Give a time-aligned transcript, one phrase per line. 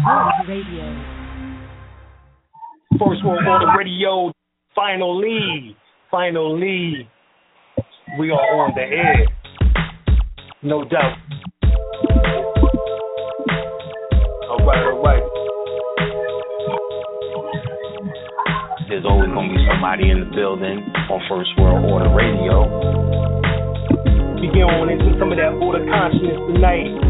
[0.00, 0.96] Radio.
[2.92, 4.32] First World Order Radio.
[4.74, 5.76] Finally,
[6.10, 7.06] finally,
[8.18, 9.26] we are on the air.
[10.62, 11.16] No doubt.
[14.48, 15.22] All right, all right.
[18.88, 20.78] There's always going to be somebody in the building
[21.10, 22.64] on First World Order Radio.
[24.40, 27.09] We get on into some of that order consciousness tonight.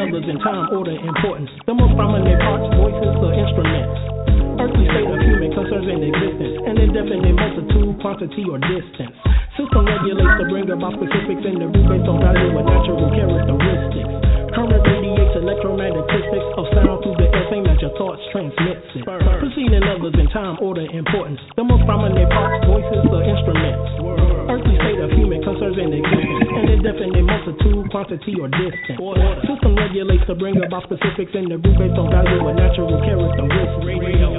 [0.00, 1.52] Numbers in time, order, importance.
[1.68, 4.00] The most prominent parts, voices, or instruments.
[4.56, 6.56] Earthly state of human concerns and existence.
[6.64, 9.12] An indefinite multitude, quantity, or distance.
[9.60, 14.12] System regulates to bring about specifics in the root based on value and natural characteristics.
[14.56, 14.88] Current
[15.30, 19.04] radiates electromagnetistics of sound through the air, same as your thoughts transmits it.
[19.04, 21.40] Proceeding others in time, order, importance.
[21.56, 24.50] The most prominent parts, voices, or instruments.
[24.50, 26.50] Earthly state of human concerns and existence.
[26.50, 28.98] An indefinite multitude, quantity, or distance.
[29.46, 33.86] System regulates to bring about specifics in the root based on value and natural characteristics.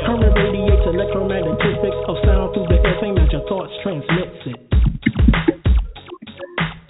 [0.03, 4.59] Current radiates electromagnetistics of sound through the air, same as your thoughts transmits it.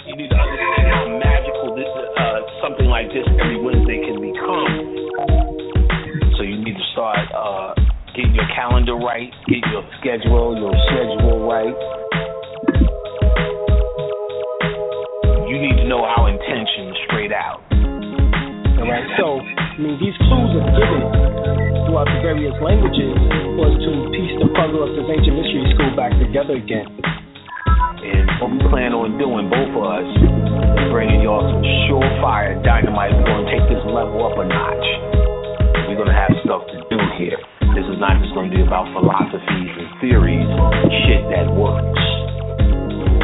[0.10, 3.61] You need to understand how magical this, uh, something like this every
[8.62, 11.74] calendar right, get your schedule, your schedule right.
[15.50, 17.66] You need to know our intention straight out.
[17.74, 21.02] All right, so I mean, these clues are given
[21.90, 23.18] throughout the various languages
[23.58, 26.86] for us to piece the puzzle of this ancient mystery school back together again.
[26.86, 33.10] And what we plan on doing, both of us, is bringing y'all some surefire dynamite.
[33.18, 34.86] We're going to take this level up a notch.
[35.90, 37.42] We're going to have stuff to do here.
[37.72, 42.04] This is not just going to be about philosophies and theories, and shit that works.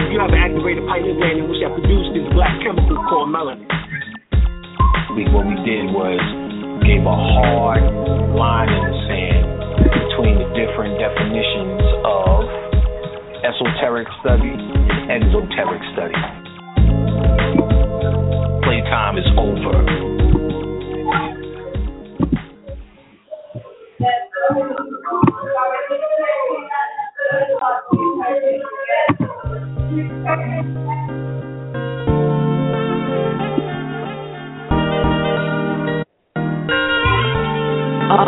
[0.07, 3.67] You have an activated pineal gland in which that produces this black chemical called melanin.
[5.19, 6.15] We, what we did was
[6.87, 7.83] gave a hard
[8.39, 9.45] line in the sand
[9.83, 12.39] between the different definitions of
[13.43, 14.55] esoteric study
[15.11, 16.15] and exoteric study.
[18.63, 20.16] Playtime is over.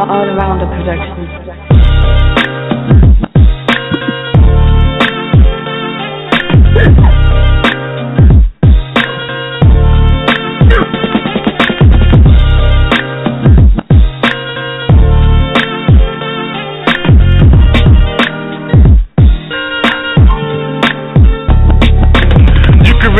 [0.10, 1.69] All around the production.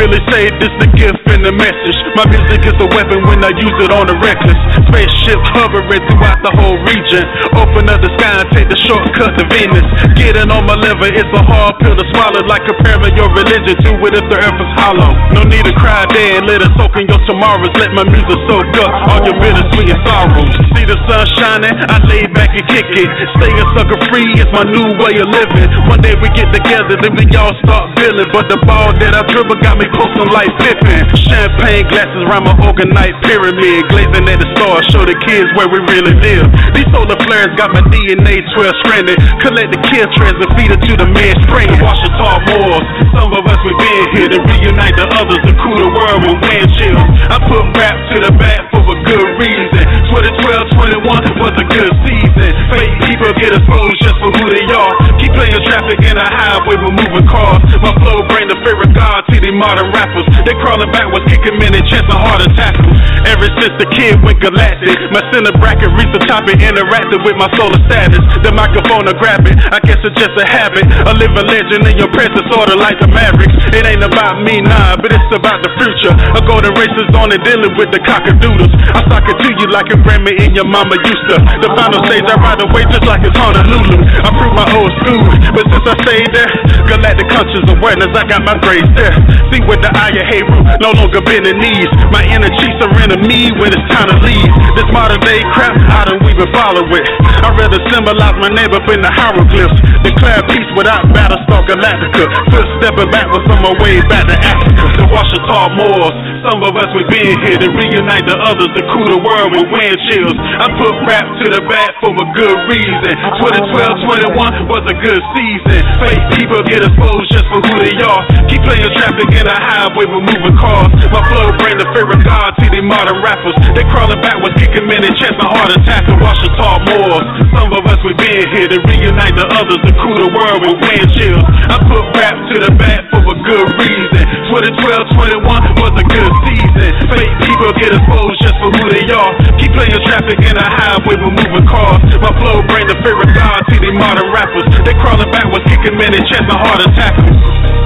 [0.00, 1.98] Really say this the gift and the message.
[2.14, 4.58] My music is a weapon when I use it on the reckless.
[4.88, 7.26] Spaceship hovering throughout the whole region.
[7.58, 9.84] Open up the sky and take the shortcut to Venus.
[10.14, 12.42] Getting on my level, it's a hard pill to swallow.
[12.46, 15.10] Like comparing your religion to it if the earth is hollow.
[15.34, 17.74] No need to cry and let it soak in your tomorrows.
[17.76, 20.50] Let my music soak up all your bittersweet and sorrows.
[20.74, 23.10] See the sun shining, I lay back and kick it.
[23.36, 25.70] Staying sucker free is my new way of living.
[25.90, 28.30] One day we get together, then we all start feeling.
[28.32, 29.86] But the ball that I dribble got me
[30.20, 31.04] posting like Pippin.
[31.16, 33.88] Champagne glasses round my orgonite pyramid.
[33.88, 36.46] Glazing at the stars, show the kids where we really live.
[36.74, 39.16] These solar flares got my DNA 12 stranded.
[39.40, 41.68] Collect the trends and feed it to the man spring.
[41.80, 42.84] Wash the tall moors.
[43.16, 46.38] Some of us we been here to reunite the others and cool the world with
[46.44, 47.04] wind chills.
[47.30, 49.84] I put rap to the back for a good reason.
[50.10, 52.50] 2012, 21 was a good season.
[52.72, 54.94] Fake people get exposed just for who they are.
[55.40, 57.64] Playing traffic in a highway with moving cars.
[57.80, 60.28] My flow bring the fear of God to these modern rappers.
[60.44, 62.76] They crawling backwards, kicking men and chest a heart attack.
[63.24, 67.40] Ever since the kid went galactic, my center bracket reached the top and interacted with
[67.40, 68.20] my solar status.
[68.44, 70.84] The microphone to grab it, I guess it's just a habit.
[71.08, 73.56] A living legend in your presence, sorta like the Mavericks.
[73.72, 76.12] It ain't about me, nah, but it's about the future.
[76.36, 78.76] A golden race is on and dealing with the cockadoodles.
[78.92, 81.40] I sock it to you like a Grammy in your mama used to.
[81.64, 84.04] The final stage, I ride away just like it's Honolulu.
[84.20, 86.50] I prove my old school, but since I stayed there,
[86.84, 89.14] galactic conscious awareness, I got my grades there.
[89.48, 91.90] See with the eye of Heru, no longer bending knees.
[92.12, 93.30] My inner chiefs are enemies.
[93.30, 94.50] me when it's time to leave.
[94.74, 97.06] This modern day crap, I don't even follow it.
[97.46, 99.78] I'd rather symbolize my name up in the hieroglyphs.
[100.02, 102.26] Declare peace without Battlestar Galactica.
[102.50, 104.82] Footstepping backwards on my way back to Africa.
[104.98, 106.16] To wash the Washita Moors.
[106.40, 109.68] Some of us we been here to reunite the others, to cool the world with
[109.68, 110.32] wind chills.
[110.40, 113.12] I put rap to the back for a good reason.
[113.44, 115.80] 2012, 21 was a good season.
[116.00, 118.22] Fake people get exposed just for who they are.
[118.48, 120.90] Keep playing traffic in the highway with moving cars.
[121.12, 123.56] My flow bring the fear of God to the modern rappers.
[123.74, 127.26] They crawling backwards, kicking men in chest, my heart attack and Washita Moors.
[127.54, 130.76] Some of us we been here to reunite the others, to cool the world with
[130.80, 131.44] wind chills.
[131.68, 134.22] I put rap to the back for a good reason.
[134.50, 136.90] 2012, 21 was a good season.
[137.10, 139.32] Fake people get exposed just for who they are.
[139.58, 142.02] Keep playing traffic in the highway with moving cars.
[142.18, 144.66] My flow bring the fear of God to the modern rappers.
[144.84, 147.79] They crawling backwards, kicking men in chest, my heart attack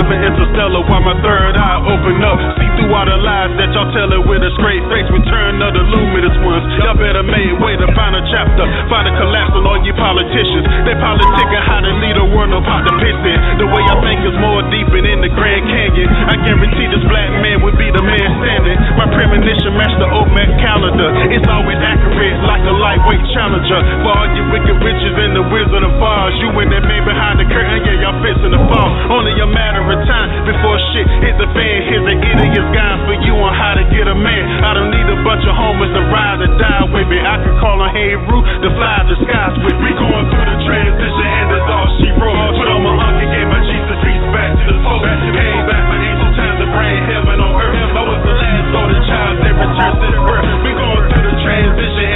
[0.00, 2.40] dropping interstellar while my third eye open up.
[2.56, 5.04] See through all the lies that y'all tell it with a straight face.
[5.12, 6.64] Return of the luminous ones.
[6.80, 8.64] Y'all better make way to find a chapter.
[8.88, 10.64] Find a collapse on all you politicians.
[10.88, 13.38] They politicking how to lead a world of pot to piss in.
[13.60, 16.08] The way I think is more deep in the Grand Canyon.
[16.08, 18.76] I guarantee this black man would be the man standing.
[18.96, 21.12] My premonition match the old man calendar.
[21.28, 23.80] It's always accurate like a lightweight challenger.
[24.00, 26.32] For all you wicked witches and the wizard of Oz.
[26.40, 28.88] You and that man behind the curtain, yeah, y'all fits in the fall.
[29.12, 31.76] Only a matter matter time before shit hit the fan.
[31.90, 34.44] Here's the idiot's guide for you on how to get a man.
[34.62, 37.18] I don't need a bunch of homies to ride or die with me.
[37.18, 39.90] I can call on Heru to fly the skies with me.
[39.98, 42.54] Going through the transition and that's all she wrote.
[42.54, 45.02] Put on my uncle, gave my Jesus piece back to the soul.
[45.02, 47.90] Hey, back my angel times to bring heaven on earth.
[47.90, 50.46] I was the last golden child that returned this world.
[50.62, 52.09] We going through the transition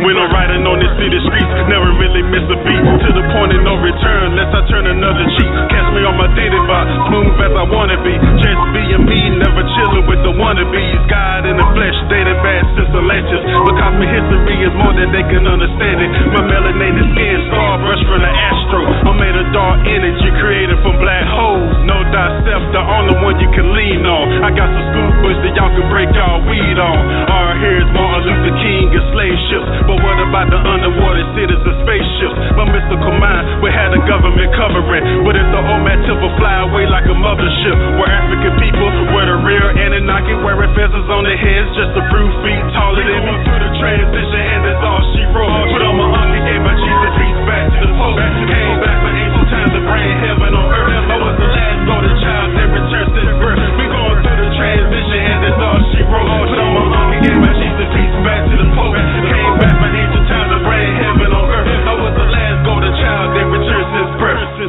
[0.00, 2.80] When I'm riding on this city streets, never really miss a beat.
[2.80, 5.52] To the point of no return, lest I turn another cheek.
[5.68, 8.14] Catch me on my dated box, smooth as I wanna be.
[8.40, 10.96] Just being me, never chilling with the wannabes.
[11.12, 13.44] God in the flesh, dated back since the latest.
[13.68, 16.10] Look how my history is more than they can understand it.
[16.32, 17.76] My melanated skin, star
[18.08, 18.80] from the astro.
[19.08, 21.72] I'm made of dark energy created from black holes.
[21.84, 24.44] No thyself, the only one you can lean on.
[24.44, 26.98] I got some school that y'all can break y'all weed on.
[27.28, 29.91] All right, here's Martin Luther King and slave ships
[30.22, 32.38] about the underwater cities of spaceships.
[32.54, 35.02] My mystical mind, we had the government covering.
[35.26, 39.38] But if the OMAD tip fly away like a mothership, where African people, where the
[39.42, 43.32] real Anunnaki, wearing feathers on their heads, just a few feet taller than me.
[43.32, 45.50] Going Through the transition, and that's all she wrote.
[45.74, 48.22] Put on my uncle, gave my Jesus piece back to the post.
[48.46, 51.06] Came back for ancient times to bring heaven on earth.
[51.10, 53.58] I was the last golden child that returned since birth.
[53.74, 56.30] We going through the transition, and that's all she wrote.
[56.46, 59.31] Put on my uncle, gave my Jesus piece back to the post.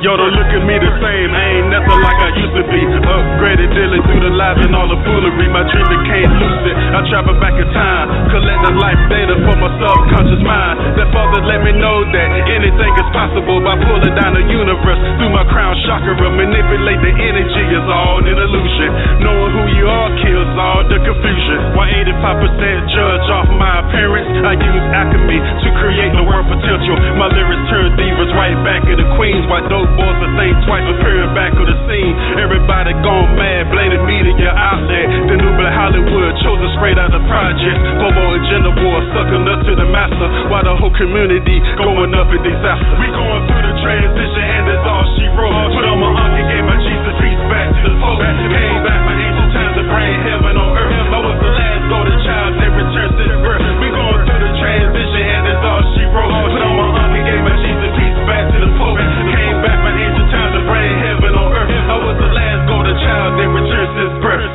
[0.03, 2.81] Yo, don't look at me the same, I ain't nothing like I used to be.
[3.07, 5.47] Upgraded, dealing through the lies and all the foolery.
[5.47, 6.75] My dream became lucid.
[6.91, 10.99] I travel back in time, collect the life data for my subconscious mind.
[10.99, 15.31] That father let me know that anything is possible by pulling down the universe through
[15.31, 16.19] my crown chakra.
[16.19, 19.23] Manipulate the energy is all an illusion.
[19.23, 21.79] Knowing who you are kills all the confusion.
[21.79, 24.27] Why 85% judge off my appearance?
[24.43, 26.99] I use alchemy to create the world potential.
[27.15, 29.47] My lyrics turn divas right back into queens.
[29.47, 32.13] Why dope boys are think twice appearing back on the scene.
[32.41, 35.07] Everybody gone mad, blaming media outlet.
[35.29, 37.81] The new black Hollywood chosen straight out of projects.
[38.01, 40.27] Bobo agenda war, sucking up to the master.
[40.49, 42.95] While the whole community going up in disaster.
[42.99, 45.53] We going through the transition and that's all she wrote.
[45.73, 48.21] Put on my uncle, gave my Jesus piece back to the Pope.
[48.21, 51.07] Came back my ancient times to bring heaven on earth.
[51.13, 53.61] I was the last golden child that returned to the birth.
[53.81, 56.33] We going through the transition and that's all she wrote.
[56.51, 56.72] Put on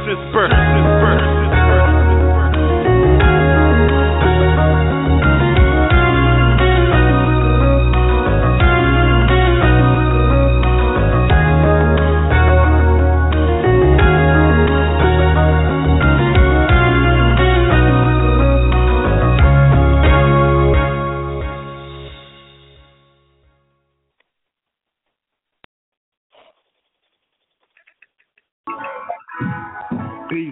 [0.07, 0.98] since birth.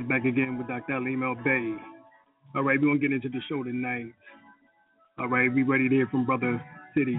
[0.08, 0.94] Back again with Dr.
[0.94, 1.74] Alim Bey.
[2.54, 4.06] All right, we're going to get into the show tonight.
[5.18, 6.62] All right, we ready to hear from Brother
[6.96, 7.16] Citi.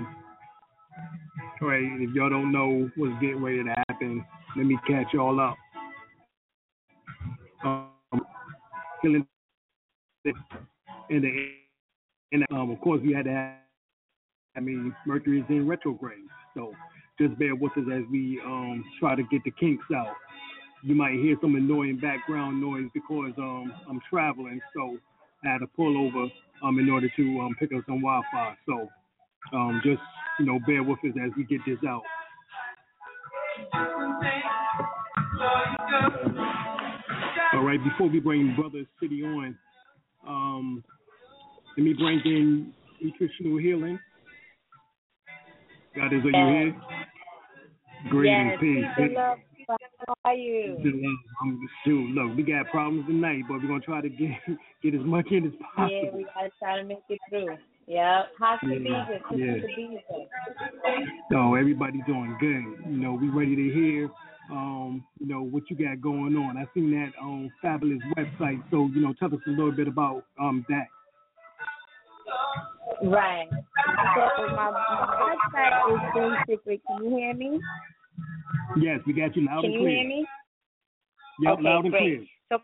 [1.61, 4.23] All right, if y'all don't know what's getting ready to happen,
[4.55, 5.57] let me catch y'all up.
[7.65, 7.89] Um,
[9.03, 9.25] in
[10.23, 10.37] the,
[12.31, 13.55] in um, of course, we had to have,
[14.55, 16.19] I mean, Mercury is in retrograde.
[16.53, 16.71] So
[17.19, 20.15] just bear with us as we um, try to get the kinks out
[20.83, 24.97] you might hear some annoying background noise because um, I'm traveling, so
[25.43, 26.27] I had to pull over
[26.63, 28.55] um, in order to um, pick up some Wi-Fi.
[28.65, 28.87] So
[29.53, 30.01] um, just
[30.39, 32.03] you know, bear with us as we get this out.
[37.53, 39.57] All right, before we bring Brother Citi on,
[40.27, 40.83] um,
[41.75, 43.99] let me bring in nutritional healing.
[45.95, 46.75] God is, are you here?
[48.09, 49.56] Greetings, yes, peace.
[49.67, 50.77] How are you?
[51.41, 52.09] I'm shoot.
[52.11, 54.31] Look, we got problems tonight, but we're gonna try to get
[54.83, 56.01] get as much in as possible.
[56.03, 57.57] Yeah, we gotta try to make it through.
[57.87, 58.23] Yeah.
[58.39, 59.05] How's the Yeah,
[59.35, 59.55] yeah.
[61.31, 62.91] No, everybody doing good.
[62.91, 64.09] You know, we ready to hear
[64.51, 66.57] um, you know, what you got going on.
[66.57, 68.63] I seen that on fabulous website.
[68.71, 70.87] So, you know, tell us a little bit about um that.
[73.03, 73.47] Right.
[73.49, 76.81] So my, my website is basically.
[76.87, 77.59] Can you hear me?
[78.79, 79.97] Yes, we got you loud Can and you clear.
[79.97, 80.25] hear me?
[81.41, 82.01] Yep, okay, loud and great.
[82.01, 82.27] clear.
[82.51, 82.59] So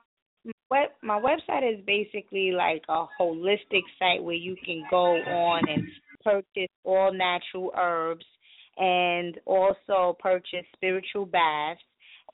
[0.70, 5.88] web, my website is basically like a holistic site where you can go on and
[6.24, 8.26] purchase all natural herbs
[8.78, 11.82] and also purchase spiritual baths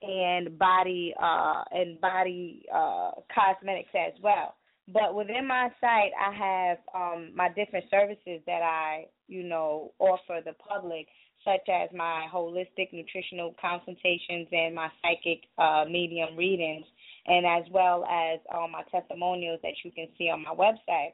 [0.01, 4.55] and body uh and body uh cosmetics as well.
[4.87, 10.39] But within my site I have um my different services that I, you know, offer
[10.45, 11.07] the public
[11.45, 16.85] such as my holistic nutritional consultations and my psychic uh, medium readings,
[17.27, 21.13] and as well as all my testimonials that you can see on my website.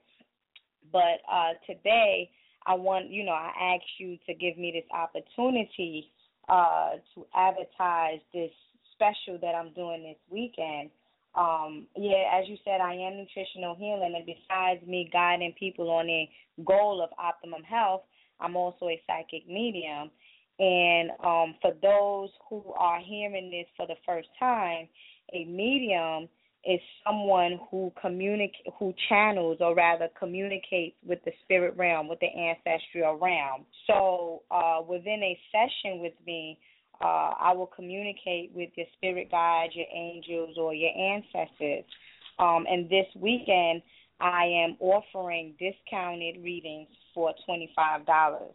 [0.91, 2.29] But uh, today,
[2.65, 6.11] I want you know I ask you to give me this opportunity
[6.49, 8.51] uh, to advertise this
[8.93, 10.89] special that I'm doing this weekend.
[11.35, 16.09] Um, yeah, as you said, I am nutritional healing, and besides me guiding people on
[16.09, 16.29] a
[16.65, 18.03] goal of optimum health,
[18.39, 20.11] I'm also a psychic medium.
[20.57, 24.87] And um, for those who are hearing this for the first time,
[25.33, 26.29] a medium
[26.63, 32.27] is someone who communicate, who channels, or rather communicates with the spirit realm, with the
[32.27, 33.65] ancestral realm.
[33.85, 36.57] So uh, within a session with me,
[37.01, 41.83] uh, I will communicate with your spirit guides, your angels, or your ancestors.
[42.39, 43.81] Um, and this weekend,
[44.19, 48.53] I am offering discounted readings for twenty five dollars.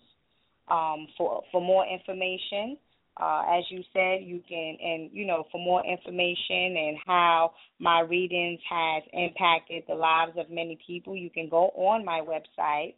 [0.68, 2.78] Um, for for more information,
[3.20, 7.98] uh, as you said, you can and you know for more information and how my
[8.00, 12.94] readings has impacted the lives of many people, you can go on my website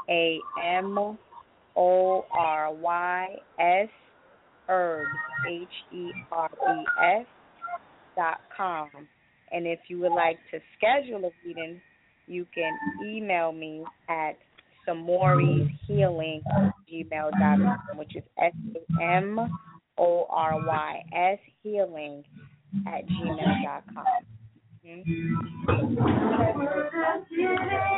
[0.09, 0.97] A M
[1.75, 3.89] O R Y S
[4.69, 5.11] herbs
[5.47, 7.27] H E R E S
[8.15, 8.89] dot com.
[9.53, 11.79] And if you would like to schedule a reading,
[12.27, 14.33] you can email me at
[14.87, 16.41] samoryshealing
[16.91, 18.51] gmail dot com, which is S
[18.99, 19.39] A M
[19.97, 22.23] O R Y S healing
[22.87, 23.63] at gmail.com.
[23.63, 24.05] dot com.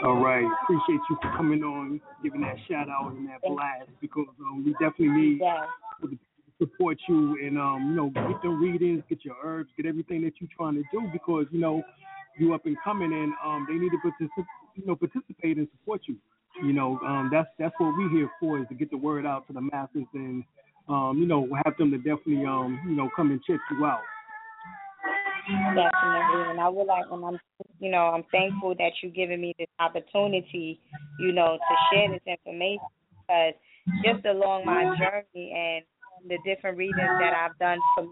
[0.04, 0.46] All right.
[0.64, 4.72] Appreciate you for coming on, giving that shout out and that blast because um, we
[4.74, 5.68] definitely need Yes.
[6.02, 6.08] to
[6.58, 10.34] support you and um, you know, get the readings, get your herbs, get everything that
[10.40, 11.84] you're trying to do because, you know,
[12.38, 14.46] you up and coming and um they need to participate
[14.76, 16.16] you know, participate and support you.
[16.64, 19.48] You know, um that's that's what we're here for is to get the word out
[19.48, 20.44] to the masses and
[20.88, 24.02] um, you know, have them to definitely um, you know, come and check you out.
[25.48, 27.40] Definitely, and I would like, and I'm,
[27.80, 30.80] you know, I'm thankful that you're giving me this opportunity,
[31.20, 32.86] you know, to share this information
[33.22, 33.54] because
[34.04, 35.86] just along my journey and
[36.28, 38.06] the different readings that I've done for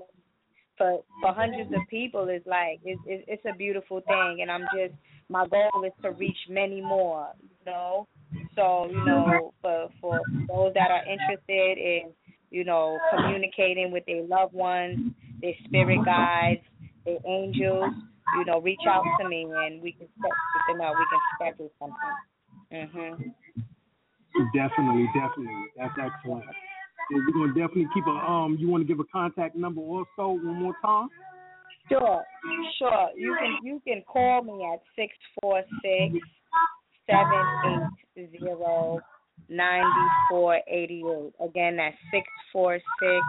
[0.78, 4.94] for for hundreds of people is like it's it's, a beautiful thing, and I'm just
[5.30, 8.08] my goal is to reach many more, you know.
[8.56, 12.12] So you know, for for those that are interested in,
[12.50, 16.62] you know, communicating with their loved ones, their spirit guides
[17.06, 17.94] their angels,
[18.38, 20.32] you know, reach out to me and we can set
[20.68, 20.96] something up.
[20.98, 22.16] We can schedule something.
[22.72, 23.34] Mhm.
[24.54, 25.66] Definitely, definitely.
[25.78, 26.46] That's excellent.
[27.14, 30.76] We're gonna definitely keep a um you wanna give a contact number also one more
[30.84, 31.10] time?
[31.90, 32.24] Sure,
[32.80, 33.10] sure.
[33.16, 36.26] You can you can call me at six four six
[37.10, 39.00] seven eight zero
[39.50, 41.34] ninety four eighty eight.
[41.44, 43.26] Again, that's six four six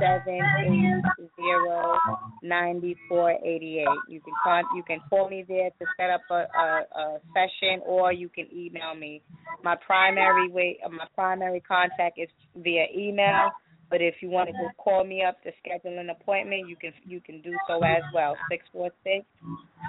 [0.00, 1.98] seven eight zero
[2.42, 4.02] ninety four eighty eight.
[4.08, 7.80] You can call you can call me there to set up a, a, a session,
[7.84, 9.22] or you can email me.
[9.62, 13.50] My primary way, my primary contact is via email.
[13.88, 16.92] But if you want to just call me up to schedule an appointment, you can
[17.04, 18.36] you can do so as well.
[18.50, 19.24] Six four six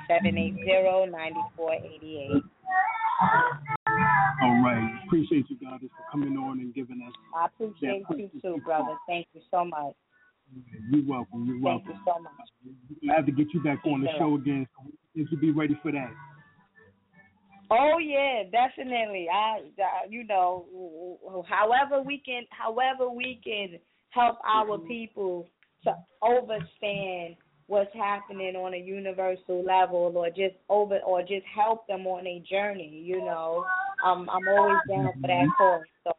[0.08, 2.44] seven eight zero ninety four eighty eight.
[4.44, 5.00] All right.
[5.06, 8.96] Appreciate you guys for coming on and giving us I appreciate you too, brother.
[9.08, 9.94] Thank you so much.
[10.92, 11.92] you're welcome, you're Thank welcome.
[11.92, 13.12] you so much.
[13.12, 15.78] I have to get you back on the show again so you should be ready
[15.82, 16.12] for that.
[17.70, 19.28] Oh yeah, definitely.
[19.32, 23.78] I, I, you know, however we can, however we can
[24.10, 24.88] help our mm-hmm.
[24.88, 25.50] people
[25.84, 27.36] to understand
[27.68, 32.42] what's happening on a universal level, or just over, or just help them on a
[32.50, 33.04] journey.
[33.06, 33.66] You know,
[34.08, 35.84] um, I'm always down for that cause.
[36.04, 36.14] So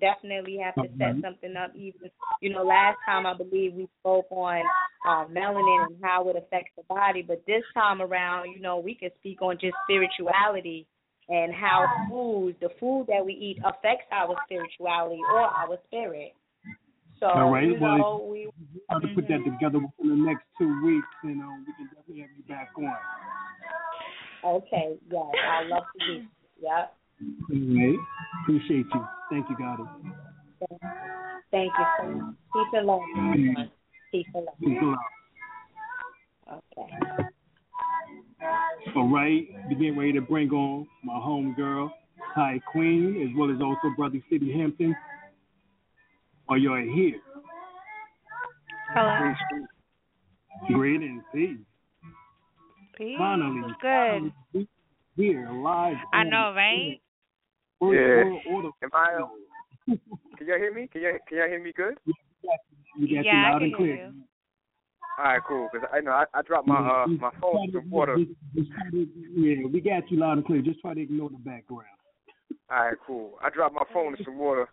[0.00, 1.72] definitely have to set something up.
[1.76, 4.62] Even you know, last time I believe we spoke on
[5.06, 8.94] um, melanin and how it affects the body, but this time around, you know, we
[8.94, 10.86] can speak on just spirituality
[11.28, 16.34] and how food, the food that we eat, affects our spirituality or our spirit.
[17.20, 18.50] So All right, you well, know, we
[18.88, 21.86] I'll have to put that together within the next two weeks You know, we can
[21.94, 22.96] definitely have you back on.
[24.44, 26.26] okay, yes, I love to do.
[26.62, 26.94] Yep.
[27.20, 27.98] All right.
[28.42, 29.06] Appreciate you.
[29.30, 29.86] Thank you, Goddess.
[31.50, 32.34] Thank you so much.
[32.52, 33.70] Peace and love, everyone.
[34.10, 34.54] Peace and love.
[34.60, 34.98] Peace out.
[36.52, 37.24] Okay.
[38.96, 41.92] All right, we getting ready to bring on my home girl,
[42.34, 44.96] Ty Queen, as well as also Brother Citi Hampton.
[46.48, 47.20] Are you all here?
[48.94, 49.34] Hello.
[50.68, 51.58] Greetings, peace.
[52.96, 53.16] Peace.
[53.18, 54.32] Finally, good?
[54.52, 54.68] we
[55.16, 55.96] here live.
[56.12, 57.00] I know, right?
[57.80, 58.24] First Yeah.
[58.24, 58.68] World Order.
[58.82, 59.24] Am I?
[60.38, 60.88] Can y'all hear me?
[60.92, 61.94] Can y'all can y'all hear me good?
[62.06, 64.12] We got Yeah, you I can hear you.
[65.18, 65.68] All right, cool.
[65.72, 68.16] Cause I know I, I dropped my uh my phone in some water.
[68.16, 68.70] Just- just
[69.34, 70.62] Yeah, we got you loud and clear.
[70.62, 71.84] Just try to ignore the background.
[72.70, 73.38] All right, cool.
[73.42, 74.68] I dropped my phone in some water.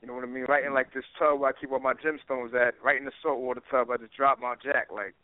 [0.00, 0.44] You know what I mean?
[0.48, 2.74] Right in like this tub where I keep all my gemstones at.
[2.82, 3.90] Right in the salt water tub.
[3.90, 4.88] I just dropped my jack.
[4.94, 5.14] Like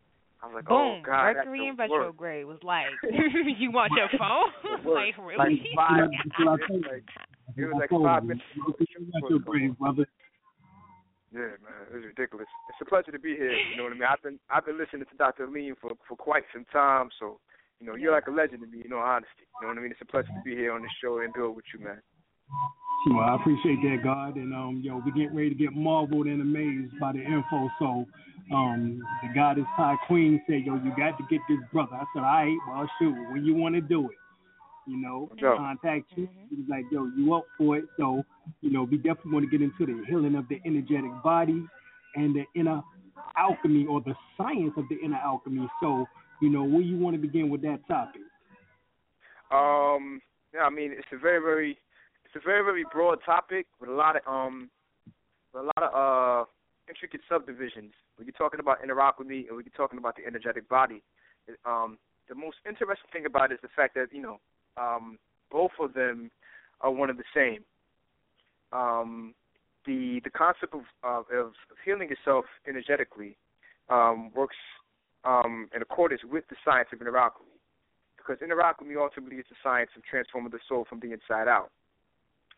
[0.42, 0.76] I was like, Boom.
[0.76, 2.92] oh god, that Mercury in retrograde was like,
[3.58, 4.52] you want your phone?
[4.94, 5.64] like, Like really?
[5.74, 6.10] five.
[6.12, 7.04] That's it was like,
[7.56, 8.44] it was like I five minutes.
[9.14, 10.06] Retrograde, brother.
[11.32, 12.46] Yeah, man, it's ridiculous.
[12.70, 13.52] It's a pleasure to be here.
[13.52, 14.08] You know what I mean?
[14.08, 15.48] I've been I've been listening to Dr.
[15.48, 17.40] Lean for for quite some time, so
[17.80, 18.82] you know you're like a legend to me.
[18.84, 19.44] You know, honesty.
[19.60, 19.90] You know what I mean?
[19.90, 22.00] It's a pleasure to be here on the show and do it with you, man.
[23.10, 26.40] Well, I appreciate that, God, and um, yo, we get ready to get marveled and
[26.40, 27.70] amazed by the info.
[27.78, 28.06] So,
[28.52, 31.94] um, the goddess Ty Queen said, yo, you got to get this brother.
[31.94, 34.16] I said, all right, well, shoot, when you want to do it,
[34.86, 36.24] you know, contact you.
[36.24, 36.54] Mm-hmm.
[36.54, 37.84] He was like, yo, you up for it?
[37.98, 38.22] So,
[38.60, 41.64] you know, we definitely want to get into the healing of the energetic body
[42.14, 42.82] and the inner
[43.36, 45.66] alchemy or the science of the inner alchemy.
[45.82, 46.06] So,
[46.40, 48.22] you know, where you want to begin with that topic?
[49.50, 50.20] Um,
[50.54, 51.78] yeah, I mean, it's a very, very,
[52.24, 54.70] it's a very, very broad topic with a lot of um,
[55.52, 56.44] with a lot of uh
[56.88, 57.92] intricate subdivisions.
[58.16, 61.02] When you're talking about alchemy and when you're talking about the energetic body,
[61.64, 64.40] um, the most interesting thing about it is the fact that you know,
[64.76, 65.18] um,
[65.50, 66.30] both of them
[66.80, 67.64] are one and the same.
[68.72, 69.34] Um,
[69.86, 71.52] the the concept of of, of
[71.84, 73.36] healing yourself energetically
[73.88, 74.56] um, works
[75.24, 77.56] um, in accordance with the science of alchemy
[78.26, 81.70] because alchemy ultimately is the science of transforming the soul from the inside out.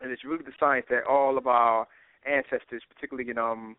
[0.01, 1.87] And it's really the science that all of our
[2.25, 3.77] ancestors, particularly in um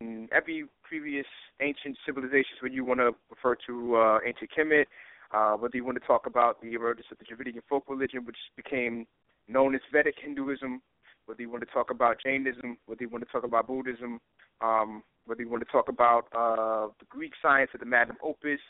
[0.00, 1.26] in every previous
[1.60, 4.86] ancient civilizations, when you want to refer to uh, ancient Kemet,
[5.32, 8.36] uh, whether you want to talk about the emergence of the Dravidian folk religion, which
[8.56, 9.06] became
[9.48, 10.82] known as Vedic Hinduism,
[11.26, 14.20] whether you want to talk about Jainism, whether you want to talk about Buddhism,
[14.60, 18.60] um, whether you want to talk about uh, the Greek science of the magnum opus,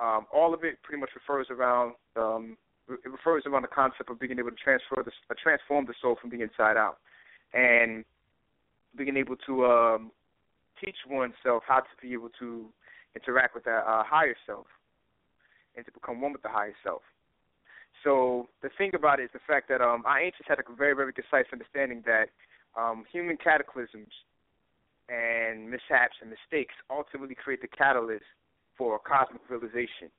[0.00, 2.56] um, all of it pretty much refers around um,
[2.88, 6.16] it refers around the concept of being able to transfer the, uh, transform the soul
[6.18, 6.98] from the inside out,
[7.52, 8.04] and
[8.96, 10.10] being able to um,
[10.84, 12.66] teach oneself how to be able to
[13.14, 14.66] interact with that uh, higher self
[15.76, 17.02] and to become one with the higher self.
[18.04, 20.94] So the thing about it is the fact that um, our ancients had a very,
[20.94, 22.30] very concise understanding that
[22.76, 24.12] um, human cataclysms
[25.08, 28.24] and mishaps and mistakes ultimately create the catalyst
[28.76, 30.12] for a cosmic realization.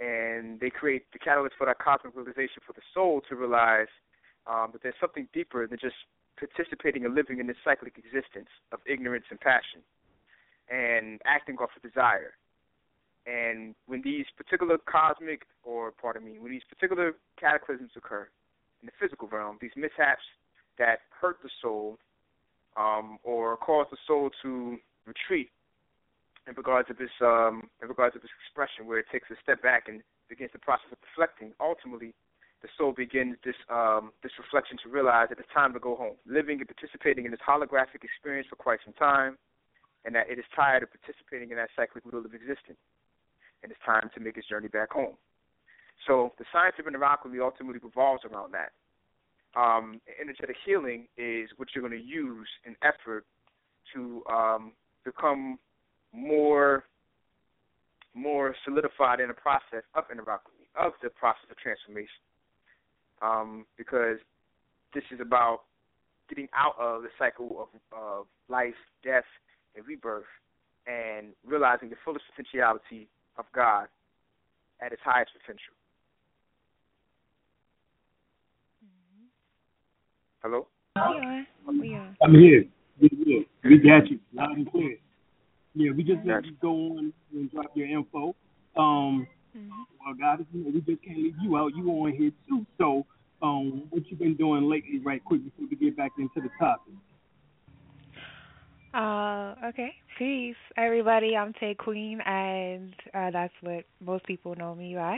[0.00, 3.92] And they create the catalyst for that cosmic realization for the soul to realize
[4.46, 5.94] um, that there's something deeper than just
[6.38, 9.80] participating and living in this cyclic existence of ignorance and passion
[10.70, 12.34] and acting off of desire.
[13.26, 18.28] And when these particular cosmic, or pardon me, when these particular cataclysms occur
[18.82, 20.22] in the physical realm, these mishaps
[20.78, 21.98] that hurt the soul
[22.76, 25.50] um, or cause the soul to retreat
[26.48, 29.62] in regards to this um, in regards to this expression, where it takes a step
[29.62, 31.52] back and begins the process of reflecting.
[31.60, 32.14] Ultimately,
[32.62, 36.14] the soul begins this um, this reflection to realize that it's time to go home.
[36.26, 39.36] Living and participating in this holographic experience for quite some time,
[40.04, 42.78] and that it is tired of participating in that cyclic wheel of existence,
[43.62, 45.14] and it's time to make its journey back home.
[46.06, 48.70] So the science of inner ultimately revolves around that.
[49.54, 53.26] Um, energetic healing is what you're going to use in effort
[53.94, 54.72] to um,
[55.04, 55.58] become
[56.12, 56.84] more
[58.14, 62.20] more solidified in the process of alchemy, of the process of transformation.
[63.22, 64.18] Um, because
[64.94, 65.60] this is about
[66.28, 69.24] getting out of the cycle of, of life, death,
[69.76, 70.24] and rebirth,
[70.86, 73.08] and realizing the fullest potentiality
[73.38, 73.86] of God
[74.84, 75.74] at its highest potential.
[80.42, 80.66] Hello?
[80.96, 81.46] We are.
[81.80, 82.16] We are.
[82.22, 82.64] I'm here.
[83.00, 83.44] We here.
[83.64, 84.96] We got you loud and clear.
[85.74, 88.34] Yeah, we just let you go on and drop your info.
[88.76, 91.72] Um, well, God, you know, we just can't leave you out.
[91.74, 92.66] You on here too.
[92.78, 93.06] So,
[93.42, 96.94] um, what you been doing lately, right quick, before we get back into the topic?
[98.94, 99.94] Uh, okay.
[100.18, 101.34] Peace, everybody.
[101.34, 105.14] I'm Tay Queen, and uh, that's what most people know me by.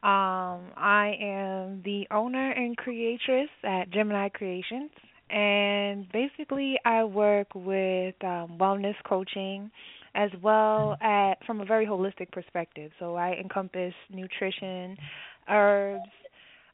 [0.00, 4.90] Um, I am the owner and creatress at Gemini Creations,
[5.30, 9.70] and basically, I work with um, wellness coaching
[10.18, 12.90] as well at from a very holistic perspective.
[12.98, 14.96] So I encompass nutrition,
[15.48, 16.10] herbs,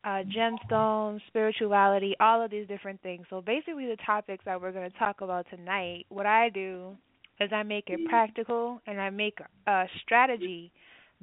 [0.03, 3.27] uh, gemstones, spirituality, all of these different things.
[3.29, 6.97] So basically, the topics that we're going to talk about tonight, what I do
[7.39, 10.73] is I make it practical and I make a strategy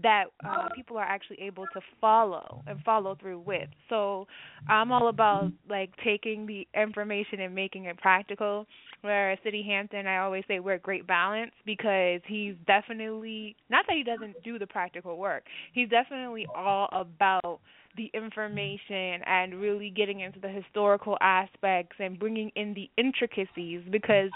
[0.01, 3.69] that uh, people are actually able to follow and follow through with.
[3.89, 4.27] So
[4.67, 8.65] I'm all about like taking the information and making it practical.
[9.01, 13.97] Where Citi Hampton, I always say we're a great balance because he's definitely not that
[13.97, 15.43] he doesn't do the practical work.
[15.73, 17.59] He's definitely all about
[17.97, 24.29] the information and really getting into the historical aspects and bringing in the intricacies because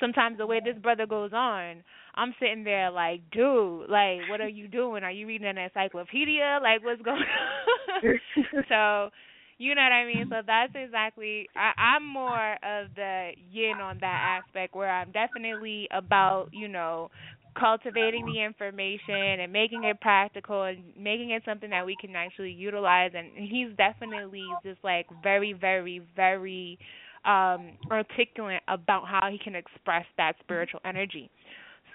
[0.00, 1.82] sometimes the way this brother goes on,
[2.14, 5.04] I'm sitting there like, dude, like, what are you doing?
[5.04, 6.58] Are you reading an encyclopedia?
[6.62, 7.18] Like, what's going
[8.04, 8.20] on?
[8.68, 9.10] so
[9.58, 10.26] You know what I mean?
[10.28, 11.48] So that's exactly.
[11.56, 17.10] I, I'm more of the yin on that aspect, where I'm definitely about you know
[17.58, 22.50] cultivating the information and making it practical and making it something that we can actually
[22.50, 26.78] utilize and he's definitely just like very very very
[27.26, 31.30] um articulate about how he can express that spiritual energy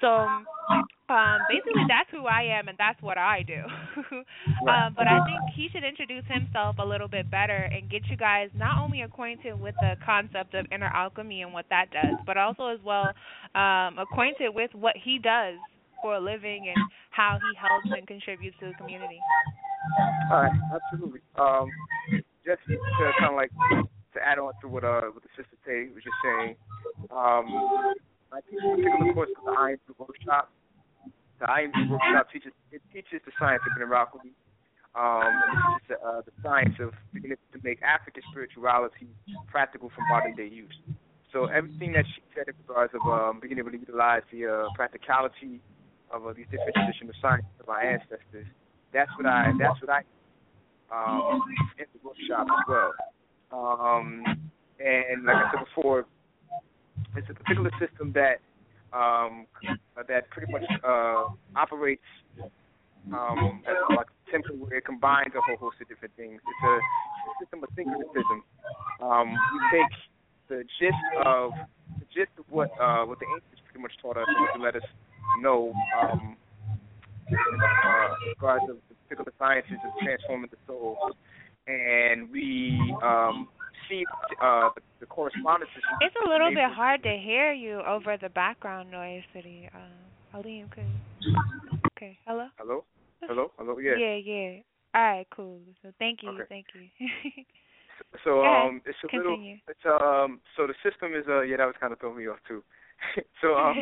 [0.01, 0.27] so
[1.09, 3.63] um basically that's who I am and that's what I do.
[4.67, 8.17] um but I think he should introduce himself a little bit better and get you
[8.17, 12.37] guys not only acquainted with the concept of inner alchemy and what that does, but
[12.37, 13.13] also as well
[13.55, 15.55] um acquainted with what he does
[16.01, 16.77] for a living and
[17.11, 19.19] how he helps and contributes to the community.
[20.31, 21.21] All right, absolutely.
[21.39, 21.69] Um
[22.45, 22.77] just to
[23.19, 23.51] kind of like
[24.13, 26.55] to add on to what uh what the sister Tay was just saying,
[27.11, 27.95] um
[28.31, 30.51] I teach a particular course called the IMP Workshop.
[31.39, 34.33] The IMP Workshop teaches it teaches the science of mineralogy.
[34.95, 35.29] Um,
[35.77, 39.07] it the, uh, the science of beginning to make African spirituality
[39.47, 40.73] practical for modern day use.
[41.31, 44.67] So everything that she said in regards of um, being able to utilize the uh,
[44.75, 45.61] practicality
[46.11, 48.47] of uh, these different traditional sciences of our ancestors,
[48.93, 50.01] that's what I that's what I
[50.89, 51.43] um,
[51.77, 52.93] in the workshop as well.
[53.51, 54.23] Um,
[54.79, 56.05] and like I said before,
[57.17, 58.39] it's a particular system that
[58.93, 59.47] um,
[60.07, 61.25] that pretty much uh,
[61.55, 62.05] operates
[63.11, 66.39] um, as like temple where it combines a whole host of different things.
[66.39, 66.79] It's a,
[67.43, 68.41] system of syncretism.
[69.03, 69.93] Um, we take
[70.47, 71.51] the gist of
[71.99, 74.25] the gist of what uh, what the ancients pretty much taught us
[74.55, 74.87] to let us
[75.41, 76.37] know um,
[77.27, 80.97] uh, regards of the particular sciences of transforming the soul,
[81.67, 83.49] and we um,
[83.89, 84.03] see
[84.41, 85.83] uh, the, the correspondences.
[86.01, 89.69] It's a little bit hard to hear you over the background noise, Citi.
[90.33, 90.85] Alim, could.
[91.97, 92.47] Okay, hello.
[92.57, 92.83] Hello.
[93.21, 93.51] Hello.
[93.57, 93.79] Hello.
[93.79, 93.97] Yeah.
[93.97, 94.61] Yeah, yeah.
[94.93, 95.59] All right, cool.
[95.81, 96.43] So thank you, Okay.
[96.49, 96.85] thank you.
[98.23, 99.57] So um, it's a Continue.
[99.65, 99.73] little.
[99.73, 100.39] It's um.
[100.55, 101.41] So the system is uh.
[101.41, 102.61] Yeah, that was kind of throwing me off too.
[103.41, 103.73] so um.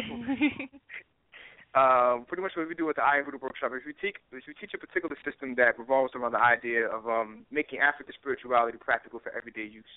[1.75, 4.43] um, pretty much what we do with the Iron Voodoo Workshop is we teach is
[4.47, 8.77] we teach a particular system that revolves around the idea of um, making African spirituality
[8.79, 9.93] practical for everyday use.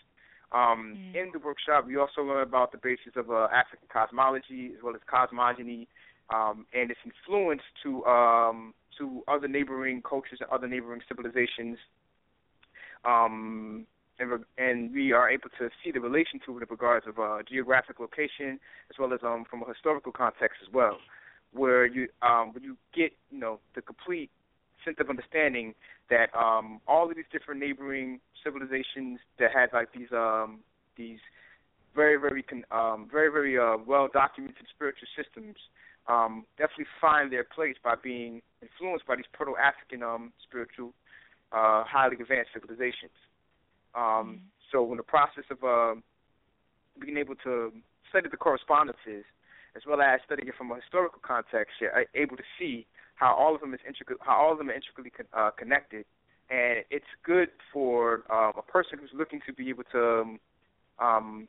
[0.53, 1.15] Um, Mm.
[1.15, 4.95] In the workshop, we also learn about the basis of uh, African cosmology as well
[4.95, 5.89] as cosmogony
[6.31, 11.79] um, and its influence to um, to other neighboring cultures and other neighboring civilizations.
[13.05, 13.87] Um,
[14.19, 17.19] and, re- and we are able to see the relation to it in regards of
[17.19, 18.59] uh, geographic location
[18.91, 20.99] as well as um, from a historical context as well,
[21.53, 24.31] where you um, when you get you know the complete
[24.85, 25.75] sense of understanding
[26.11, 30.61] that um, all of these different neighboring civilizations that had like these um,
[30.97, 31.19] these
[31.95, 35.57] very very con- um, very very uh, well documented spiritual systems
[36.09, 40.93] um, definitely find their place by being influenced by these proto African um, spiritual
[41.53, 43.17] uh, highly advanced civilizations.
[43.95, 45.95] Um, So in the process of uh,
[47.01, 47.73] being able to
[48.11, 49.25] study the correspondences,
[49.77, 52.87] as well as studying it from a historical context, you're uh, able to see
[53.19, 56.07] how all of them is intricate, how all of them are intricately con- uh, connected,
[56.51, 60.21] and it's good for um, a person who's looking to be able to.
[60.21, 60.41] Um,
[61.01, 61.49] um,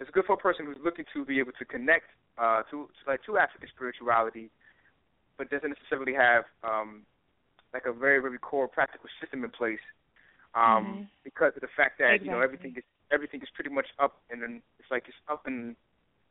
[0.00, 2.06] it's good for a person who's looking to be able to connect
[2.38, 4.50] uh, to, to like to African spirituality,
[5.38, 7.02] but doesn't necessarily have um,
[7.72, 9.84] like a very very core practical system in place
[10.54, 11.06] um, Mhm.
[11.22, 14.42] because of the fact that you know everything is everything is pretty much up and
[14.42, 15.76] then it's like it's up and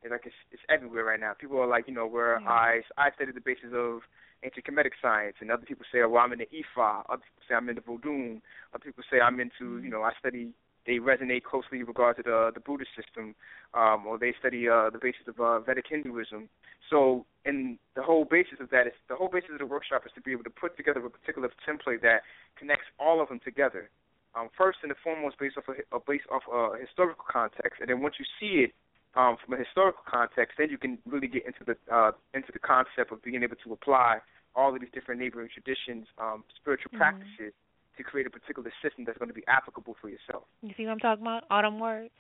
[0.04, 1.34] it's like it's it's everywhere right now.
[1.34, 2.50] People are like you know where Yeah.
[2.50, 4.02] I I study the basis of
[4.44, 7.04] ancient Kemetic science, and other people say, oh, well, I'm into Ifa.
[7.10, 8.42] Other people say I'm into Vodun.
[8.74, 10.50] Other people say I'm into you know I study.
[10.88, 13.36] They resonate closely in regards to the the Buddhist system,
[13.74, 16.50] um, or they study uh, the basis of uh, Vedic Hinduism.
[16.90, 20.12] So, and the whole basis of that is the whole basis of the workshop is
[20.16, 22.22] to be able to put together a particular template that
[22.58, 23.90] connects all of them together.
[24.34, 28.02] Um, first and foremost, based off a, uh, based off a historical context, and then
[28.02, 28.72] once you see it
[29.20, 32.60] um, from a historical context, then you can really get into the uh, into the
[32.60, 34.20] concept of being able to apply
[34.56, 36.98] all of these different neighboring traditions, um, spiritual Mhm.
[36.98, 37.54] practices,
[37.98, 40.44] to create a particular system that's going to be applicable for yourself.
[40.62, 41.44] You see what I'm talking about?
[41.50, 42.14] Autumn words.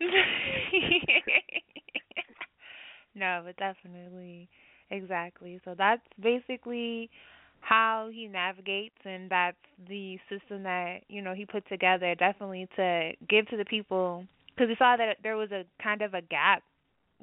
[3.14, 4.48] no, but definitely,
[4.90, 5.60] exactly.
[5.64, 7.10] So that's basically
[7.60, 9.56] how he navigates, and that's
[9.88, 12.14] the system that you know he put together.
[12.14, 16.14] Definitely to give to the people, because we saw that there was a kind of
[16.14, 16.62] a gap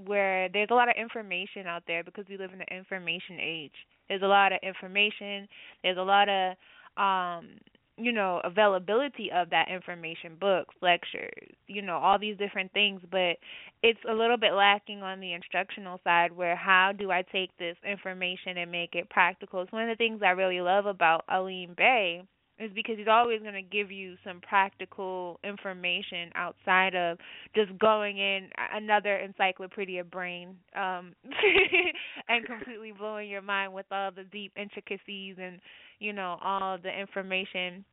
[0.06, 3.74] where there's a lot of information out there because we live in the information age.
[4.10, 5.48] There's a lot of information.
[5.84, 6.56] There's a lot of
[6.98, 7.48] um
[7.98, 13.38] you know availability of that information books lectures you know all these different things but
[13.84, 17.76] it's a little bit lacking on the instructional side where how do i take this
[17.90, 21.74] information and make it practical it's one of the things i really love about alim
[21.78, 22.24] bey
[22.64, 27.18] is because he's always going to give you some practical information outside of
[27.56, 31.14] just going in another encyclopedia brain um
[32.30, 35.60] and completely blowing your mind with all the deep intricacies and
[36.00, 37.84] you know all the information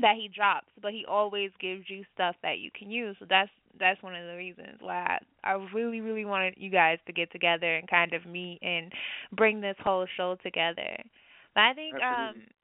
[0.00, 0.68] that he drops.
[0.82, 3.16] But he always gives you stuff that you can use.
[3.18, 6.98] So that's that's one of the reasons why I, I really really wanted you guys
[7.06, 8.92] to get together and kind of meet and
[9.32, 10.96] bring this whole show together.
[11.54, 12.42] But i think Absolutely.
[12.42, 12.55] um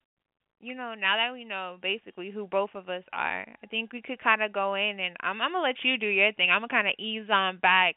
[0.62, 4.02] you know, now that we know basically who both of us are, I think we
[4.02, 6.50] could kind of go in and I'm I'm gonna let you do your thing.
[6.52, 7.96] I'm gonna kind of ease on back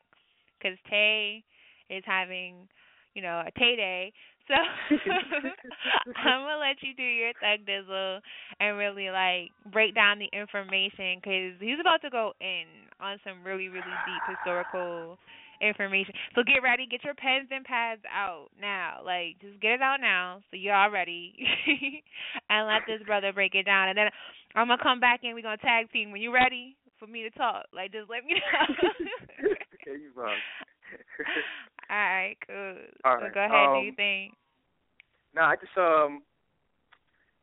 [0.59, 1.42] because Tay
[1.90, 2.68] is having,
[3.14, 4.12] you know, a Tay day.
[4.46, 4.55] So
[6.16, 8.20] I'm gonna let you do your thug dizzle
[8.61, 12.64] and really like break down the information because he's about to go in
[13.00, 15.18] on some really really deep historical
[15.64, 16.14] information.
[16.35, 19.00] So get ready, get your pens and pads out now.
[19.05, 21.35] Like just get it out now so you're all ready.
[22.50, 23.88] and let this brother break it down.
[23.88, 24.09] And then
[24.55, 26.12] I'm gonna come back in, we're gonna tag team.
[26.12, 29.48] When you're ready for me to talk, like just let me know.
[29.81, 30.12] okay, you
[31.90, 32.77] all right, cool.
[33.05, 34.33] All so go ahead, um, do your thing.
[35.35, 36.22] Nah, I just um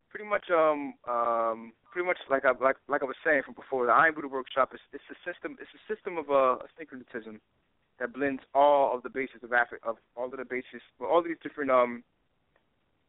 [0.10, 3.86] pretty much um um pretty much like I like like I was saying from before,
[3.86, 7.42] the Iron Buddha workshop is it's a system it's a system of uh syncretism
[8.00, 11.24] that blends all of the bases of Africa of all of the bases well, all
[11.24, 12.04] these different um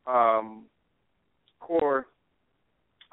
[0.07, 0.65] um
[1.61, 2.07] core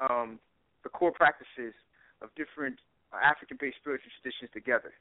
[0.00, 0.38] um
[0.82, 1.74] the core practices
[2.22, 2.78] of different
[3.12, 4.92] uh, African based spiritual traditions together.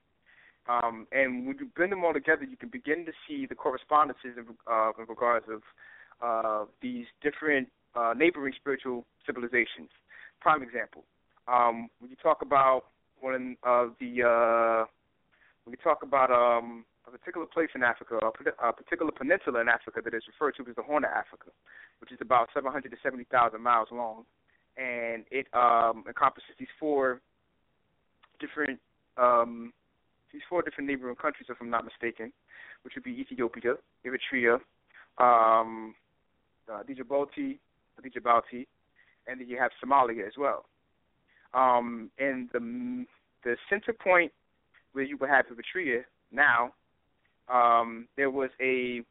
[0.68, 4.38] Um, and when you blend them all together, you can begin to see the correspondences
[4.38, 5.62] in, uh, in regards of
[6.22, 9.90] uh, these different uh, neighboring spiritual civilizations.
[10.42, 11.04] Prime example,
[11.48, 12.84] um, when you talk about
[13.20, 14.86] one of the
[15.64, 19.70] when you talk about um, a particular place in Africa, a, a particular peninsula in
[19.70, 21.52] Africa that is referred to as the Horn of Africa,
[22.00, 24.26] which is about 770,000 miles long,
[24.78, 27.22] and it um, encompasses these four
[28.40, 28.80] different
[29.18, 29.74] um,
[30.32, 32.32] these four different neighboring countries, if I'm not mistaken,
[32.84, 33.74] which would be Ethiopia,
[34.06, 34.60] Eritrea,
[35.18, 35.96] um,
[36.72, 37.58] uh, Djibouti,
[38.00, 38.68] Djibouti,
[39.28, 40.66] and then you have Somalia as well.
[41.54, 43.06] Um, and the
[43.44, 44.32] the center point
[44.94, 46.74] where you would have Eritrea now,
[47.48, 49.02] um, there was a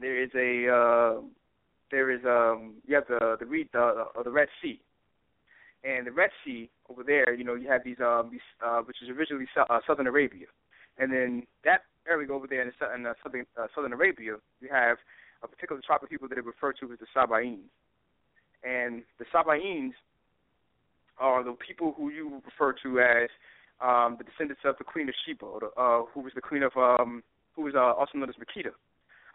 [0.00, 1.20] there is a uh,
[1.90, 4.80] there is um you have the the read the uh, the Red Sea,
[5.84, 8.96] and the Red Sea over there, you know, you have these um these uh, which
[9.02, 10.46] is originally uh, Southern Arabia,
[10.98, 14.96] and then that area over there in, the, uh, southern uh, Southern Arabia, you have
[15.42, 17.70] a particular tribe of people that are referred to as the Sabaeans,
[18.64, 19.94] and the Sabaeans
[21.18, 23.28] are the people who you refer to as
[23.80, 27.22] um, the descendants of the Queen of Sheba, uh, who was the queen of um,
[27.54, 28.70] who was uh, also known as Makeda,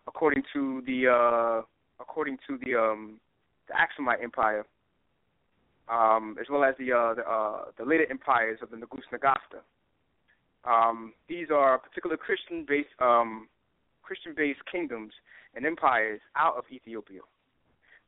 [0.07, 1.61] according to the uh,
[1.99, 3.19] according to the um,
[3.67, 4.65] the Aksumite Empire,
[5.89, 9.61] um, as well as the uh, the, uh, the later empires of the Negus Nagasta.
[10.63, 13.47] Um, these are particular Christian-based um,
[14.03, 15.13] Christian-based kingdoms
[15.55, 17.21] and empires out of Ethiopia.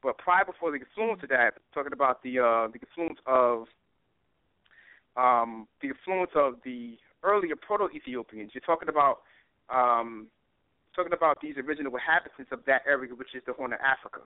[0.04, 3.68] But prior before the influence of that, talking about the uh, the influence of
[5.18, 9.20] um, the influence of the earlier Proto-Ethiopians, you're talking about
[9.70, 10.28] um,
[10.96, 14.22] talking about these original inhabitants of that area, which is the Horn of Africa.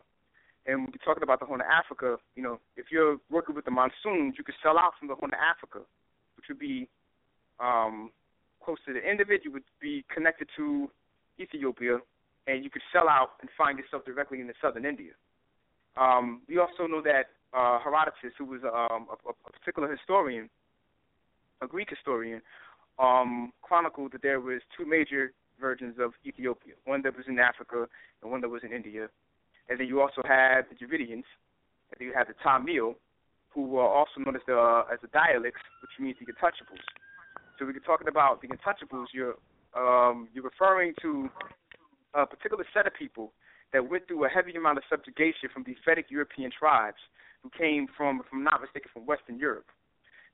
[0.68, 3.72] And we're talking about the Horn of Africa, you know, if you're working with the
[3.72, 5.80] monsoons, you could sell out from the Horn of Africa,
[6.38, 6.88] which would be
[7.60, 8.12] um,
[8.64, 9.42] close to the end of it.
[9.44, 10.90] You would be connected to
[11.40, 11.98] Ethiopia,
[12.48, 15.12] and you could sell out and find yourself directly in the southern India.
[15.98, 20.50] Um, we also know that uh, Herodotus, who was um, a, a particular historian,
[21.62, 22.42] a Greek historian,
[23.00, 27.88] um, chronicled that there was two major versions of Ethiopia, one that was in Africa
[28.22, 29.08] and one that was in India.
[29.70, 31.28] And then you also had the Dravidians,
[31.90, 32.96] and then you had the Tamil,
[33.54, 36.84] who are also known as the uh, as the Dalits, which means the untouchables.
[37.58, 39.36] So when you're talking about the untouchables, you're
[39.76, 41.30] um, you're referring to
[42.14, 43.32] a particular set of people
[43.72, 46.98] that went through a heavy amount of subjugation from these Vedic European tribes
[47.44, 49.66] who came from, if I'm not mistaken, from Western Europe.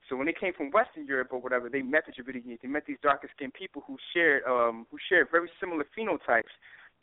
[0.09, 2.59] So when they came from Western Europe or whatever, they met the Dravidians.
[2.61, 6.53] They met these darker skinned people who shared um, who shared very similar phenotypes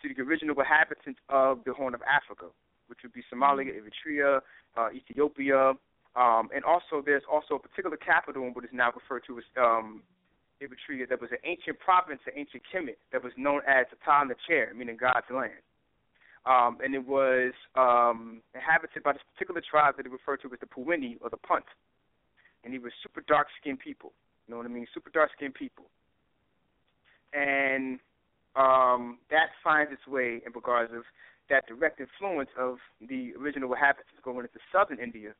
[0.02, 2.46] to the original inhabitants of the Horn of Africa,
[2.88, 4.40] which would be Somalia, Eritrea,
[4.76, 5.74] uh, Ethiopia,
[6.16, 9.44] um, and also there's also a particular capital in what is now referred to as
[9.58, 10.02] um,
[10.62, 14.28] Eritrea that was an ancient province of ancient Kemet that was known as the Atan
[14.28, 15.62] the Chair, meaning God's land.
[16.46, 20.60] Um, and it was um, inhabited by this particular tribe that they referred to as
[20.60, 21.64] the Puwini or the Punt.
[22.64, 24.12] And they were super dark skinned people.
[24.46, 24.86] You know what I mean?
[24.92, 25.84] Super dark skinned people.
[27.32, 27.98] And
[28.56, 31.02] um, that finds its way in regards of
[31.50, 35.34] that direct influence of the original Wahhabits going into southern India,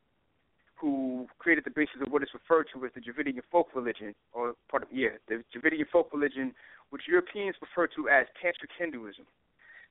[0.75, 4.55] who created the basis of what is referred to as the Dravidian folk religion, or
[4.71, 6.53] part of yeah, the Dravidian folk religion,
[6.91, 9.25] which Europeans refer to as Tantric Hinduism.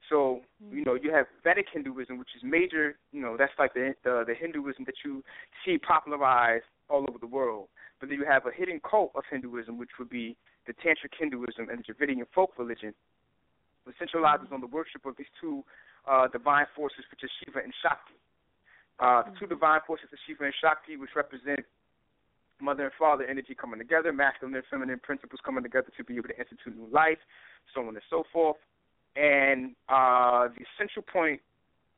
[0.10, 0.42] So
[0.72, 2.96] you know you have Vedic Hinduism, which is major.
[3.12, 5.24] You know that's like the the, the Hinduism that you
[5.66, 7.70] see popularized all over the world.
[8.00, 10.36] But then you have a hidden cult of Hinduism, which would be
[10.68, 12.94] the Tantric Hinduism and the Dravidian folk religion,
[13.86, 15.64] which centralizes on the worship of these two
[16.08, 18.16] uh, divine forces, which is Shiva and Shakti.
[19.00, 21.60] Uh, the two divine forces of Shiva and Shakti, which represent
[22.62, 26.30] mother and father energy coming together, masculine and feminine principles coming together to be able
[26.30, 27.18] to institute new life,
[27.74, 28.58] so on and so forth.
[29.16, 31.42] And uh, the central point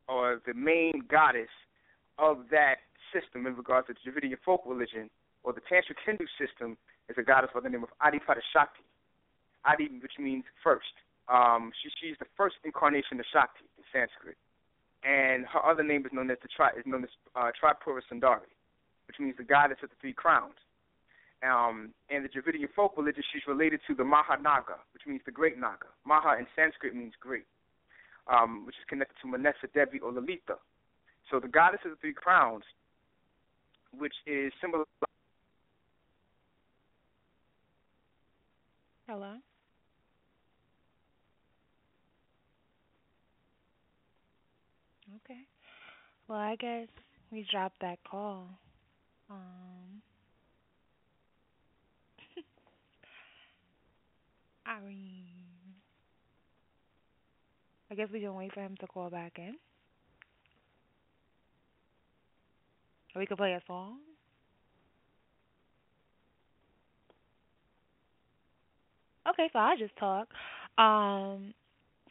[0.07, 1.49] or the main goddess
[2.17, 5.09] of that system in regards to the Dravidian folk religion
[5.43, 6.77] or the Tantric Hindu system
[7.09, 8.19] is a goddess by the name of Adi
[8.51, 8.83] Shakti.
[9.65, 10.93] Adi, which means first.
[11.27, 14.37] Um, she, she's the first incarnation of Shakti in Sanskrit,
[15.03, 18.53] and her other name is known as the tri, is known as uh, Tripura Sundari,
[19.07, 20.53] which means the goddess of the three crowns.
[21.45, 25.59] Um, in the Dravidian folk religion, she's related to the Mahanaga, which means the great
[25.59, 25.87] Naga.
[26.05, 27.45] Maha in Sanskrit means great,
[28.27, 30.55] um, which is connected to Manasa Devi or Lalita.
[31.29, 32.63] So the goddess of the three crowns,
[33.97, 34.85] which is similar.
[39.07, 39.35] Hello.
[45.23, 45.41] Okay.
[46.27, 46.87] Well, I guess
[47.31, 48.47] we dropped that call.
[49.29, 50.01] Um,
[54.65, 55.25] I mean,
[57.91, 59.55] I guess we can wait for him to call back in.
[63.15, 63.97] Or we could play a song.
[69.29, 70.27] Okay, so I just talk.
[70.77, 71.53] Um,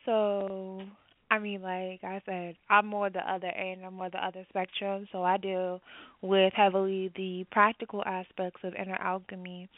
[0.04, 0.82] so
[1.30, 3.84] I mean, like I said, I'm more the other end.
[3.84, 5.06] I'm more the other spectrum.
[5.12, 5.80] So I deal
[6.22, 9.68] with heavily the practical aspects of inner alchemy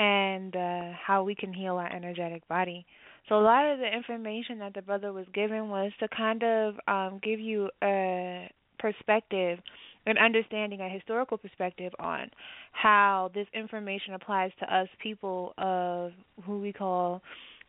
[0.00, 2.86] and uh, how we can heal our energetic body.
[3.28, 6.74] So a lot of the information that the brother was given was to kind of
[6.88, 9.58] um, give you a perspective,
[10.06, 12.30] an understanding, a historical perspective on
[12.72, 16.12] how this information applies to us people of
[16.44, 17.20] who we call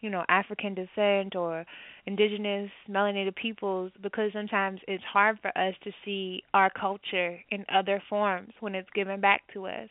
[0.02, 1.66] you know African descent or
[2.06, 8.02] indigenous melanated peoples because sometimes it's hard for us to see our culture in other
[8.10, 9.89] forms when it's given back to us.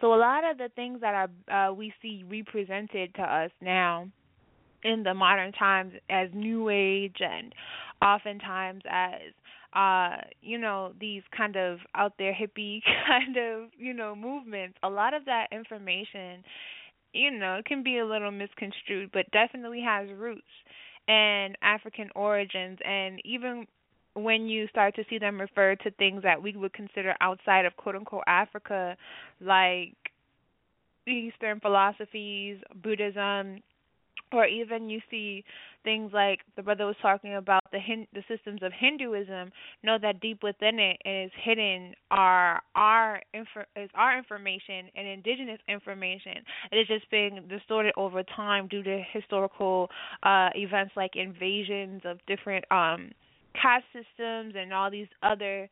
[0.00, 4.08] So a lot of the things that are uh, we see represented to us now
[4.82, 7.54] in the modern times as new age and
[8.02, 9.20] oftentimes as
[9.74, 14.88] uh you know these kind of out there hippie kind of you know movements a
[14.88, 16.42] lot of that information
[17.12, 20.42] you know, it can be a little misconstrued, but definitely has roots
[21.08, 22.78] and African origins.
[22.84, 23.66] And even
[24.14, 27.76] when you start to see them refer to things that we would consider outside of
[27.76, 28.96] quote unquote Africa,
[29.40, 29.94] like
[31.06, 33.60] Eastern philosophies, Buddhism,
[34.32, 35.44] or even you see
[35.82, 39.50] things like the brother was talking about the Hin- the systems of Hinduism
[39.82, 45.60] know that deep within it is hidden our our info- is our information and indigenous
[45.68, 46.34] information.
[46.70, 49.88] It is just being distorted over time due to historical
[50.22, 53.10] uh events like invasions of different um
[53.60, 55.68] caste systems and all these other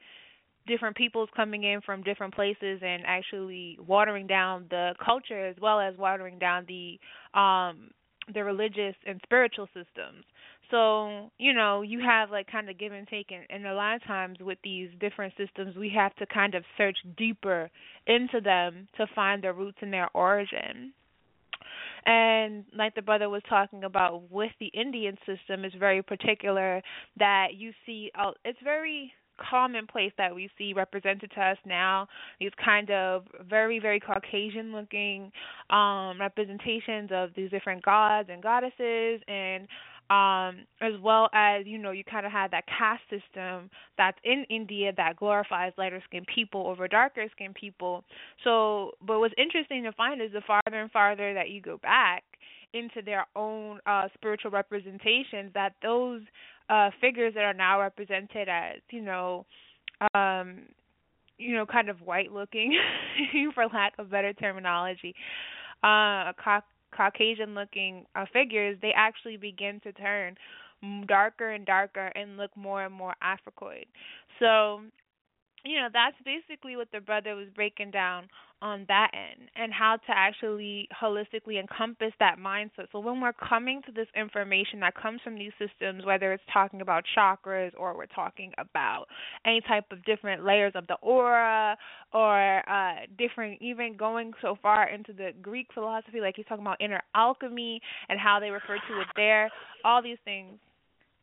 [0.67, 5.81] different peoples coming in from different places and actually watering down the culture as well
[5.81, 6.99] as watering down the
[7.39, 7.91] um
[8.33, 10.25] the religious and spiritual systems.
[10.71, 13.97] So, you know, you have like kind of give and take and, and a lot
[13.97, 17.71] of times with these different systems we have to kind of search deeper
[18.07, 20.93] into them to find their roots and their origin.
[22.05, 26.83] And like the brother was talking about with the Indian system, it's very particular
[27.19, 28.11] that you see.
[28.19, 32.07] Uh, it's very commonplace that we see represented to us now.
[32.41, 35.33] These kind of very very caucasian looking
[35.71, 39.67] um representations of these different gods and goddesses and
[40.11, 43.69] um as well as you know you kind of have that caste system
[43.99, 48.05] that's in India that glorifies lighter skinned people over darker skinned people.
[48.45, 52.25] So but what's interesting to find is the farther and farther that you go back
[52.73, 56.23] into their own uh spiritual representations that those
[56.69, 59.45] uh figures that are now represented as you know
[60.15, 60.63] um
[61.39, 62.77] you know kind of white looking
[63.55, 65.15] for lack of better terminology
[65.83, 66.63] uh ca-
[66.95, 70.35] caucasian looking uh, figures they actually begin to turn
[71.07, 73.87] darker and darker and look more and more africoid.
[74.39, 74.81] So
[75.65, 78.29] you know that's basically what the brother was breaking down
[78.61, 82.87] on that end and how to actually holistically encompass that mindset.
[82.93, 86.81] So when we're coming to this information that comes from these systems, whether it's talking
[86.81, 89.07] about chakras or we're talking about
[89.47, 91.77] any type of different layers of the aura
[92.13, 96.81] or uh different even going so far into the Greek philosophy, like he's talking about
[96.81, 99.51] inner alchemy and how they refer to it there,
[99.85, 100.59] all these things.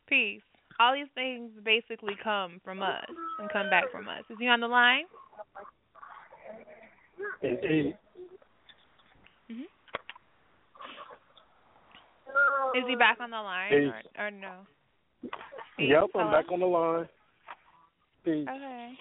[0.08, 0.42] Peace.
[0.78, 3.06] All these things basically come from us
[3.40, 4.24] and come back from us.
[4.30, 5.04] Is he on the line?
[7.42, 7.94] And,
[9.48, 9.60] hmm
[12.74, 14.66] Is he back on the line or, or no?
[15.78, 17.08] yep, I'm back on the line.
[18.24, 18.46] Peace.
[18.48, 18.92] Okay.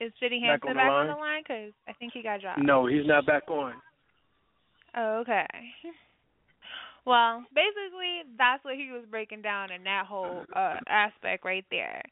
[0.00, 1.06] Is Citi Back Hampton on the back on line?
[1.08, 1.42] the line?
[1.46, 2.60] Because I think he got dropped.
[2.60, 3.74] No, he's not back on.
[4.96, 5.46] Oh, okay.
[7.06, 12.02] Well, basically, that's what he was breaking down in that whole uh aspect right there.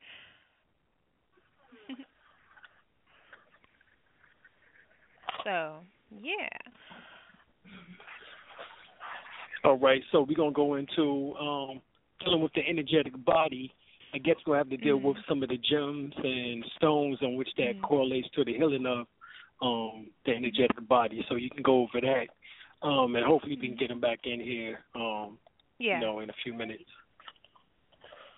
[5.49, 5.76] So,
[6.22, 6.49] yeah.
[9.64, 11.80] All right, so we're gonna go into um
[12.20, 13.72] dealing with the energetic body.
[14.14, 17.49] I guess we'll have to deal with some of the gems and stones on which
[17.57, 17.82] that Mhm.
[17.82, 19.07] correlates to the healing of
[19.61, 21.24] um the energetic body.
[21.28, 22.28] So you can go over that.
[22.86, 25.38] Um and hopefully we can get him back in here um
[25.78, 25.94] Yeah.
[25.94, 26.90] you know in a few minutes.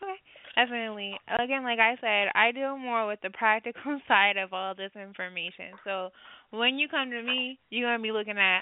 [0.03, 0.17] Okay.
[0.57, 1.19] Definitely.
[1.29, 5.79] Again, like I said, I deal more with the practical side of all this information.
[5.85, 6.11] So
[6.51, 8.61] when you come to me, you're going to be looking at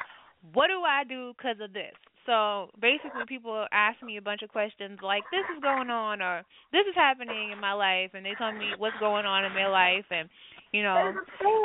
[0.52, 1.94] what do I do because of this?
[2.26, 6.42] So basically, people ask me a bunch of questions like, this is going on, or
[6.72, 9.70] this is happening in my life, and they tell me what's going on in their
[9.70, 10.28] life, and,
[10.72, 11.14] you know,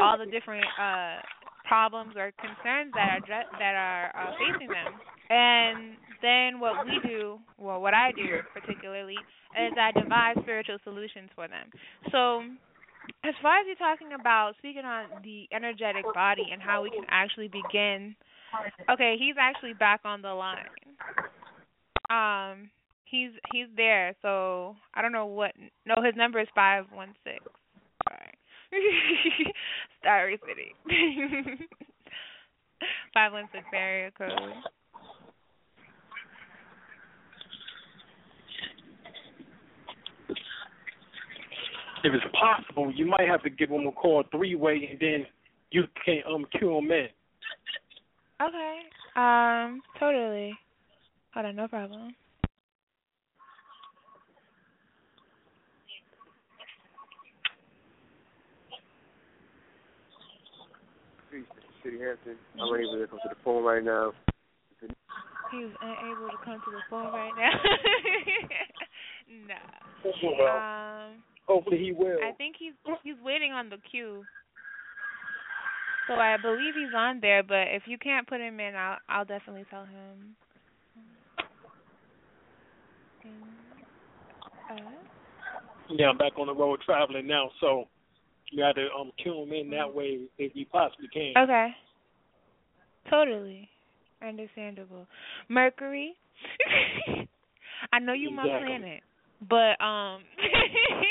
[0.01, 1.19] all the different uh
[1.67, 4.93] problems or concerns that are that are uh, facing them.
[5.29, 9.15] And then what we do, well, what I do particularly,
[9.59, 11.67] is I devise spiritual solutions for them.
[12.11, 12.43] So,
[13.23, 17.05] as far as you're talking about speaking on the energetic body and how we can
[17.09, 18.15] actually begin,
[18.89, 20.57] okay, he's actually back on the line.
[22.09, 22.69] Um,
[23.05, 24.15] he's he's there.
[24.21, 25.51] So I don't know what.
[25.85, 27.43] No, his number is five one six.
[28.07, 28.33] Sorry.
[29.99, 30.73] Starry Citi.
[33.13, 34.31] Five one six area code.
[42.03, 45.25] If it's possible, you might have to give him a call three way and then
[45.71, 47.07] you can um cue them in.
[48.41, 48.79] Okay.
[49.15, 50.53] Um, totally.
[51.33, 52.15] Hold on, no problem.
[61.31, 61.43] Peace,
[61.85, 62.35] Citi Hampton.
[62.59, 64.11] I'm unable to come to the phone right now.
[65.51, 67.51] He was unable to come to the phone right now.
[69.47, 69.55] nah.
[70.03, 72.17] Well, Um, hopefully he will.
[72.23, 72.73] I think he's
[73.03, 74.23] he's waiting on the queue.
[76.07, 79.25] So I believe he's on there, but if you can't put him in, I'll I'll
[79.25, 80.35] definitely tell him.
[85.89, 87.87] Yeah, I'm back on the road traveling now, so
[88.51, 91.33] you got to um cue him in that way if you possibly can.
[91.37, 91.69] okay.
[93.09, 93.69] Totally.
[94.25, 95.05] Understandable.
[95.49, 96.13] Mercury.
[97.93, 99.01] I know you my planet,
[99.49, 100.21] but um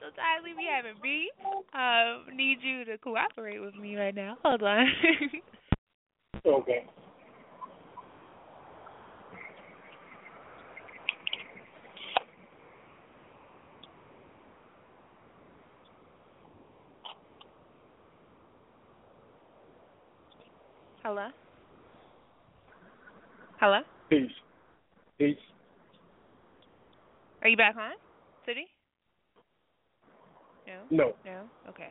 [0.00, 1.30] sometimes we be having beef.
[1.74, 4.36] Um, need you to cooperate with me right now.
[4.44, 4.86] Hold on.
[6.46, 6.86] Okay.
[21.02, 21.28] Hello?
[23.58, 23.80] Hello?
[24.08, 24.30] Peace.
[25.18, 25.36] Peace.
[27.42, 27.92] Are you back on?
[28.46, 28.64] Citi?
[30.66, 30.74] No?
[30.90, 31.12] No.
[31.24, 31.42] No?
[31.70, 31.88] Okay.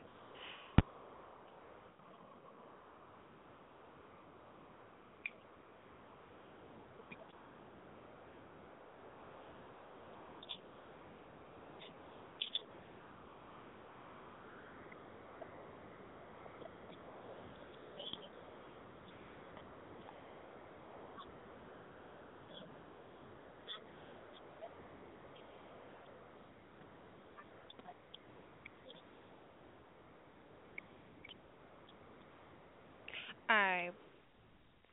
[33.49, 33.93] Alright.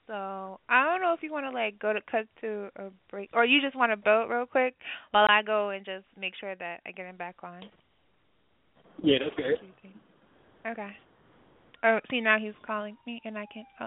[0.06, 3.30] So I don't know if you want to like go to cut to a break,
[3.32, 4.74] or you just want to vote real quick
[5.10, 7.64] while I go and just make sure that I get him back on.
[9.02, 9.90] Yeah, that's good.
[10.70, 10.96] Okay.
[11.84, 13.66] Oh, see now he's calling me and I can't.
[13.80, 13.86] Oh.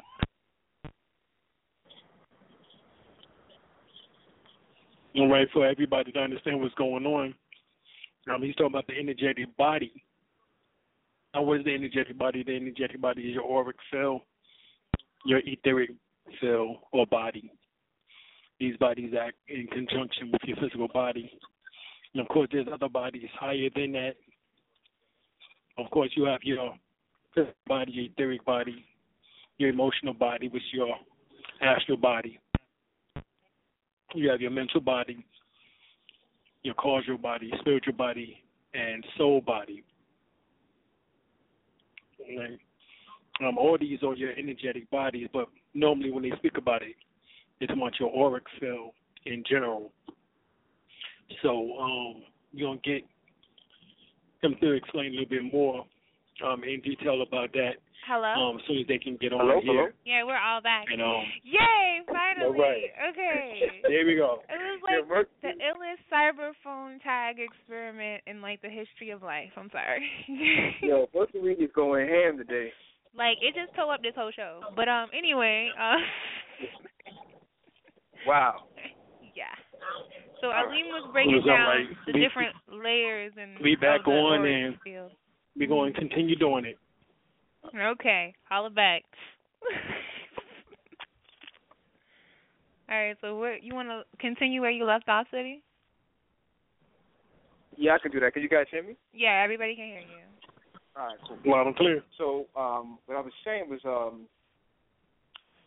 [5.18, 7.34] All right, for everybody to understand what's going on.
[8.34, 9.92] Um, he's talking about the energetic body.
[11.34, 12.44] Now, what is the energetic body?
[12.44, 14.24] The energetic body is your auric cell,
[15.26, 15.90] your etheric
[16.40, 17.52] field or body.
[18.60, 21.32] These bodies act in conjunction with your physical body.
[22.14, 24.16] And of course, there's other bodies higher than that.
[25.78, 26.76] Of course, you have your
[27.34, 28.86] physical body, your etheric body,
[29.58, 30.96] your emotional body, which is your
[31.62, 32.40] astral body.
[34.16, 35.26] You have your mental body,
[36.64, 39.84] your causal body, spiritual body, and soul body.
[42.28, 42.60] And,
[43.46, 46.96] um, all these are your energetic bodies, but normally when they speak about it,
[47.60, 48.92] it's about your auric field
[49.26, 49.92] in general.
[51.44, 53.04] So um, you're gonna get
[54.42, 55.86] him to explain a little bit more
[56.46, 57.74] um, in detail about that
[58.08, 58.50] Hello.
[58.50, 59.74] um, as soon as they can get on Hello, here.
[59.74, 59.88] hello.
[60.06, 60.86] yeah, we're all back.
[60.92, 62.00] And um, Yay!
[62.08, 62.58] Finally.
[62.60, 62.90] right.
[63.12, 63.62] Okay.
[63.84, 64.40] there we go.
[64.50, 69.22] It was like Merc- the illest cyber phone tag experiment in like the history of
[69.22, 69.50] life.
[69.58, 70.02] I'm sorry.
[70.82, 72.70] Yo, Buster Reed is going ham today.
[73.16, 74.62] Like it just tore up this whole show.
[74.76, 75.97] But um anyway, uh
[78.28, 78.64] Wow.
[79.36, 79.45] yeah.
[80.41, 81.88] So Alim was breaking was down right.
[82.05, 85.12] the We- different layers and we back on and- field.
[85.57, 86.78] We're going to continue doing it.
[87.76, 89.03] Okay, holla back.
[92.89, 95.60] All right, so what you want to continue where you left off, Citi?
[97.78, 98.34] Yeah, I can do that.
[98.34, 98.95] Can you guys hear me?
[99.14, 100.39] Yeah, everybody can hear you.
[100.96, 101.38] All right, cool.
[101.46, 102.04] Loud and clear.
[102.18, 104.28] So, um, what I was saying was, um,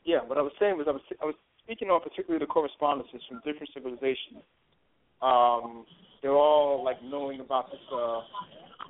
[0.05, 3.23] yeah, what I was saying was, I was I was speaking on particularly the correspondences
[3.29, 4.43] from different civilizations.
[5.23, 5.87] Um,
[6.21, 8.21] they're all like knowing about this uh,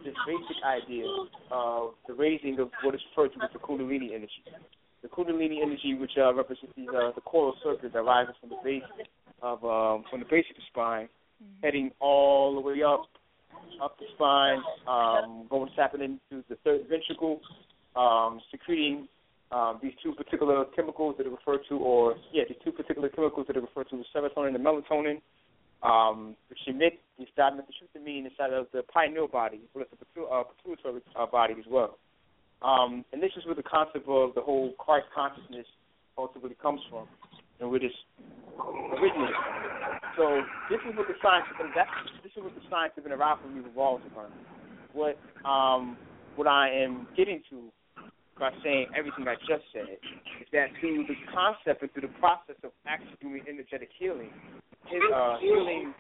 [0.04, 1.04] this basic idea
[1.50, 4.42] of the raising of what is referred to as the Kundalini energy.
[5.02, 8.60] The Kundalini energy, which uh, represents the, uh, the coral circuit that rises from the
[8.64, 8.82] base
[9.42, 11.08] of um, from the base of the spine,
[11.62, 13.06] heading all the way up
[13.82, 17.40] up the spine, um, going tapping into the third ventricle,
[17.96, 19.08] um, secreting
[19.50, 23.46] um, these two particular chemicals that are referred to, or yeah, these two particular chemicals
[23.46, 25.20] that are referred to as serotonin and melatonin,
[25.82, 30.42] um, which emit the dimethyltryptamine inside of the pineal body, as well as the uh,
[30.56, 31.98] pituitary uh, body as well.
[32.62, 35.66] Um, and this is where the concept of the whole Christ consciousness
[36.16, 37.08] ultimately comes from,
[37.60, 37.92] and this
[38.96, 39.72] originates from.
[40.16, 40.24] So
[40.68, 41.90] this is what the science of that's,
[42.22, 44.32] this is what the science of interoperability revolves around.
[44.92, 45.16] What
[45.48, 45.96] um,
[46.36, 47.72] what I am getting to
[48.38, 49.96] by saying everything I just said
[50.40, 54.30] is that through the concept and through the process of actually doing energetic healing,
[55.14, 55.94] uh, healing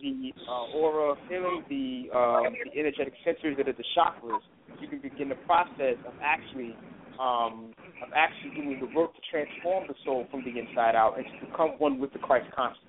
[0.00, 4.40] the uh, aura, healing the um, the energetic centers that are the chakras,
[4.80, 6.74] you can begin the process of actually
[7.20, 7.72] um,
[8.02, 11.46] of actually doing the work to transform the soul from the inside out and to
[11.46, 12.88] become one with the Christ consciousness.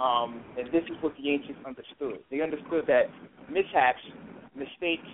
[0.00, 2.20] Um, and this is what the ancients understood.
[2.30, 3.10] They understood that
[3.52, 4.00] mishaps,
[4.56, 5.04] mistakes,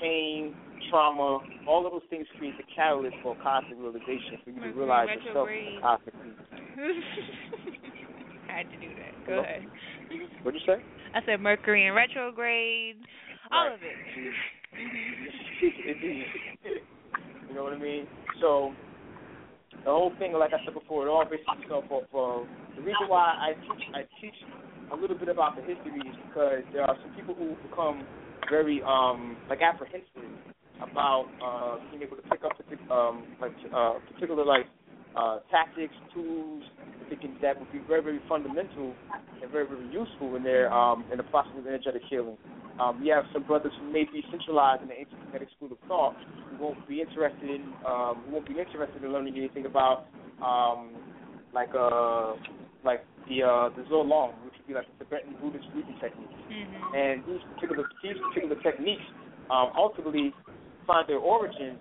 [0.00, 0.54] pain,
[0.90, 5.08] trauma, all of those things create the catalyst for cosmic realization for you to realize
[5.24, 5.82] yourself Retrograde.
[5.82, 6.32] cosmically.
[8.48, 9.12] I had to do that.
[9.26, 9.42] Go Hello?
[9.42, 9.62] ahead.
[10.42, 10.78] What'd you say?
[11.14, 12.96] I said Mercury in retrograde,
[13.50, 13.74] all Right.
[13.74, 13.96] of it.
[17.48, 18.06] you know what I mean?
[18.40, 18.72] So
[19.84, 22.46] the whole thing, like I said before, it all bases itself off of
[22.76, 24.34] the reason why I teach I teach
[24.92, 28.06] a little bit about the history is because there are some people who become
[28.48, 30.30] very um like apprehensive
[30.80, 32.52] about uh being able to pick up
[32.90, 34.66] um like uh particular like
[35.18, 36.62] uh tactics, tools,
[37.08, 38.94] thinking that would be very, very fundamental
[39.42, 42.36] and very, very useful in their um in the process of energetic healing.
[42.78, 45.78] Um, we have some brothers who may be centralized in the ancient Kemetic school of
[45.88, 46.14] thought
[46.50, 50.06] who won't be interested in um, who won't be interested in learning anything about
[50.40, 50.94] um,
[51.52, 52.34] like uh
[52.84, 56.38] like the uh the Zolong, which would be like the Tibetan Buddhist breathing techniques.
[56.46, 56.94] Mm-hmm.
[56.94, 59.02] And these particular these particular techniques
[59.50, 60.32] um, ultimately
[60.86, 61.78] find their origin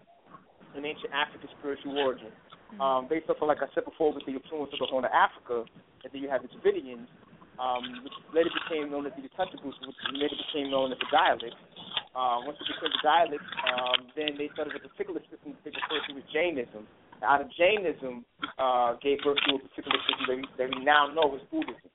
[0.75, 2.33] in ancient African spiritual origin.
[2.79, 5.15] Um, based off of like I said before with the influence of the Horn of
[5.15, 5.63] Africa,
[6.03, 7.07] and then you have the Dravidians,
[7.57, 11.57] um, which later became known as the Untouchables, which later became known as the Dalits.
[12.13, 15.99] Uh, once it became the Dalits, um, then they started a particular system they refer
[16.05, 16.85] to as Jainism.
[17.25, 18.21] Out of Jainism,
[18.61, 21.89] uh, gave birth to a particular system that we, that we now know as Buddhism.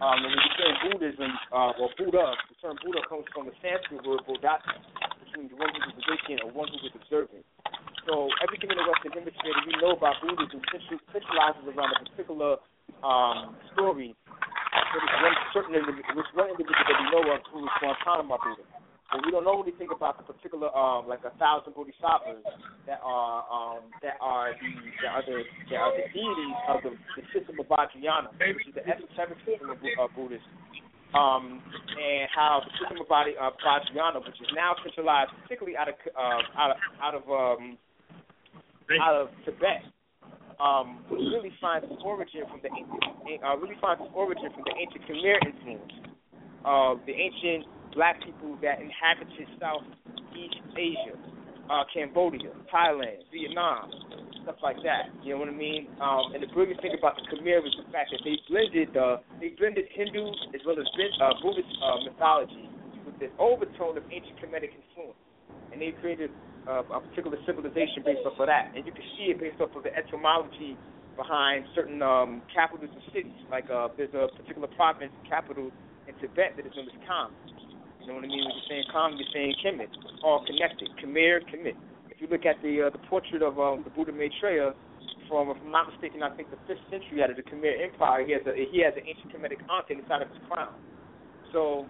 [0.00, 3.56] Um, and when we say Buddhism, uh, or Buddha, the term Buddha comes from the
[3.60, 4.80] Sanskrit word Bodhata,
[5.20, 7.44] which means one who is awakened or one who is observant.
[8.06, 11.98] So everything in the Western Hemisphere that we know about Buddhism central- centralizes around a
[12.06, 12.56] particular
[13.02, 14.14] um, story
[14.70, 15.74] for this one certain
[16.14, 18.62] which one individual that we know of who is Gautama Buddha.
[19.10, 22.42] But we don't know anything about the particular, um, like a thousand bodhisattvas
[22.86, 24.70] that are um, that are the
[25.02, 25.38] that are the
[25.70, 29.70] that are the deities of the, the system of Vajrayana, which is the esoteric system
[29.70, 30.50] of, of Buddhism.
[31.14, 31.62] um,
[31.94, 35.94] and how the system of body uh, Vajrayana, which is now centralized, particularly out of
[36.14, 37.78] uh, out of out of um,
[39.02, 39.82] out of Tibet,
[40.60, 44.74] um, really finds its origin from the ancient, uh, really finds its origin from the
[44.78, 45.92] ancient Khmer influence
[46.64, 51.16] of the ancient black people that inhabited Southeast Asia,
[51.70, 53.90] uh, Cambodia, Thailand, Vietnam,
[54.42, 55.10] stuff like that.
[55.24, 55.88] You know what I mean?
[56.00, 59.18] Um, and the brilliant thing about the Khmer is the fact that they blended uh,
[59.40, 62.70] they blended Hindu as well as uh, Buddhist uh, mythology
[63.04, 65.18] with the overtone of ancient Kemetic influence,
[65.72, 66.30] and they created
[66.68, 68.74] uh, a particular civilization based off of that.
[68.74, 70.76] And you can see it based off of the etymology
[71.16, 73.38] behind certain um, capitals and cities.
[73.50, 75.70] Like uh, there's a particular province capital
[76.06, 77.32] in Tibet that is known as Kham.
[78.00, 78.44] You know what I mean?
[78.44, 79.90] When you're saying Kham, you're saying Kemet.
[79.90, 80.90] It's all connected.
[81.02, 81.74] Khmer, Kemet.
[82.10, 84.72] If you look at the uh, the portrait of um, the Buddha Maitreya
[85.26, 88.24] from, if I'm not mistaken, I think the fifth century out of the Khmer Empire,
[88.24, 90.74] he has a he has an ancient Kemetic ankh inside of his crown.
[91.50, 91.86] So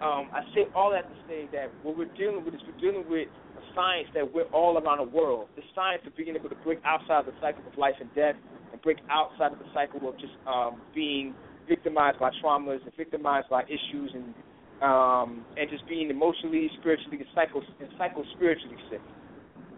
[0.00, 3.04] um, I say all that to say that what we're dealing with is we're dealing
[3.08, 3.28] with
[3.74, 5.48] science that we're all around the world.
[5.56, 8.36] The science of being able to break outside the cycle of life and death
[8.72, 11.34] and break outside of the cycle of just um, being
[11.68, 14.34] victimized by traumas and victimized by issues and
[14.82, 19.00] um, and just being emotionally, spiritually, and psycho and psycho spiritually sick.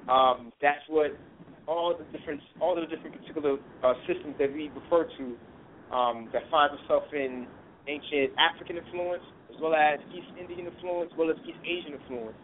[0.09, 1.13] Um, that's what
[1.67, 5.25] all the different all the different particular uh, systems that we refer to
[5.95, 7.47] um, that finds itself in
[7.87, 9.23] ancient African influence,
[9.53, 12.37] as well as East Indian influence, as well as East Asian influence.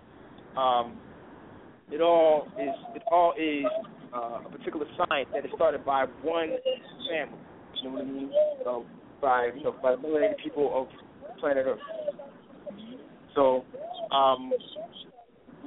[0.56, 1.00] Um,
[1.92, 3.66] it all is it all is
[4.14, 6.50] uh, a particular science that is started by one
[7.08, 7.38] family.
[7.82, 8.30] You know what I mean?
[8.64, 8.86] So
[9.20, 11.78] by you know by melanated people of planet Earth.
[13.34, 13.64] So
[14.14, 14.52] um,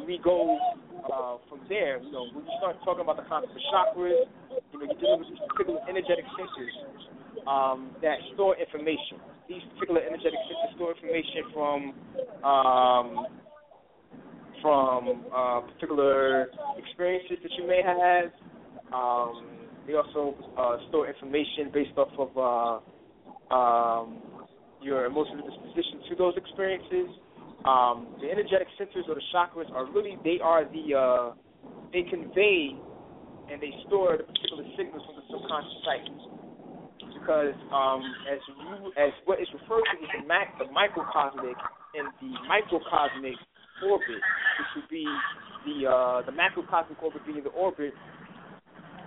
[0.06, 0.58] we go
[1.12, 2.02] uh, from there.
[2.02, 4.28] You know, when you start talking about the concept of chakras,
[4.72, 6.76] you know, you're dealing with these particular energetic centers
[7.48, 9.20] um, that store information.
[9.50, 11.80] These particular energetic centers store information from
[12.44, 13.08] um,
[14.64, 16.48] from uh, particular
[16.80, 18.32] experiences that you may have.
[18.96, 19.46] Um,
[19.86, 24.24] they also uh, store information based off of uh, um,
[24.82, 27.12] your emotional disposition to those experiences.
[27.66, 31.36] Um, the energetic centers or the chakras are really they are the uh,
[31.92, 32.76] they convey
[33.52, 36.16] and they store the particular signals from the subconscious psyche.
[37.20, 41.56] Because um, as you as what is referred to as the, mac, the microcosmic
[41.96, 43.36] and the microcosmic
[43.82, 44.22] orbit,
[44.60, 45.08] which would be
[45.66, 47.94] the uh, the macrocosmic orbit being the orbit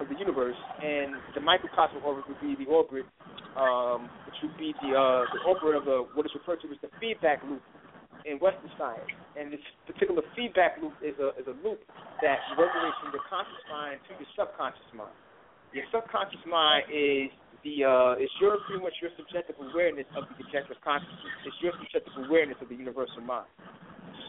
[0.01, 3.07] of the universe, and the microcosmic orbit would be the orbit,
[3.57, 6.81] um, which would be the uh, the orbit of the what is referred to as
[6.83, 7.63] the feedback loop
[8.25, 9.07] in Western science.
[9.39, 11.81] And this particular feedback loop is a is a loop
[12.23, 15.15] that resonates from your conscious mind to your subconscious mind.
[15.73, 17.29] Your subconscious mind is
[17.67, 21.35] the uh, it's your pretty much your subjective awareness of the objective consciousness.
[21.43, 23.51] It's your subjective awareness of the universal mind.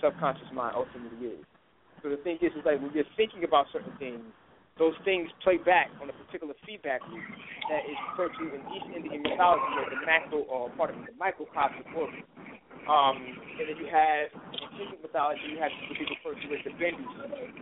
[0.01, 1.45] Subconscious mind ultimately is.
[2.01, 4.25] So the thing is, is like when you're thinking about certain things,
[4.81, 7.25] those things play back on a particular feedback loop
[7.69, 11.13] that is referred to in East Indian mythology as the macro or part of the
[11.17, 12.25] microcosmic orbit.
[12.89, 13.17] Um,
[13.57, 16.73] and then you have in Hindu mythology, you have what people refer to as the
[16.77, 17.53] Bindu seed.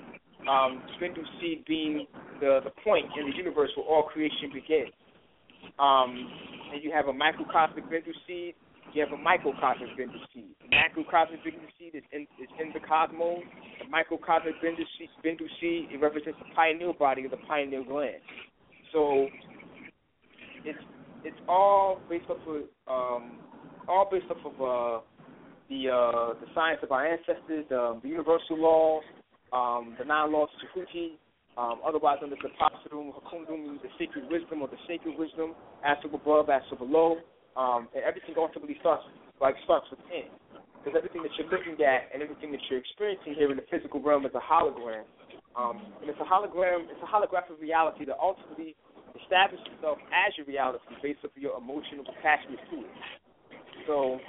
[0.47, 2.07] Um, Bindu seed being
[2.39, 4.91] the the point in the universe where all creation begins.
[5.79, 6.29] Um,
[6.73, 8.55] and you have a microcosmic Bindu seed.
[8.93, 10.55] You have a microcosmic Bindu seed.
[10.61, 13.43] The macrocosmic Bindu seed is in is in the cosmos.
[13.83, 15.09] The microcosmic Bindu seed,
[15.59, 18.23] seed it represents the pineal body of the pineal gland.
[18.93, 19.27] So
[20.63, 20.79] it's
[21.23, 23.39] it's all based off of um,
[23.87, 25.01] all based off of uh,
[25.69, 29.03] the uh, the science of our ancestors, um, the universal laws,
[29.51, 31.17] um, the nine laws of Tahuti,
[31.57, 36.49] um, otherwise as the Pasadum, Hakundum, the sacred wisdom or the sacred wisdom, as above,
[36.49, 37.17] as of below,
[37.55, 39.03] um, and everything ultimately starts
[39.39, 40.27] like starts within.
[40.83, 44.03] Because everything that you're looking at and everything that you're experiencing here in the physical
[44.03, 45.07] realm is a hologram.
[45.55, 48.75] Um, and it's a hologram, it's a holographic reality that ultimately
[49.15, 52.95] establishes itself as your reality based off of your emotional attachment to it.
[53.87, 54.19] So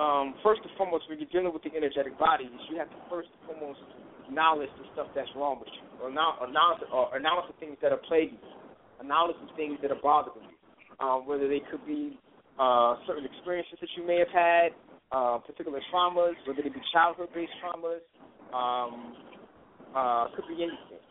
[0.00, 3.28] um, first and foremost, when you're dealing with the energetic bodies, you have to first
[3.28, 3.84] and foremost
[4.30, 7.18] acknowledge the stuff that's wrong with you, or or
[7.50, 8.54] the things that are plaguing you,
[9.02, 12.16] acknowledge the things that are bothering you, um, whether they could be
[12.58, 14.70] uh, certain experiences that you may have had,
[15.10, 17.98] uh, particular traumas, whether they be childhood-based traumas,
[18.54, 19.16] um,
[19.96, 21.02] uh, could be anything.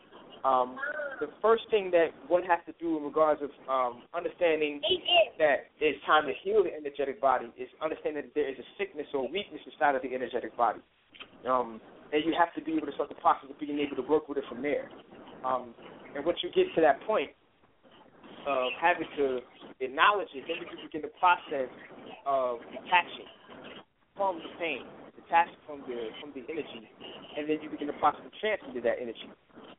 [0.42, 0.76] Um,
[1.20, 4.80] the first thing that one has to do in regards of um, understanding
[5.38, 9.06] that it's time to heal the energetic body is understanding that there is a sickness
[9.12, 10.80] or weakness inside of the energetic body.
[11.46, 11.80] Um,
[12.12, 14.28] and you have to be able to start the process of being able to work
[14.28, 14.90] with it from there.
[15.44, 15.74] Um,
[16.14, 17.30] and once you get to that point,
[18.46, 19.40] of having to
[19.80, 21.68] acknowledge it, then you begin the process
[22.24, 23.28] of detaching
[24.16, 24.84] from the pain,
[25.16, 26.88] detaching from the from the energy,
[27.36, 29.28] and then you begin the process of transmuting that energy.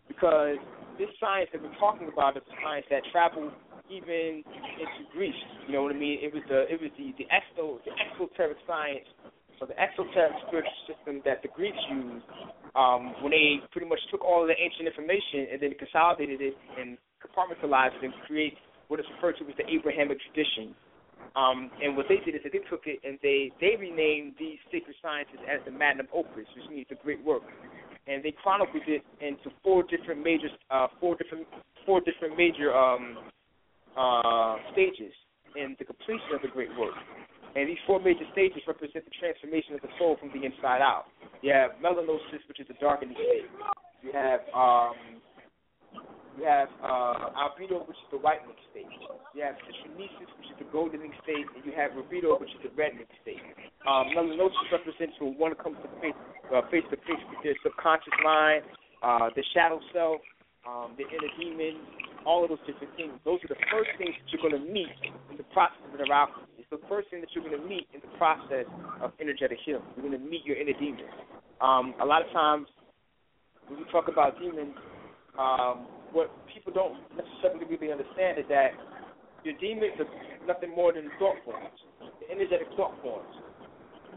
[0.08, 0.62] Because
[0.98, 3.54] this science that we're talking about is a science that traveled
[3.90, 4.44] even
[4.78, 5.38] into Greece.
[5.68, 6.20] You know what I mean?
[6.22, 9.08] It was the it was the the exo the exoteric science
[9.62, 12.26] or the exoteric spiritual system that the Greeks used
[12.74, 16.58] um, when they pretty much took all of the ancient information and then consolidated it
[16.82, 18.58] and compartmentalized it and create
[18.90, 20.74] what is referred to as the Abrahamic tradition.
[21.38, 24.58] Um, and what they did is that they took it and they they renamed these
[24.74, 27.46] sacred sciences as the magnum opus, which means the great work.
[28.08, 31.46] And they chronicled it into four different major, uh, four different,
[31.86, 33.16] four different major um,
[33.96, 35.14] uh, stages
[35.56, 36.98] in the completion of the great work.
[37.56, 41.06] And these four major stages represent the transformation of the soul from the inside out.
[41.42, 43.50] You have melanosis, which is the darkening state.
[44.02, 45.20] You have um,
[46.40, 48.88] you have uh, albedo, which is the whitening state.
[49.36, 52.72] You have citronesis, which is the goldening state, and you have rubedo, which is the
[52.72, 53.44] reddening state.
[53.84, 56.16] Um, melanosis represents when one comes to face
[56.56, 58.64] uh, face to face with their subconscious mind,
[59.04, 60.22] uh, the shadow self,
[60.68, 61.84] um, the inner demon,
[62.26, 63.12] all of those different things.
[63.26, 64.92] Those are the first things that you're going to meet
[65.32, 66.48] in the process of inner alchemy.
[66.72, 68.64] The first thing that you're going to meet in the process
[69.04, 69.84] of energetic healing.
[70.00, 71.04] You're going to meet your inner demons.
[71.60, 72.64] Um, a lot of times,
[73.68, 74.72] when we talk about demons,
[75.36, 75.84] um,
[76.16, 78.72] what people don't necessarily really understand is that
[79.44, 80.08] your demons are
[80.48, 81.76] nothing more than thought forms,
[82.32, 83.36] energetic thought forms.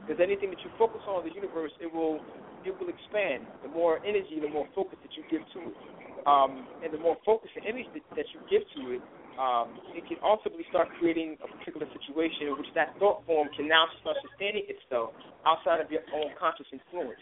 [0.06, 2.22] Because anything that you focus on in the universe, it will
[2.62, 3.50] it will expand.
[3.66, 5.76] The more energy, the more focus that you give to it,
[6.22, 9.02] um, and the more focus and energy that you give to it,
[9.38, 13.66] um, it can ultimately start creating a particular situation in which that thought form can
[13.66, 15.10] now start sustaining itself
[15.46, 17.18] outside of your own conscious influence.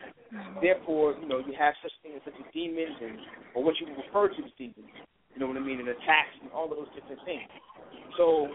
[0.60, 3.16] Therefore, you know, you have such things such as demons and
[3.56, 4.92] or what you refer to as demons.
[5.32, 7.48] You know what I mean, and attacks and all of those different things.
[8.20, 8.52] So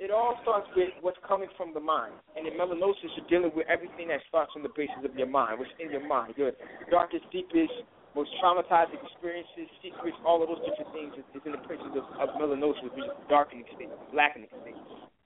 [0.00, 2.16] it all starts with what's coming from the mind.
[2.34, 5.60] And in melanosis, you're dealing with everything that starts from the basis of your mind,
[5.60, 6.52] what's in your mind, your
[6.90, 7.84] darkest, deepest,
[8.14, 12.04] most traumatizing experiences, secrets, all of those different things is, is in the principles of,
[12.20, 14.76] of melanosis, which is the darkening state, the blackening state.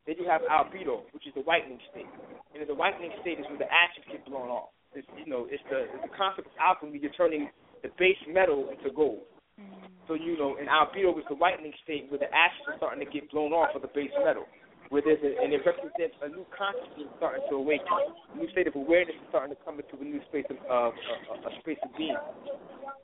[0.06, 2.06] Then you have albedo, which is the whitening state.
[2.54, 4.70] And in the whitening state is when the ashes get blown off.
[4.94, 7.02] It's, you know, it's the, it's the concept of alchemy.
[7.02, 7.50] You're turning
[7.82, 9.26] the base metal into gold.
[9.58, 9.90] Mm.
[10.06, 13.10] So you know, in albedo is the whitening state where the ashes are starting to
[13.10, 14.46] get blown off of the base metal
[14.90, 17.86] where there's a, and it represents a new consciousness starting to awaken.
[18.34, 20.90] A new state of awareness is starting to come into a new space of uh,
[20.90, 22.16] a, a space of being.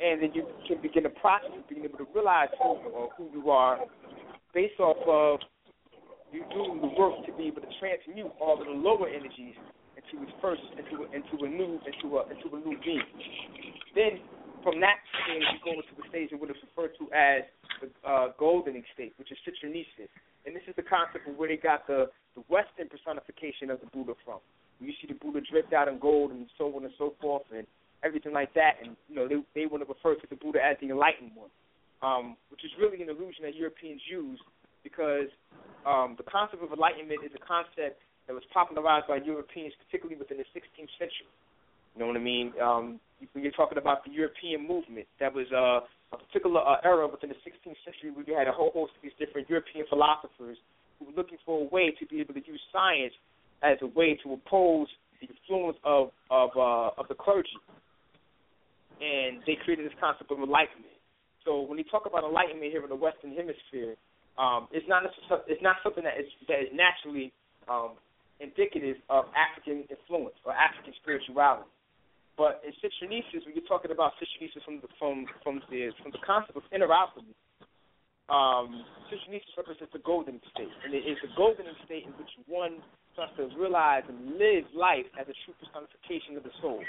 [0.02, 3.30] And then you can begin the process of being able to realize who or who
[3.34, 3.78] you are
[4.54, 5.40] based off of
[6.32, 9.54] you doing the work to be able to transmute all of the lower energies
[9.96, 13.04] into its first into a, into a new into a into a new being.
[13.94, 14.20] Then
[14.64, 17.44] from that stage you go into the stage of what is referred to as
[17.84, 20.08] the uh, goldening state, which is citronesis.
[20.46, 23.86] And this is the concept of where they got the, the Western personification of the
[23.86, 24.38] Buddha from.
[24.80, 27.66] You see the Buddha dripped out in gold and so on and so forth and
[28.02, 28.82] everything like that.
[28.82, 31.50] And, you know, they, they want to refer to the Buddha as the enlightened one,
[32.02, 34.40] um, which is really an illusion that Europeans use
[34.82, 35.30] because
[35.86, 40.38] um, the concept of enlightenment is a concept that was popularized by Europeans, particularly within
[40.38, 41.30] the 16th century.
[41.94, 42.52] You know what I mean?
[42.58, 43.00] Um,
[43.32, 47.30] when you're talking about the European movement, that was uh, a particular uh, era within
[47.30, 50.58] the 16th century where you had a whole host of these different European philosophers
[50.98, 53.12] who were looking for a way to be able to use science
[53.62, 54.88] as a way to oppose
[55.20, 57.56] the influence of of uh, of the clergy,
[59.00, 60.92] and they created this concept of enlightenment.
[61.44, 63.94] So when you talk about enlightenment here in the Western Hemisphere,
[64.38, 65.02] um, it's not
[65.46, 67.32] it's not something that is that is naturally
[67.68, 67.94] um,
[68.40, 71.70] indicative of African influence or African spirituality.
[72.36, 76.22] But in citronesis, when you're talking about citronesis from the from from the from the
[76.24, 77.36] concept of alchemy,
[78.32, 82.80] um, citronesis represents the golden state, and it is the golden state in which one
[83.12, 86.80] starts to realize and live life as a true personification of the soul.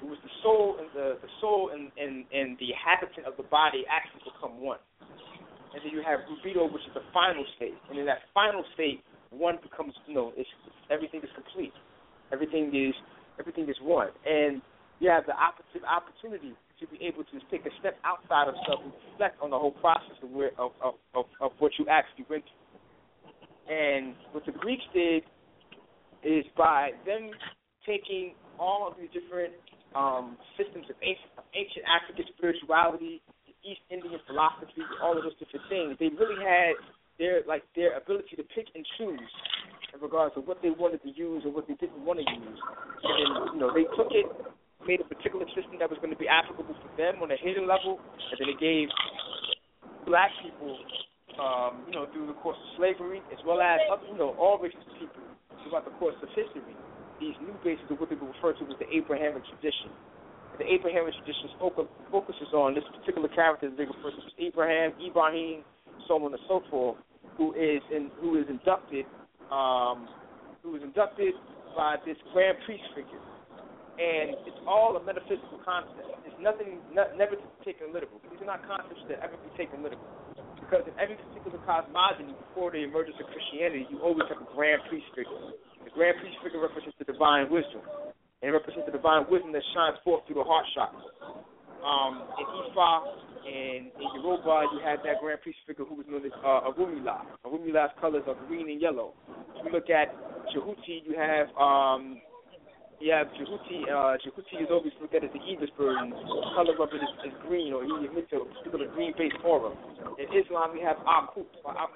[0.00, 3.48] It was the soul and the the soul and and and the habitant of the
[3.48, 4.80] body actually become one.
[5.72, 9.00] And then you have rubedo, which is the final state, and in that final state,
[9.30, 10.50] one becomes you know, it's
[10.90, 11.72] everything is complete.
[12.32, 12.94] Everything is
[13.38, 14.08] everything is one.
[14.26, 14.62] And
[14.98, 18.92] you have the opportunity to be able to take a step outside of self and
[19.12, 22.44] reflect on the whole process of where of, of, of, of what you actually went
[22.44, 22.60] through.
[23.70, 25.22] And what the Greeks did
[26.24, 27.30] is by them
[27.86, 29.54] taking all of these different
[29.94, 33.22] um, systems of ancient, of ancient African spirituality,
[33.64, 36.76] East Indian philosophy, all of those different things, they really had
[37.20, 39.20] their like their ability to pick and choose
[39.94, 42.60] in regards to what they wanted to use or what they didn't want to use.
[43.02, 44.26] And then, you know, they took it,
[44.86, 47.66] made a particular system that was going to be applicable for them on a hidden
[47.66, 48.88] level, and then it gave
[50.06, 50.78] black people
[51.38, 54.58] um, you know, through the course of slavery, as well as other, you know, all
[54.58, 55.22] races of people
[55.62, 56.76] throughout the course of history.
[57.20, 59.92] These new bases are what they referred to as the Abrahamic tradition.
[60.58, 61.48] The Abrahamic tradition
[62.10, 65.64] focuses on this particular character that they refer to as Abraham, Ibrahim,
[66.08, 66.96] so on and so forth,
[67.36, 69.06] who is in, who is inducted,
[69.50, 70.08] um,
[70.62, 71.34] who is inducted
[71.76, 73.20] by this grand priest figure
[74.00, 76.08] and it's all a metaphysical concept.
[76.24, 78.16] It's nothing, not, never taken literal.
[78.32, 80.00] These are not concepts that ever be taken literal.
[80.56, 84.80] Because in every particular cosmogony, before the emergence of Christianity, you always have a grand
[84.88, 85.52] priest figure.
[85.84, 87.84] The grand priest figure represents the divine wisdom,
[88.40, 91.04] and it represents the divine wisdom that shines forth through the heart chakra.
[91.80, 92.90] Um, in Ifa
[93.46, 97.24] and in Yoruba, you have that grand priest figure who was known as uh, Orunmila.
[97.44, 99.14] Orunmila's colors are green and yellow.
[99.56, 100.12] If you look at
[100.52, 102.20] Jehuti, you have um,
[103.00, 106.76] yeah, Jehuti, uh, Jehuti is always looked at as the Ibis bird, and the color
[106.76, 108.44] of it is, is green, or he emits a
[108.92, 109.72] green-based aura.
[110.20, 111.88] In Islam, we have Akut or Al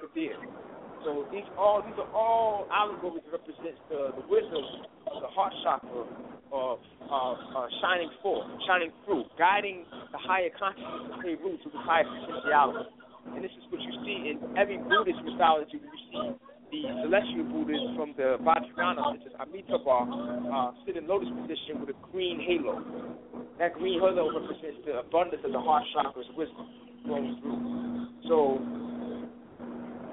[1.05, 4.65] So these all these are all allegories that represent the, the wisdom
[5.21, 6.09] the heart chakra
[6.51, 6.79] of
[7.09, 12.89] uh, uh, shining forth, shining through, guiding the higher consciousness rooted to the higher potentiality.
[13.33, 15.81] And this is what you see in every Buddhist mythology.
[15.81, 16.25] You see
[16.71, 19.97] the celestial Buddhas from the Vajrayana, such as Amitabha,
[20.53, 22.81] uh, sit in lotus position with a green halo.
[23.59, 26.67] That green halo represents the abundance of the heart chakra's wisdom
[27.05, 27.61] flowing through.
[28.29, 28.61] So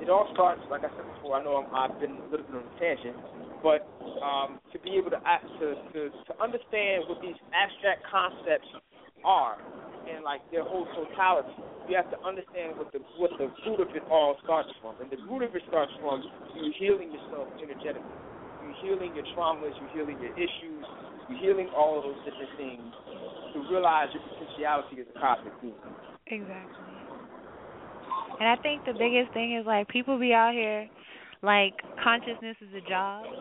[0.03, 1.39] it all starts, like I said before.
[1.39, 3.15] I know i have been a little bit on a tangent,
[3.63, 3.87] but
[4.19, 8.67] um, to be able to, to to to understand what these abstract concepts
[9.23, 9.55] are
[10.11, 11.55] and like their whole totality.
[11.87, 15.07] You have to understand what the what the root of it all starts from, and
[15.07, 16.19] the root of it starts from
[16.59, 18.19] you healing yourself energetically.
[18.63, 20.83] You're healing your traumas, you're healing your issues,
[21.31, 22.91] you're healing all of those different things
[23.55, 25.79] to realize your potentiality as a cosmic being.
[26.27, 27.02] Exactly.
[28.41, 30.89] And I think the biggest thing is like people be out here
[31.43, 33.25] like consciousness is a job.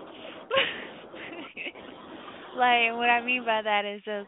[2.58, 4.28] like what I mean by that is just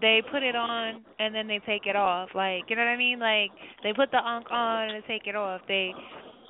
[0.00, 2.28] they put it on and then they take it off.
[2.34, 3.18] Like, you know what I mean?
[3.18, 3.50] Like
[3.82, 5.62] they put the ankh on and they take it off.
[5.66, 5.92] They,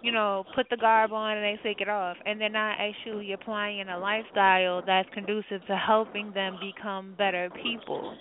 [0.02, 2.16] you know, put the garb on and they take it off.
[2.26, 8.16] And they're not actually applying a lifestyle that's conducive to helping them become better people.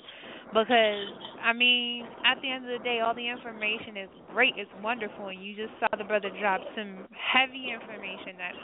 [0.55, 1.11] Because
[1.43, 5.27] I mean, at the end of the day, all the information is great, it's wonderful,
[5.27, 8.57] and you just saw the brother drop some heavy information that's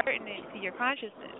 [0.00, 1.36] pertinent to your consciousness.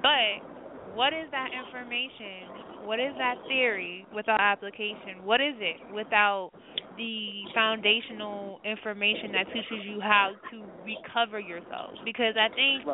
[0.00, 0.46] But
[0.94, 2.86] what is that information?
[2.86, 5.24] What is that theory without application?
[5.24, 6.52] What is it without
[6.96, 10.56] the foundational information that teaches you how to
[10.86, 11.98] recover yourself?
[12.04, 12.86] Because I think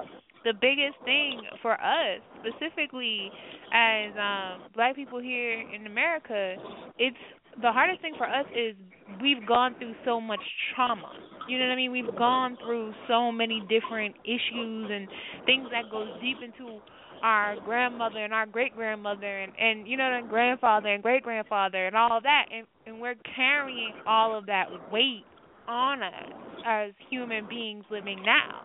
[0.44, 3.30] the biggest thing for us, specifically
[3.72, 6.56] as um, black people here in America,
[6.98, 7.16] it's
[7.60, 8.74] the hardest thing for us is
[9.20, 10.40] we've gone through so much
[10.74, 11.12] trauma.
[11.48, 11.92] You know what I mean?
[11.92, 15.08] We've gone through so many different issues and
[15.44, 16.80] things that goes deep into
[17.22, 21.86] our grandmother and our great grandmother and and you know the grandfather and great grandfather
[21.86, 25.22] and all of that and and we're carrying all of that weight
[25.68, 26.32] on us
[26.66, 28.60] as human beings living now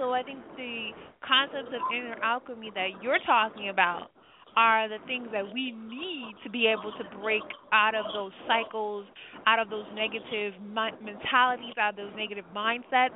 [0.00, 0.92] so i think the
[1.26, 4.08] concepts of inner alchemy that you're talking about
[4.56, 7.42] are the things that we need to be able to break
[7.72, 9.06] out of those cycles,
[9.46, 10.54] out of those negative
[11.02, 13.14] mentalities, out of those negative mindsets.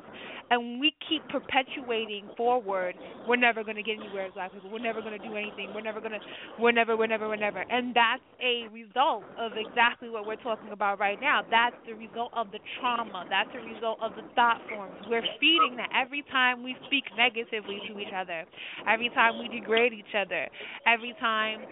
[0.50, 2.94] And we keep perpetuating forward,
[3.26, 4.70] we're never going to get anywhere as black people.
[4.70, 5.72] We're never going to do anything.
[5.74, 6.20] We're never going to,
[6.60, 7.64] we're never, we're never, we're never.
[7.68, 11.40] And that's a result of exactly what we're talking about right now.
[11.50, 13.24] That's the result of the trauma.
[13.28, 14.94] That's the result of the thought forms.
[15.08, 18.44] We're feeding that every time we speak negatively to each other,
[18.86, 20.46] every time we degrade each other,
[20.86, 21.64] every time time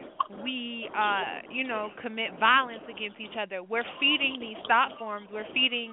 [0.42, 5.48] we, uh, you know, commit violence against each other, we're feeding these thought forms, we're
[5.52, 5.92] feeding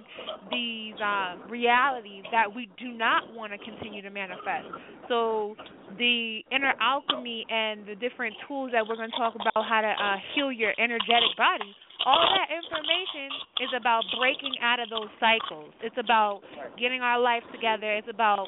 [0.49, 4.71] these uh, realities that we do not want to continue to manifest.
[5.09, 5.55] So
[5.97, 9.91] the inner alchemy and the different tools that we're going to talk about how to
[9.91, 13.27] uh, heal your energetic body all that information
[13.59, 15.73] is about breaking out of those cycles.
[15.83, 16.39] It's about
[16.79, 17.91] getting our life together.
[17.91, 18.47] It's about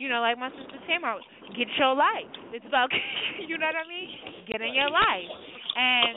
[0.00, 1.20] you know, like my sister Tamar,
[1.52, 2.32] get your life.
[2.56, 2.88] It's about,
[3.48, 4.08] you know what I mean?
[4.48, 5.28] Get in your life.
[5.76, 6.16] And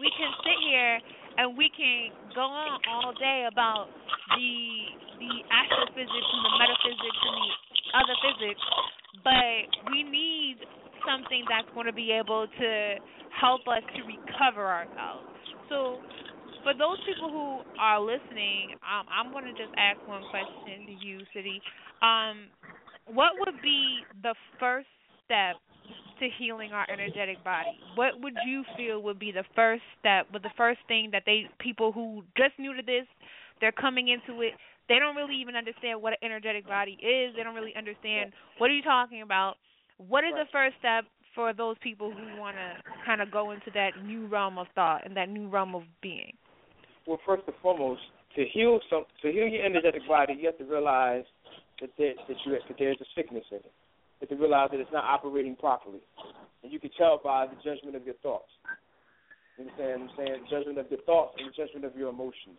[0.00, 0.98] we can sit here
[1.36, 3.92] and we can go on all day about
[4.40, 4.50] the
[5.20, 7.50] the astrophysics and the metaphysics and the
[7.94, 8.62] other physics,
[9.22, 10.58] but we need
[11.06, 12.70] something that's going to be able to
[13.30, 15.28] help us to recover ourselves.
[15.68, 16.02] So
[16.64, 20.94] for those people who are listening, um, I'm going to just ask one question to
[20.98, 21.60] you, Citi.
[22.02, 22.50] Um,
[23.06, 24.88] what would be the first
[25.24, 25.56] step
[26.20, 27.78] to healing our energetic body?
[27.96, 31.48] What would you feel would be the first step, but the first thing that they
[31.58, 33.06] people who just new to this
[33.60, 34.52] they're coming into it.
[34.88, 37.34] They don't really even understand what an energetic body is.
[37.36, 39.54] They don't really understand what are you talking about.
[39.96, 43.70] What is the first step for those people who want to kind of go into
[43.74, 46.32] that new realm of thought and that new realm of being?
[47.06, 48.02] Well, first and foremost,
[48.36, 51.24] to heal some, to heal your energetic body, you have to realize
[51.80, 53.72] that there, that you that there's a sickness in it.
[54.20, 56.00] You to realize that it's not operating properly,
[56.62, 58.48] and you can tell by the judgment of your thoughts.
[59.58, 60.42] You understand what I'm saying?
[60.44, 62.58] The judgment of your thoughts and the judgment of your emotions.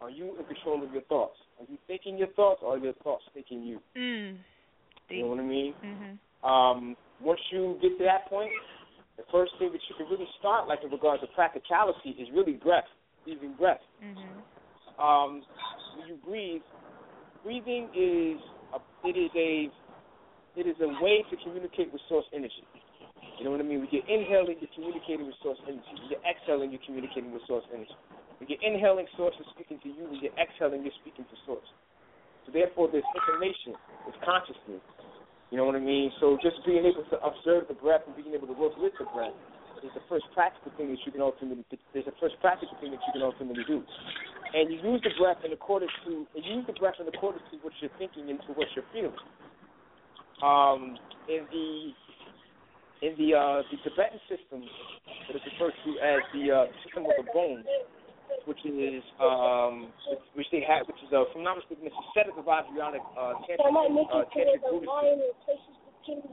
[0.00, 1.36] Are you in control of your thoughts?
[1.58, 3.80] Are you thinking your thoughts, or are your thoughts thinking you?
[3.96, 4.36] Mm.
[5.08, 5.74] You know what I mean?
[5.82, 6.18] Mhm.
[6.44, 8.52] Um, once you get to that point,
[9.16, 12.54] the first thing that you can really start, like in regards to practicality, is really
[12.54, 12.88] breath,
[13.24, 13.80] breathing breath.
[14.02, 14.42] Mhm.
[15.02, 15.42] Um,
[15.96, 16.62] when you breathe,
[17.46, 18.42] breathing is
[18.74, 19.70] a, it is a
[20.58, 22.66] it is a way to communicate with source energy.
[23.38, 23.86] You know what I mean?
[23.86, 25.86] When you're inhaling, you're communicating with source energy.
[25.94, 27.94] When you're exhaling, you're communicating with source energy.
[28.40, 30.10] When you're inhaling, source is speaking to you.
[30.10, 31.68] When you're exhaling, you're speaking to source.
[32.48, 33.78] So therefore, there's information,
[34.08, 34.82] there's consciousness.
[35.52, 36.10] You know what I mean?
[36.18, 39.06] So just being able to observe the breath and being able to work with the
[39.14, 39.36] breath
[39.84, 41.62] is the first practical thing that you can ultimately.
[41.92, 43.84] There's the first practical thing that you can ultimately do.
[44.54, 46.26] And you use the breath in accordance to.
[46.34, 49.16] You use the breath in accordance to what you're thinking and to what you're feeling.
[50.42, 51.90] Um, in the
[53.02, 54.64] in the uh, the Tibetan system
[55.26, 57.66] that is referred to as the uh, system of the bones,
[58.46, 59.92] which is um,
[60.34, 63.36] which they have, which is uh, from not mistaken, it's a set of Vajrayanic uh,
[63.44, 65.20] tantric, uh, tantric Buddhism.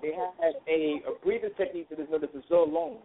[0.01, 3.01] They have a, a breathing technique that is known as the Zolong,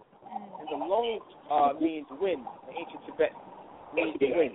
[0.61, 1.19] and the long
[1.51, 2.45] uh, means wind.
[2.69, 3.33] In ancient Tibet
[3.95, 4.53] means wind.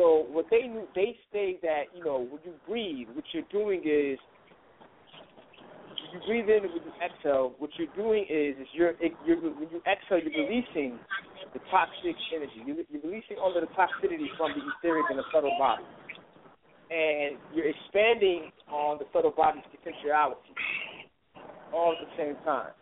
[0.00, 0.64] So what they
[0.96, 4.16] they say that you know when you breathe, what you're doing is
[6.16, 8.96] you breathe in and you exhale, what you're doing is, is you're,
[9.28, 10.96] you're when you exhale, you're releasing
[11.52, 12.64] the toxic energy.
[12.64, 15.84] You're, you're releasing all of the toxicity from the etheric and the subtle body,
[16.88, 20.56] and you're expanding on the subtle body's potentiality
[21.76, 22.72] all at the same time.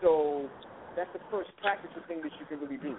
[0.00, 0.46] So
[0.94, 2.94] that's the first practical thing that you can really do.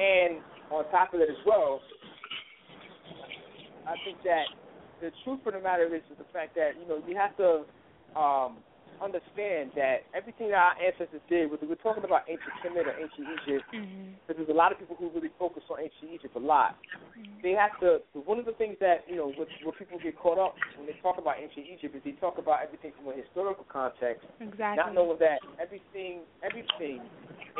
[0.00, 0.40] And
[0.72, 1.84] on top of that as well,
[3.86, 4.46] I think that
[5.00, 7.64] the truth of the matter is, is the fact that you know you have to
[8.18, 8.58] um,
[9.02, 13.26] understand that everything that our ancestors did, whether we're talking about ancient Kemet or ancient
[13.42, 14.14] Egypt, Mhm.
[14.24, 16.76] because there's a lot of people who really focus on ancient Egypt a lot.
[17.42, 18.00] They have to.
[18.24, 20.96] One of the things that you know, what, what people get caught up when they
[21.02, 24.76] talk about ancient Egypt is they talk about everything from a historical context, Exactly.
[24.80, 27.02] not knowing that everything, everything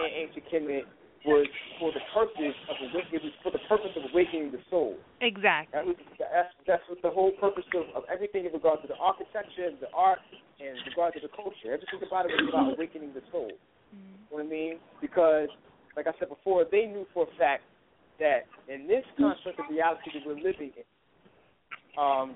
[0.01, 0.85] in ancient Kemet
[1.25, 1.49] was
[1.81, 3.16] for the purpose of awakening.
[3.16, 4.97] It was for the purpose of awakening the soul.
[5.25, 5.72] Exactly.
[5.72, 8.97] That was that's that's what the whole purpose of, of everything in regard to the
[9.01, 10.20] architecture, the art,
[10.61, 11.72] and in regard to the culture.
[11.72, 13.49] Everything about it was about awakening the soul.
[13.49, 14.77] You know what I mean?
[15.01, 15.49] Because,
[15.97, 17.62] like I said before, they knew for a fact
[18.18, 20.87] that in this construct of reality that we're living in,
[21.99, 22.35] um,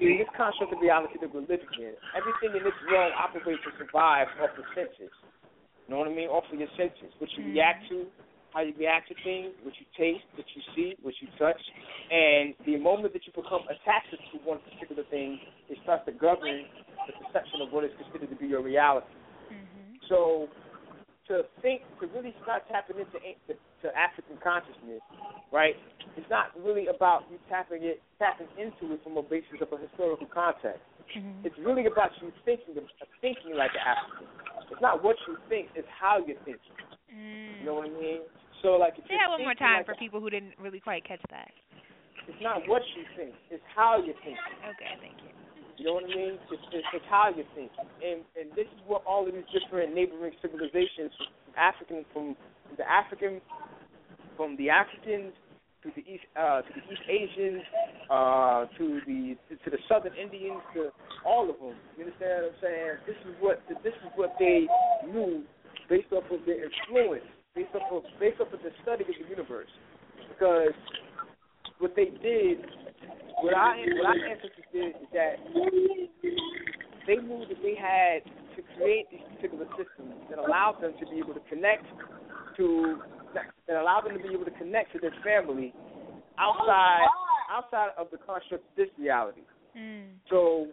[0.00, 3.74] in this construct of reality that we're living in, everything in this world operates and
[3.78, 5.12] survives off the senses.
[5.86, 6.28] You know what I mean?
[6.28, 7.12] Off of your senses.
[7.18, 7.60] What you mm-hmm.
[7.60, 8.06] react to,
[8.54, 11.60] how you react to things, what you taste, what you see, what you touch.
[12.10, 16.64] And the moment that you become attached to one particular thing, it starts to govern
[17.04, 19.10] the perception of what is considered to be your reality.
[19.52, 20.00] Mm-hmm.
[20.08, 20.48] So
[21.28, 23.16] to think, to really start tapping into
[23.48, 25.00] to, to African consciousness,
[25.52, 25.74] right?
[26.16, 29.80] It's not really about you tapping it, tapping into it from a basis of a
[29.80, 30.84] historical context.
[31.16, 31.44] Mm-hmm.
[31.44, 32.76] It's really about you thinking,
[33.20, 34.43] thinking like an African.
[34.70, 36.58] It's not what you think; it's how you think.
[37.10, 38.20] You know what I mean?
[38.62, 41.04] So, like, if Say that one more time like for people who didn't really quite
[41.04, 41.52] catch that.
[42.26, 44.38] It's not what you think; it's how you think.
[44.64, 45.32] Okay, thank you.
[45.76, 46.38] You know what I mean?
[46.50, 49.94] It's, it's, it's how you think, and and this is what all of these different
[49.94, 52.36] neighboring civilizations, from African from
[52.78, 53.40] the African,
[54.36, 55.34] from the Africans
[55.84, 57.62] to the East uh, to the East Asians,
[58.08, 60.88] uh, to the to the Southern Indians, to
[61.24, 61.76] all of them.
[61.96, 62.92] You understand what I'm saying?
[63.06, 64.66] This is what this is what they
[65.06, 65.44] knew
[65.88, 69.28] based off of their influence, based off of based off of the study of the
[69.28, 69.68] universe,
[70.32, 70.72] because
[71.78, 72.64] what they did,
[73.44, 75.36] what our what our ancestors did is that
[77.06, 78.24] they knew that they had
[78.56, 81.84] to create these particular systems that allowed them to be able to connect
[82.56, 83.02] to
[83.34, 85.74] that allow them to be able to connect to their family
[86.38, 87.06] oh, outside
[87.50, 89.42] outside of the construct of this reality.
[89.76, 90.16] Mm.
[90.30, 90.68] So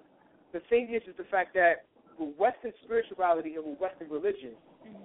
[0.53, 1.85] the thing is is the fact that
[2.19, 4.53] with Western spirituality and with Western religion,
[4.85, 4.95] mm.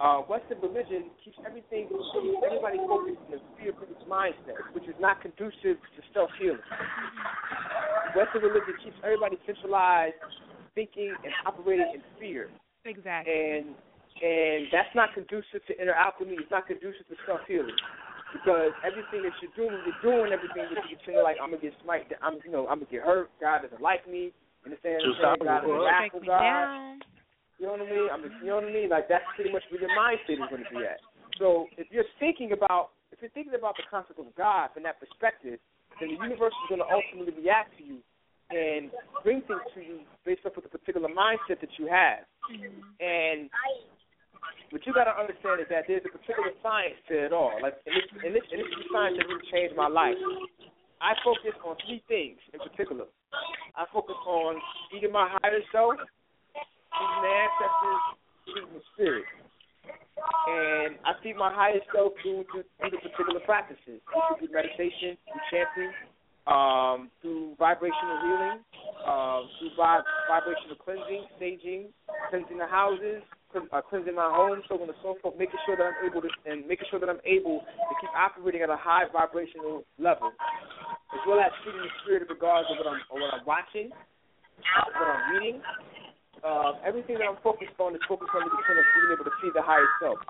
[0.00, 5.20] uh, Western religion keeps everything keeps everybody focused in a fear-based mindset, which is not
[5.20, 6.58] conducive to self-healing.
[6.58, 8.18] Mm-hmm.
[8.18, 10.16] Western religion keeps everybody centralized,
[10.74, 12.48] thinking and operating in fear,
[12.84, 13.32] Exactly.
[13.32, 13.74] and
[14.22, 16.36] and that's not conducive to inner alchemy.
[16.40, 17.76] It's not conducive to self-healing.
[18.32, 21.76] because everything that you're doing, you're doing everything that you're feeling like I'm gonna get
[21.84, 22.10] smite.
[22.22, 23.30] I'm you know I'm gonna get hurt.
[23.40, 24.32] God doesn't like me.
[24.64, 24.98] You Understand?
[25.04, 25.84] Just God stop is a it.
[25.86, 26.42] wrathful me God.
[26.42, 27.00] down.
[27.56, 28.08] You know what I mean?
[28.12, 28.88] I mean, you know what I mean?
[28.90, 31.00] Like that's pretty much where your mindset is going to be at.
[31.38, 35.00] So if you're thinking about if you're thinking about the concept of God from that
[35.00, 35.56] perspective,
[36.00, 37.98] then the universe is going to ultimately react to you
[38.52, 38.90] and
[39.24, 42.28] bring things to you based off of the particular mindset that you have.
[42.46, 42.84] Mm-hmm.
[43.00, 43.48] And
[44.70, 47.54] what you got to understand is that there's a particular science to it all.
[47.62, 50.18] Like and this, and this, and this is science that really changed my life.
[51.00, 53.06] I focus on three things in particular.
[53.76, 54.56] I focus on
[54.90, 58.02] feeding my higher self, feeding the ancestors,
[58.48, 59.28] feeding the spirit.
[60.16, 65.92] And I feed my higher self through, through, the particular practices, through meditation, through chanting,
[66.48, 68.58] um, through vibrational healing,
[69.04, 71.92] um, through vi- vibrational cleansing, staging,
[72.30, 73.22] cleansing the houses,
[73.54, 76.30] uh, cleansing my home, so on and so forth, making sure that I'm able to,
[76.44, 80.32] and making sure that I'm able to keep operating at a high vibrational level,
[81.14, 83.90] as well as feeding the spirit in regards of what I'm, of what I'm watching,
[83.90, 85.62] what I'm reading.
[86.44, 89.34] Uh, everything that I'm focused on is focused on the extent of being able to
[89.40, 90.20] feed the higher self.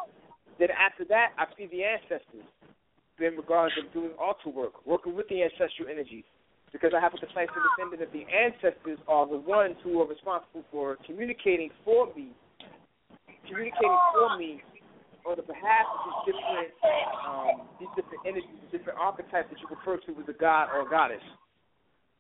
[0.58, 2.46] Then after that, I feed the ancestors
[3.18, 6.24] in regards of doing altar work, working with the ancestral energies.
[6.72, 10.64] Because I have a precise understanding that the ancestors are the ones who are responsible
[10.70, 12.32] for communicating for me,
[13.48, 14.62] communicating for me
[15.26, 16.70] on the behalf of these different
[17.26, 20.86] um, these different energies, these different archetypes that you refer to as a god or
[20.86, 21.22] a goddess.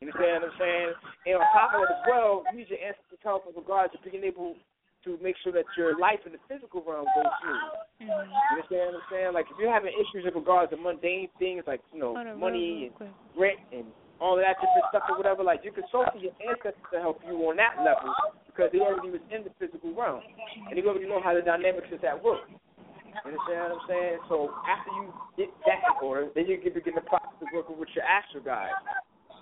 [0.02, 0.90] You understand what I'm saying?
[1.30, 4.26] And on top of it as well, use your ancestors' help in regards to being
[4.28, 4.58] able
[5.06, 7.64] to make sure that your life in the physical realm goes smooth.
[8.02, 9.32] You understand what I'm saying?
[9.32, 12.90] Like if you're having issues in regards to mundane things like, you know, on, money
[12.98, 13.86] real and rent and
[14.18, 17.22] all of that different stuff or whatever, like you can consult your ancestors to help
[17.22, 18.10] you on that level
[18.56, 20.24] because they already was in the physical realm.
[20.68, 22.48] And they already know how the dynamics is at work.
[22.48, 24.18] You understand what I'm saying?
[24.32, 27.76] So after you get that in order, then you get begin the process of working
[27.76, 28.76] with your astral guides.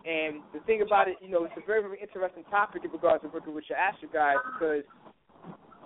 [0.05, 3.23] And the thing about it, you know, it's a very, very interesting topic in regards
[3.23, 4.85] to working with your astral guides because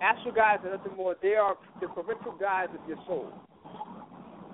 [0.01, 1.15] astral guides are nothing more.
[1.21, 3.31] They are the parental guides of your soul.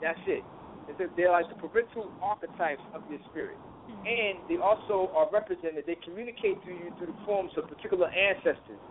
[0.03, 0.43] That's it.
[0.88, 3.57] It's they're like the parental archetypes of your spirit.
[3.86, 8.82] And they also are represented, they communicate to you through the forms of particular ancestors,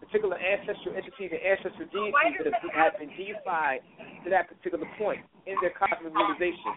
[0.00, 3.80] particular ancestral entities and ancestral deities that have been deified
[4.24, 6.72] to that particular point in their cosmic realization.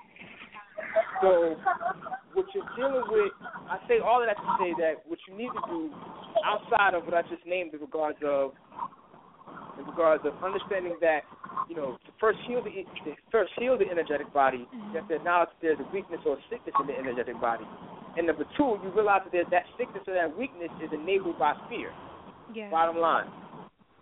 [1.21, 1.55] So,
[2.33, 3.31] what you're dealing with,
[3.67, 5.91] I say all of that to say that what you need to do
[6.45, 8.51] outside of what I just named in regards of
[9.79, 11.21] in regards of understanding that,
[11.69, 15.15] you know, to first heal the to first heal the energetic body, you have to
[15.15, 17.65] acknowledge that there's a weakness or a sickness in the energetic body.
[18.17, 21.53] And number two, you realize that there's that sickness or that weakness is enabled by
[21.69, 21.93] fear.
[22.53, 22.69] Yeah.
[22.69, 23.29] Bottom line.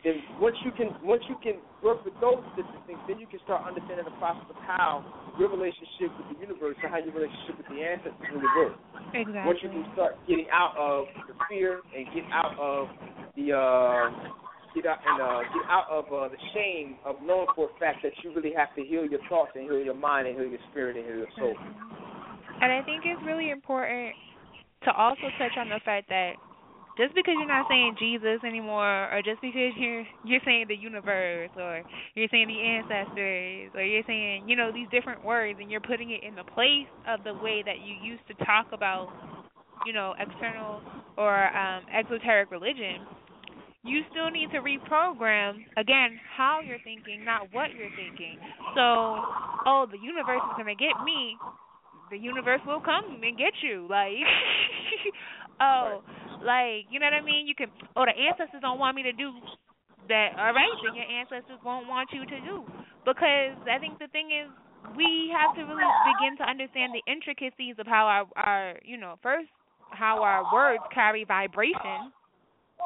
[0.06, 3.41] Then once you can once you can work with those different things, then you can
[3.41, 5.02] start understanding the process of how
[5.41, 8.77] your relationship with the universe and how your relationship with the ancestors really works.
[9.18, 9.49] Exactly.
[9.49, 12.88] Once you can start getting out of the fear and get out of
[13.34, 14.14] the uh,
[14.76, 18.03] get out and uh, get out of uh, the shame of knowing for a fact
[18.03, 20.60] that you really have to heal your thoughts and heal your mind and heal your
[20.72, 21.56] spirit and heal your soul.
[22.61, 24.14] And I think it's really important
[24.84, 26.35] to also touch on the fact that
[26.97, 31.52] just because you're not saying Jesus anymore, or just because you're you're saying the universe,
[31.57, 31.84] or
[32.15, 36.11] you're saying the ancestors, or you're saying you know these different words, and you're putting
[36.11, 39.11] it in the place of the way that you used to talk about,
[39.85, 40.81] you know, external
[41.18, 43.03] or um, exoteric religion,
[43.86, 48.41] you still need to reprogram again how you're thinking, not what you're thinking.
[48.74, 49.22] So,
[49.70, 51.38] oh, the universe is gonna get me.
[52.10, 53.86] The universe will come and get you.
[53.86, 54.26] Like,
[55.62, 56.02] oh,
[56.41, 57.45] like you know what I mean?
[57.45, 57.70] You can.
[57.95, 59.30] Oh, the ancestors don't want me to do
[60.10, 60.34] that.
[60.34, 62.66] All right, then your ancestors won't want you to do
[63.06, 64.49] because I think the thing is
[64.98, 69.22] we have to really begin to understand the intricacies of how our our you know
[69.22, 69.49] first
[69.94, 72.10] how our words carry vibration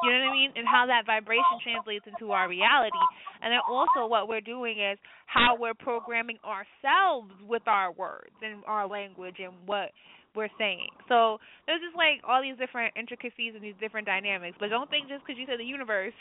[0.02, 0.50] you know what I mean?
[0.56, 3.04] And how that vibration translates into our reality.
[3.42, 8.62] And then also what we're doing is how we're programming ourselves with our words and
[8.66, 9.90] our language and what
[10.34, 10.88] we're saying.
[11.08, 14.56] So there's just like all these different intricacies and these different dynamics.
[14.60, 16.14] But don't think just because you said the universe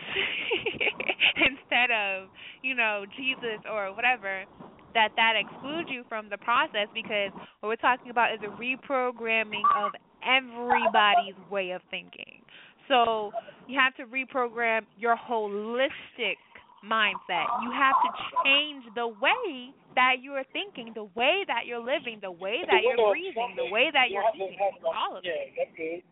[1.49, 2.29] instead of,
[2.61, 4.45] you know, Jesus or whatever,
[4.93, 7.29] that that excludes you from the process because
[7.61, 9.93] what we're talking about is a reprogramming of
[10.25, 12.41] everybody's way of thinking.
[12.89, 13.31] So
[13.69, 16.41] you have to reprogram your holistic
[16.83, 17.45] mindset.
[17.61, 18.09] You have to
[18.43, 22.97] change the way that you're thinking, the way that you're living, the way that you're
[22.97, 26.03] breathing, the way that you're eating, all of it.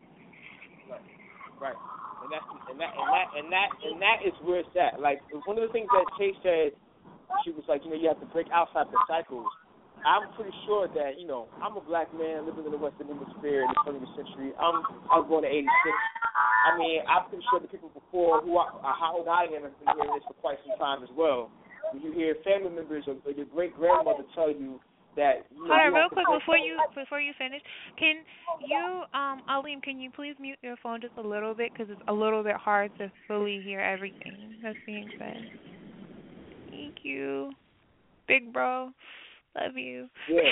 [1.60, 1.74] Right.
[2.22, 5.00] And that's and that and that and that and that is where it's at.
[5.00, 6.78] Like one of the things that Chase said,
[7.44, 9.46] she was like, you know, you have to break outside the cycles
[10.06, 13.66] I'm pretty sure that you know I'm a black man living in the Western Hemisphere
[13.66, 14.52] in the 20th century.
[14.58, 15.68] I'm I was born in '86.
[16.38, 19.62] I mean, I'm pretty sure the people before who are, uh, how old I am
[19.66, 21.50] have been hearing this for quite some time as well.
[21.92, 24.80] When you hear family members or, or your great grandmother tell you
[25.16, 27.62] that you know, Hold on, you real quick before you before you finish,
[27.98, 28.22] can
[28.60, 32.02] you, um, Alim, can you please mute your phone just a little bit because it's
[32.08, 35.36] a little bit hard to fully hear everything that's being said.
[36.70, 37.52] Thank you,
[38.26, 38.90] big bro.
[39.66, 40.08] Love you.
[40.28, 40.42] Yeah.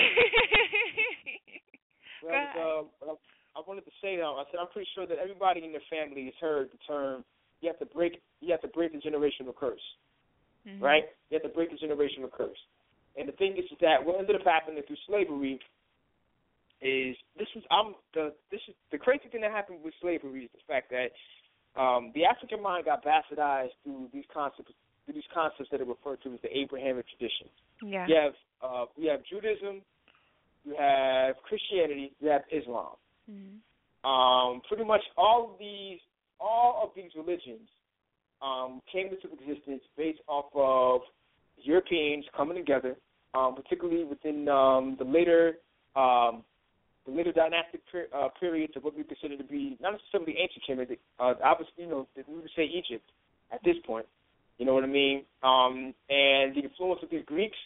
[2.23, 3.13] Well, uh,
[3.55, 6.25] I- wanted to say though, I said I'm pretty sure that everybody in their family
[6.25, 7.23] has heard the term
[7.61, 9.81] you have to break you have to break the generational curse.
[10.67, 10.81] Mhm.
[10.81, 11.05] right?
[11.29, 12.57] You have to break the generational curse.
[13.15, 15.59] And the thing is that what ended up happening through slavery
[16.81, 20.51] is this is I'm the this is the crazy thing that happened with slavery is
[20.53, 21.11] the fact that
[21.79, 24.71] um, the African mind got bastardized through these concepts
[25.05, 27.47] through these concepts that are referred to as the Abrahamic tradition.
[27.81, 28.07] Yeah.
[28.07, 29.81] You have uh, you have Judaism,
[30.65, 32.95] you have Christianity, you have Islam.
[33.29, 33.59] Mhm.
[34.07, 35.99] Um, pretty much all of these
[36.39, 37.69] all of these religions
[38.41, 41.01] um, came into existence based off of
[41.57, 42.95] Europeans coming together,
[43.33, 45.57] um, particularly within um, the later
[45.95, 46.43] um,
[47.05, 50.63] the later dynastic per, uh, periods of what we consider to be not necessarily ancient
[50.67, 53.09] Kemet, uh, obviously, you know, we would say Egypt
[53.51, 54.05] at this point.
[54.57, 55.23] You know what I mean?
[55.43, 57.57] Um, and the influence of the Greeks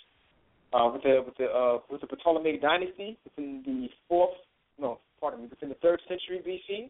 [0.73, 4.35] uh, with the with the uh, with the Ptolemaic dynasty within the fourth
[4.79, 6.89] no pardon me within the third century BC,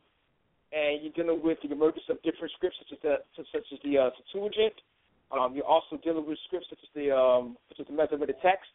[0.72, 3.98] and you're dealing with the emergence of different scripts such as the such as the
[3.98, 4.74] uh, Septuagint.
[5.32, 8.72] Um, you're also dealing with scripts such as the um, such as the Masoretic text.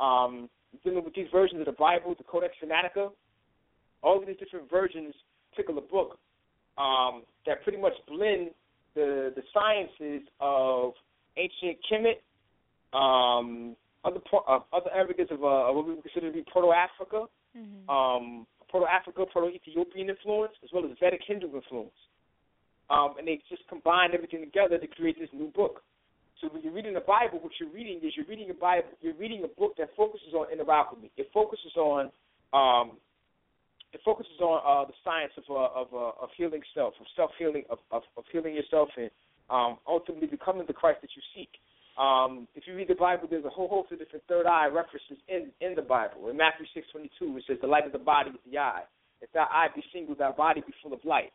[0.00, 3.10] Um, you're dealing with these versions of the Bible, the Codex Sinaitica.
[4.02, 5.14] All of these different versions,
[5.50, 6.18] particular book,
[6.76, 8.50] um, that pretty much blend
[8.94, 10.92] the the sciences of
[11.36, 12.20] ancient Kemet,
[12.96, 17.26] um, other uh, other areas of uh, what we would consider to be Proto Africa,
[17.56, 17.88] Mhm.
[17.88, 21.94] um, Proto Africa, Proto Ethiopian influence, as well as Vedic Hindu influence.
[22.90, 25.82] Um, and they just combine everything together to create this new book.
[26.40, 29.14] So when you're reading the Bible, what you're reading is you're reading a Bible, you're
[29.14, 31.10] reading a book that focuses on inner alchemy.
[31.16, 32.10] It focuses on
[32.52, 32.98] um,
[33.92, 37.30] it focuses on uh, the science of uh, of uh, of healing self, of self
[37.38, 39.10] healing, of, of of healing yourself, and
[39.50, 41.50] um, ultimately becoming the Christ that you seek.
[41.98, 45.18] Um, if you read the Bible, there's a whole host of different third eye references
[45.28, 46.30] in in the Bible.
[46.30, 48.82] In Matthew six twenty two, it says, "The light of the body is the eye.
[49.20, 51.32] If thy eye be single, thy body be full of light."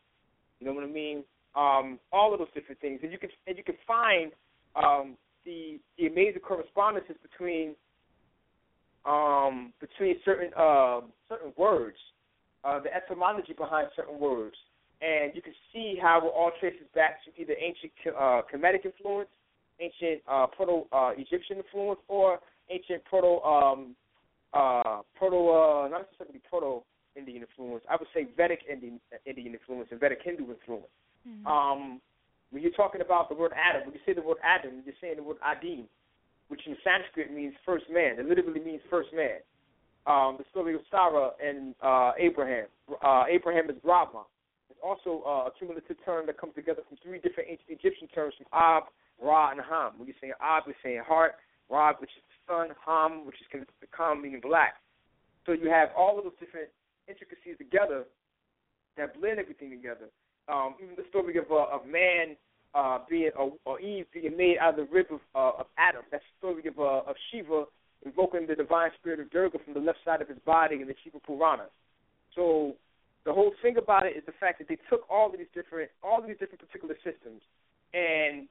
[0.59, 1.23] You know what I mean?
[1.55, 4.31] Um, all of those different things, and you can and you can find
[4.75, 5.15] um,
[5.45, 7.75] the the amazing correspondences between
[9.05, 11.97] um, between certain uh, certain words,
[12.63, 14.55] uh, the etymology behind certain words,
[15.01, 19.29] and you can see how it all traces back to either ancient uh, Kemetic influence,
[19.79, 22.39] ancient uh, Proto uh, Egyptian influence, or
[22.69, 23.95] ancient Proto um,
[24.53, 26.83] uh, Proto uh, not necessarily Proto
[27.15, 27.83] Indian influence.
[27.89, 30.87] I would say Vedic Indian Indian influence and Vedic Hindu influence.
[31.45, 32.01] Um,
[32.51, 35.17] when you're talking about the word Adam, when you say the word Adam, you're saying
[35.17, 35.85] the word Adim,
[36.47, 38.17] which in Sanskrit means first man.
[38.19, 39.39] It literally means first man.
[40.07, 42.67] Um, the story of Sarah and uh, Abraham.
[43.03, 44.23] Uh, Abraham is Brahma.
[44.69, 48.33] It's also uh, a cumulative term that comes together from three different ancient Egyptian terms
[48.37, 48.83] from Ab,
[49.21, 49.93] Ra, and Ham.
[49.97, 51.35] When you're saying Ab, you're saying heart,
[51.69, 54.75] Ra, which is the sun, Ham, which is connected to Kam, meaning black.
[55.45, 56.69] So you have all of those different
[57.07, 58.05] intricacies together
[58.95, 60.07] that blend everything together.
[60.47, 62.37] Um, even the story of uh, of man
[62.73, 66.03] uh, being or, or Eve being made out of the rib of, uh, of Adam.
[66.11, 67.65] That's the story of uh, of Shiva
[68.05, 70.95] invoking the divine spirit of Durga from the left side of his body in the
[71.03, 71.71] Shiva Puranas.
[72.35, 72.75] So
[73.25, 75.89] the whole thing about it is the fact that they took all of these different
[76.03, 77.41] all of these different particular systems
[77.93, 78.47] and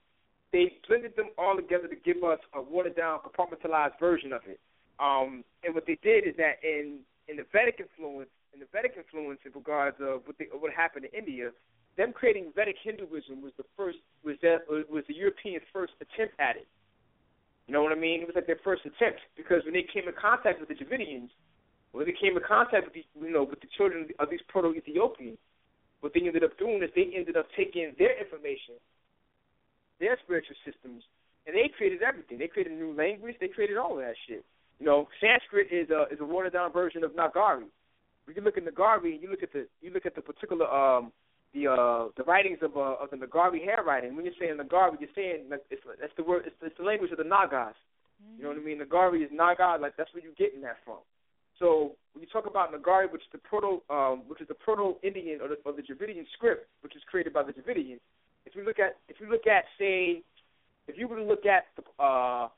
[0.53, 4.61] they blended them all together to give us a watered down, compartmentalized version of it.
[4.99, 8.95] Um, and what they did is that in in the Vedic influence, in the Vedic
[8.97, 11.51] influence in regards of what they, what happened in India,
[11.97, 16.57] them creating Vedic Hinduism was the first was that was the Europeans' first attempt at
[16.57, 16.67] it.
[17.67, 18.23] You know what I mean?
[18.23, 21.31] It was like their first attempt because when they came in contact with the Dravidians,
[21.91, 25.39] when they came in contact with the you know with the children of these Proto-Ethiopians,
[26.01, 28.79] what they ended up doing is they ended up taking their information,
[29.99, 31.03] their spiritual systems,
[31.47, 32.39] and they created everything.
[32.39, 33.37] They created a new language.
[33.41, 34.45] They created all of that shit.
[34.79, 37.67] You know, Sanskrit is a is a watered down version of Nagari.
[38.27, 41.11] When you look at Nagari, you look at the you look at the particular um
[41.57, 44.15] the uh the writings of uh, of the Nagari handwriting.
[44.15, 47.19] When you're saying Nagari, you're saying it's that's the word it's, it's the language of
[47.19, 47.75] the Nagas.
[48.37, 48.81] You know what I mean?
[48.81, 50.99] Nagari is Naga, like that's where you're getting that from.
[51.59, 54.97] So when you talk about Nagari, which is the proto um which is the proto
[55.03, 58.01] Indian or the, or the Dravidian script, which is created by the Dravidians,
[58.45, 60.23] if you look at if you look at say
[60.87, 62.49] if you were to look at the uh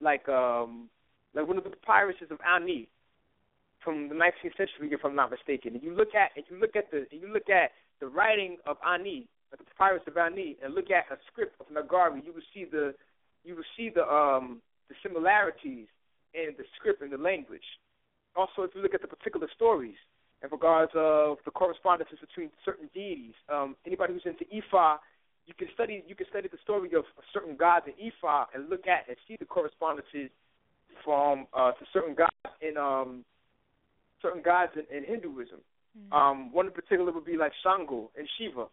[0.00, 0.88] like um
[1.34, 2.88] like one of the papyruses of Ani
[3.84, 5.74] from the 19th century, if I'm not mistaken.
[5.74, 8.56] And you look at and you look at the and you look at the writing
[8.66, 12.46] of Ani, the papyrus of Ani, and look at a script of Nagari, you will
[12.52, 12.94] see the
[13.44, 15.86] you will see the um the similarities
[16.34, 17.64] in the script and the language.
[18.36, 19.96] Also, if you look at the particular stories
[20.42, 24.98] in regards of the correspondences between certain deities, um, anybody who's into Ifa,
[25.46, 28.86] you can study you can study the story of certain gods in Ifa and look
[28.86, 30.30] at and see the correspondences
[31.04, 33.24] from uh, to certain gods in um
[34.20, 35.60] certain gods in, in Hinduism.
[35.96, 36.12] Mm-hmm.
[36.12, 38.66] Um, one in particular would be like Shango and Shiva.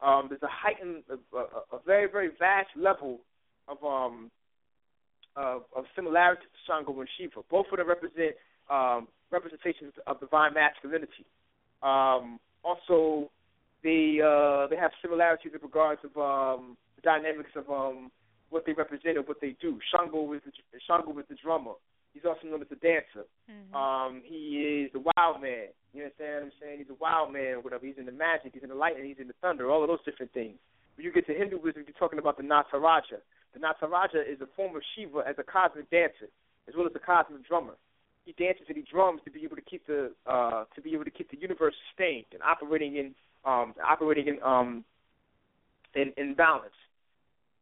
[0.00, 3.20] Um, there's a heightened, a, a, a very very vast level
[3.68, 4.30] of um
[5.36, 7.40] of, of similarity to Shango and Shiva.
[7.50, 8.36] Both of them represent
[8.70, 11.24] um, representations of divine masculinity.
[11.82, 13.30] Um, also,
[13.82, 18.10] they uh, they have similarities in regards of um, the dynamics of um,
[18.50, 19.78] what they represent and what they do.
[19.90, 20.52] Shango is the
[20.86, 21.72] Shango is the drummer.
[22.12, 23.24] He's also known as a dancer.
[23.48, 23.74] Mm-hmm.
[23.74, 25.72] Um, he is the wild man.
[25.92, 26.78] You understand what I'm saying?
[26.78, 27.84] He's a wild man, whatever.
[27.84, 30.04] He's in the magic, he's in the lightning, he's in the thunder, all of those
[30.04, 30.56] different things.
[30.96, 33.20] When you get to Hinduism, you're talking about the Nataraja.
[33.54, 36.28] The Nataraja is a form of Shiva as a cosmic dancer,
[36.68, 37.74] as well as a cosmic drummer.
[38.24, 41.04] He dances and he drums to be able to keep the uh, to be able
[41.04, 43.14] to keep the universe sustained and operating in
[43.44, 44.84] um, operating in um,
[45.94, 46.72] in, in balance.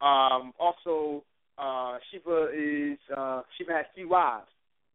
[0.00, 1.24] Um, also,
[1.58, 4.46] uh, Shiva is uh, Shiva has three wives: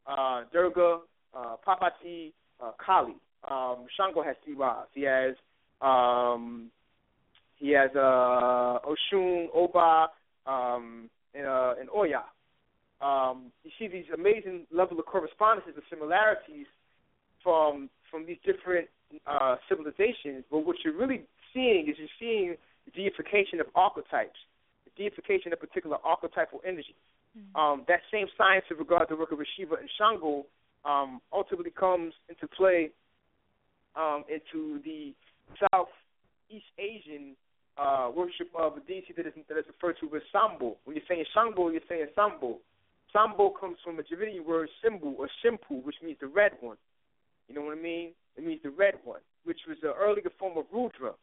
[0.07, 0.99] uh, Durga,
[1.34, 3.15] uh, Parvati, uh, Kali.
[3.49, 4.90] Um, Shango has three wives.
[4.94, 5.36] He has
[5.82, 6.72] um,
[7.57, 10.07] he has uh, Oshun, Oba,
[10.45, 12.23] um, and, uh, and Oya.
[13.02, 16.68] Um, you see these amazing level of correspondences and similarities
[17.44, 18.88] from from these different
[19.27, 20.44] uh, civilizations.
[20.49, 21.23] But what you're really
[21.53, 22.56] seeing is you're seeing
[22.86, 24.40] the deification of archetypes,
[24.98, 26.96] deification of particular archetypal energy.
[27.38, 27.56] Mm-hmm.
[27.56, 30.46] Um, that same science in regard to the work of Shiva and Shango
[30.86, 32.92] um, ultimately comes into play
[33.96, 35.14] um, into the
[35.60, 37.36] Southeast Asian
[37.78, 40.78] uh, worship of a deity that is, that is referred to as Sambo.
[40.86, 42.58] When you're saying Shango, you're saying Sambo.
[43.12, 46.78] Sambo comes from a Dravidian word symbol or shimpu, which means the red one.
[47.48, 48.12] You know what I mean?
[48.36, 51.14] It means the red one, which was an earlier form of Rudra,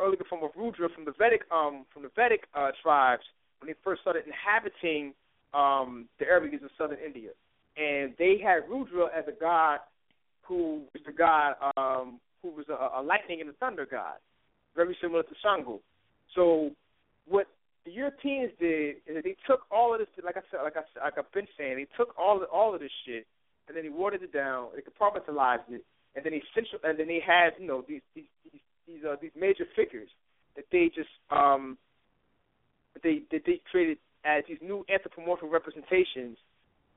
[0.00, 3.22] earlier form of Rudra from the Vedic um from the Vedic uh, tribes
[3.60, 5.14] when they first started inhabiting
[5.54, 7.30] um the areas of southern India,
[7.76, 9.80] and they had Rudra as a god
[10.42, 14.16] who was the god um who was a, a lightning and a thunder god
[14.74, 15.80] very similar to Shango.
[16.34, 16.70] So
[17.28, 17.46] what
[17.84, 21.18] the Europeans did is they took all of this, like I said, like I like
[21.18, 23.26] I've been saying, they took all of, all of this shit
[23.68, 27.08] and then they watered it down, they compartmentalized it, and then they central, and then
[27.08, 30.08] they had you know these these these these, uh, these major figures
[30.56, 31.78] that they just um
[33.02, 36.36] they that they created as these new anthropomorphic representations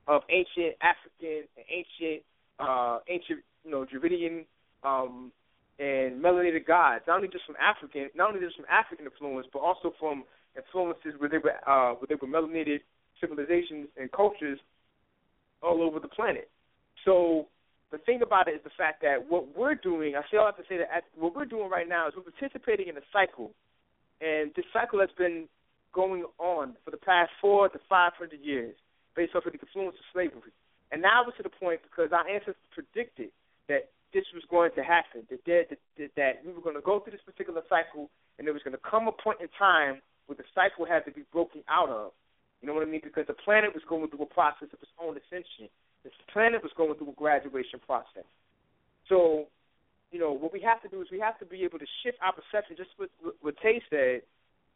[0.08, 2.24] of ancient African and ancient
[2.60, 4.46] uh ancient you know Dravidian
[4.84, 5.32] um
[5.78, 9.60] and melanated gods, not only just from African, not only just from African influence, but
[9.60, 10.24] also from
[10.56, 12.80] influences where they were uh, where they were melanated
[13.20, 14.60] civilizations and cultures
[15.62, 16.50] all over the planet.
[17.04, 17.48] So
[17.96, 20.68] the thing about it is the fact that what we're doing, I still have to
[20.68, 23.56] say that at, what we're doing right now is we're participating in a cycle,
[24.20, 25.48] and this cycle has been
[25.96, 28.76] going on for the past four to five hundred years,
[29.16, 30.52] based off of the influence of slavery.
[30.92, 33.32] And now we're to the point because our ancestors predicted
[33.72, 37.00] that this was going to happen, that, that, that, that we were going to go
[37.00, 40.36] through this particular cycle, and there was going to come a point in time where
[40.36, 42.12] the cycle had to be broken out of.
[42.60, 43.04] You know what I mean?
[43.04, 45.72] Because the planet was going through a process of its own ascension.
[46.06, 48.24] This planet was going through a graduation process.
[49.10, 49.50] So,
[50.12, 52.18] you know, what we have to do is we have to be able to shift
[52.22, 53.10] our perception, just what,
[53.42, 54.22] what Tay said,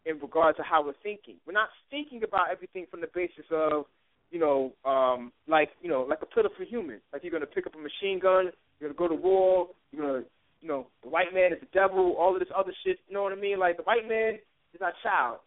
[0.06, 1.36] in regard to how we're thinking.
[1.46, 3.86] We're not thinking about everything from the basis of,
[4.32, 7.00] you know, um, like, you know, like a pitiful human.
[7.14, 9.68] Like you're to pick up a machine gun you're gonna go to war.
[9.92, 10.26] You're gonna,
[10.62, 12.16] you know, the white man is the devil.
[12.18, 12.98] All of this other shit.
[13.08, 13.60] You know what I mean?
[13.60, 14.40] Like the white man
[14.74, 15.40] is our child.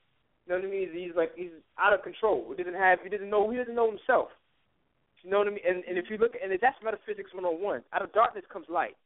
[0.46, 0.88] You know what I mean?
[0.92, 2.52] He's like he's out of control.
[2.56, 2.98] He doesn't have.
[3.02, 3.50] He doesn't know.
[3.50, 4.28] He doesn't know himself.
[5.22, 5.66] You know what I mean?
[5.66, 7.82] And and if you look, and that's metaphysics 101.
[7.92, 8.98] Out of darkness comes light.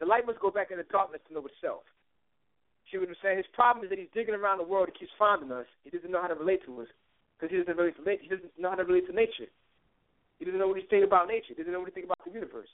[0.00, 1.84] The light must go back into darkness to know itself.
[2.88, 3.36] See what I'm saying?
[3.36, 4.88] His problem is that he's digging around the world.
[4.88, 5.68] He keeps finding us.
[5.84, 6.88] He doesn't know how to relate to us
[7.36, 9.50] because he doesn't relate to He doesn't know how to relate to nature.
[10.38, 11.52] He doesn't know what thinking about nature.
[11.52, 12.70] He doesn't know what he's thinking about the universe.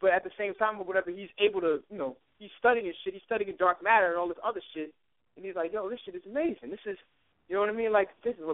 [0.00, 3.14] But at the same time, or whatever, he's able to, you know, he's studying shit.
[3.14, 4.92] He's studying dark matter and all this other shit.
[5.36, 6.70] And he's like, yo, this shit is amazing.
[6.70, 6.98] This is,
[7.48, 7.92] you know what I mean?
[7.92, 8.44] Like, this is,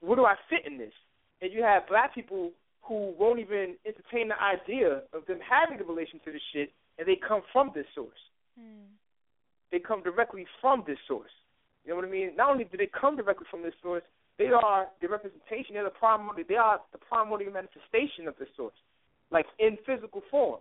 [0.00, 0.92] where do I fit in this?
[1.42, 2.52] And you have black people
[2.82, 7.06] who won't even entertain the idea of them having a relation to this shit, and
[7.06, 8.18] they come from this source.
[8.58, 8.90] Mm.
[9.70, 11.30] They come directly from this source.
[11.84, 12.36] You know what I mean?
[12.36, 14.02] Not only do they come directly from this source,
[14.38, 15.74] they are the representation.
[15.74, 16.44] They're the primordial.
[16.48, 18.74] They are the primordial manifestation of this source,
[19.30, 20.60] like in physical form,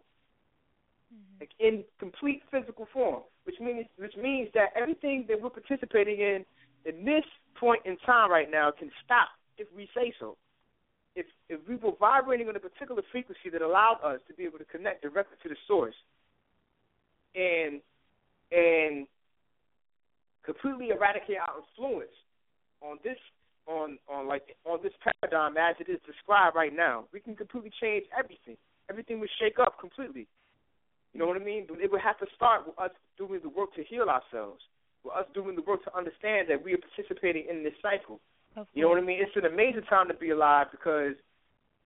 [1.13, 1.39] mm-hmm.
[1.39, 3.23] like in complete physical form.
[3.45, 6.45] Which means, which means that everything that we're participating in
[6.85, 7.23] in this
[7.59, 10.37] point in time right now can stop if we say so.
[11.19, 14.59] If if we were vibrating on a particular frequency that allowed us to be able
[14.59, 15.97] to connect directly to the source,
[17.35, 17.81] and
[18.51, 19.05] and
[20.47, 22.15] completely eradicate our influence
[22.81, 23.19] on this
[23.67, 27.03] on on like on this paradigm as it is described right now.
[27.11, 28.55] We can completely change everything.
[28.89, 30.25] Everything would shake up completely.
[31.13, 31.67] You know what I mean?
[31.69, 34.61] It would have to start with us doing the work to heal ourselves.
[35.03, 38.19] With us doing the work to understand that we are participating in this cycle.
[38.73, 39.19] You know what I mean?
[39.21, 41.15] It's an amazing time to be alive because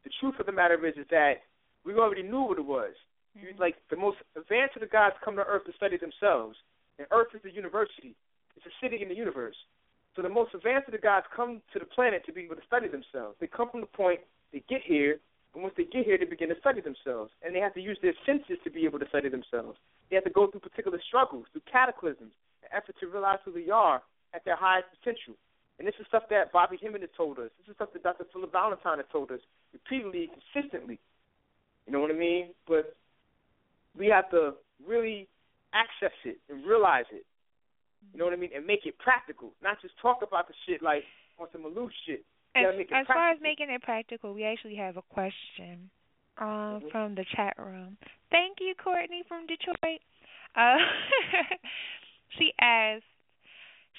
[0.03, 1.44] the truth of the matter is is that
[1.85, 2.94] we already knew what it was.
[3.38, 3.60] Mm-hmm.
[3.60, 6.57] Like the most advanced of the gods come to Earth to study themselves,
[6.98, 8.15] and Earth is the university.
[8.56, 9.56] It's a city in the universe.
[10.15, 12.65] So the most advanced of the gods come to the planet to be able to
[12.68, 13.35] study themselves.
[13.40, 14.19] They come from the point
[14.52, 15.18] they get here,
[15.53, 17.98] and once they get here, they begin to study themselves, and they have to use
[18.02, 19.77] their senses to be able to study themselves.
[20.10, 23.69] They have to go through particular struggles, through cataclysms, an effort to realize who they
[23.69, 24.03] are
[24.35, 25.34] at their highest potential.
[25.80, 27.50] And this is stuff that Bobby Hemmitt has told us.
[27.60, 28.26] This is stuff that Dr.
[28.32, 29.40] Philip Valentine has told us
[29.74, 31.00] repeatedly, consistently.
[31.88, 32.50] You know what I mean?
[32.68, 32.95] But
[33.98, 34.54] we have to
[34.88, 35.28] really
[35.74, 37.26] access it and realize it
[38.12, 38.50] you know what I mean?
[38.56, 41.04] And make it practical, not just talk about the shit like
[41.40, 42.26] on some loose shit.
[42.56, 45.90] As, as far as making it practical, we actually have a question
[46.38, 46.88] uh, mm-hmm.
[46.91, 47.98] from the chat room.
[48.30, 50.02] Thank you, Courtney from Detroit.
[50.56, 50.78] Uh,
[52.38, 53.06] she asks,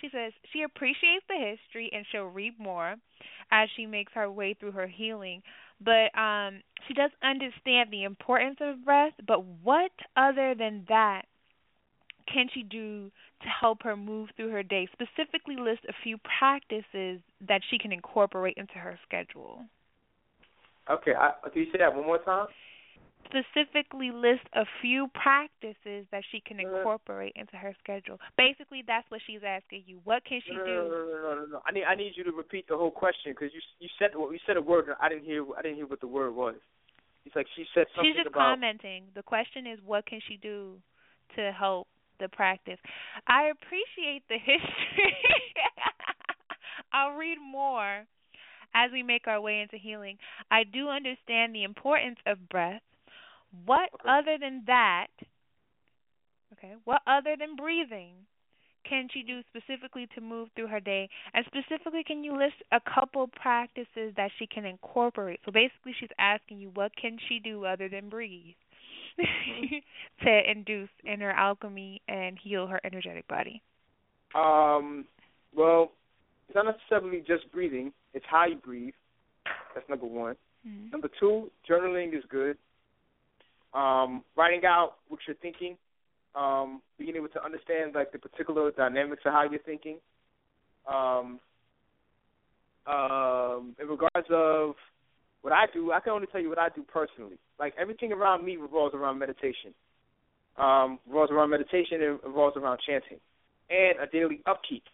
[0.05, 2.97] she says she appreciates the history and she'll read more
[3.51, 5.43] as she makes her way through her healing.
[5.81, 9.13] But um, she does understand the importance of breath.
[9.27, 11.23] But what other than that
[12.33, 13.11] can she do
[13.43, 14.89] to help her move through her day?
[14.93, 19.63] Specifically, list a few practices that she can incorporate into her schedule.
[20.91, 22.47] Okay, I, can you say that one more time?
[23.35, 28.20] Specifically, list a few practices that she can incorporate into her schedule.
[28.39, 29.98] Basically, that's what she's asking you.
[30.05, 30.70] What can she no, no, do?
[30.70, 31.61] No, no, no, no, no.
[31.66, 34.39] I need I need you to repeat the whole question because you you said you
[34.47, 36.55] said a word and I didn't hear I didn't hear what the word was.
[37.27, 39.05] It's like she said something She's just about, commenting.
[39.15, 40.77] The question is, what can she do
[41.36, 41.89] to help
[42.20, 42.78] the practice.
[43.27, 45.16] I appreciate the history.
[46.93, 48.05] I'll read more
[48.74, 50.19] as we make our way into healing.
[50.51, 52.82] I do understand the importance of breath.
[53.67, 54.09] What okay.
[54.09, 55.09] other than that,
[56.53, 58.15] okay, what other than breathing
[58.89, 61.09] can she do specifically to move through her day?
[61.33, 65.41] And specifically, can you list a couple practices that she can incorporate?
[65.45, 68.55] So basically, she's asking you, what can she do other than breathe?
[70.25, 73.63] to induce inner alchemy and heal her energetic body?
[74.35, 75.05] Um,
[75.57, 75.93] well,
[76.49, 77.93] it's not necessarily just breathing.
[78.13, 78.95] It's how you breathe.
[79.75, 80.37] That's number one.
[80.67, 80.91] Mm-hmm.
[80.91, 82.57] Number two, journaling is good.
[83.75, 85.77] Um, writing out what you're thinking,
[86.35, 89.99] um, being able to understand like the particular dynamics of how you're thinking.
[90.87, 91.41] Um,
[92.87, 94.75] um, in regards of
[95.43, 97.39] what I do, I can only tell you what I do personally.
[97.59, 99.75] Like everything around me revolves around meditation.
[100.57, 103.19] Um, revolves around meditation and revolves around chanting,
[103.71, 104.85] and a daily upkeep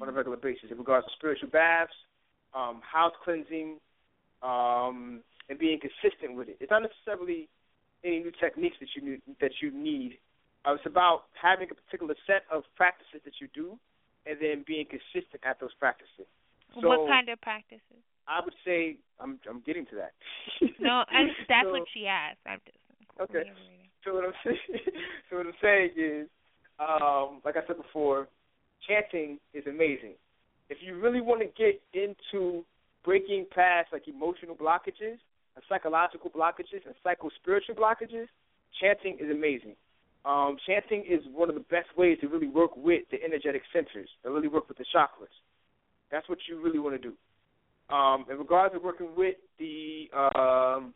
[0.00, 1.92] on a regular basis in regards to spiritual baths,
[2.54, 3.76] um, house cleansing,
[4.42, 5.20] um,
[5.50, 6.56] and being consistent with it.
[6.60, 7.48] It's not necessarily
[8.06, 10.18] any new techniques that you need, that you need.
[10.64, 13.78] Uh, it's about having a particular set of practices that you do,
[14.26, 16.26] and then being consistent at those practices.
[16.80, 18.02] So, what kind of practices?
[18.28, 20.12] I would say I'm I'm getting to that.
[20.80, 22.42] no, and that's so, what she asked.
[22.46, 22.78] I'm just
[23.20, 23.50] okay.
[24.04, 24.58] So what I'm saying,
[25.30, 26.28] so what I'm saying is,
[26.78, 28.28] um, like I said before,
[28.86, 30.14] chanting is amazing.
[30.68, 32.64] If you really want to get into
[33.04, 35.18] breaking past like emotional blockages,
[35.56, 38.26] and psychological blockages, and psycho spiritual blockages,
[38.80, 39.74] chanting is amazing.
[40.24, 44.08] Um, chanting is one of the best ways to really work with the energetic centers,
[44.22, 45.32] to really work with the chakras.
[46.10, 47.94] That's what you really want to do.
[47.94, 50.92] Um, in regards to working with the um,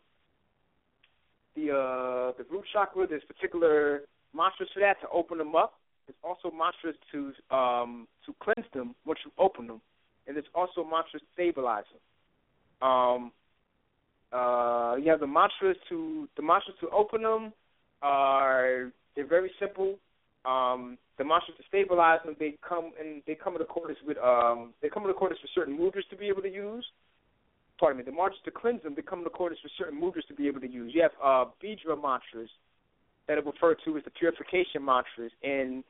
[1.55, 4.01] the uh, the root chakra, there's particular
[4.35, 5.75] mantras for that to open them up.
[6.05, 9.81] There's also mantras to um, to cleanse them once you open them,
[10.27, 12.91] and there's also mantras to stabilize them.
[14.31, 17.51] Uh, you have the mantras to the mantras to open them
[18.01, 19.97] are they're very simple.
[20.45, 24.73] Um, the mantras to stabilize them, they come and they come in accordance with um,
[24.81, 26.85] they come in accordance with certain mudras to be able to use.
[27.79, 28.03] Pardon me.
[28.03, 30.61] The mantras to cleanse them, they come in accordance with certain mudras to be able
[30.61, 30.93] to use.
[30.95, 32.49] You have uh, Bija mantras
[33.27, 35.83] that are referred to as the purification mantras, in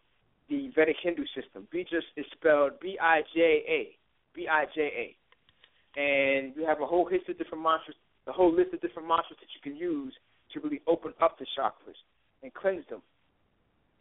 [0.49, 1.67] the Vedic Hindu system.
[1.73, 3.97] Bija is spelled B I J A,
[4.33, 7.95] B I J A, and you have a whole history of different mantras,
[8.27, 10.13] a whole list of different mantras that you can use
[10.53, 11.97] to really open up the chakras
[12.43, 13.01] and cleanse them.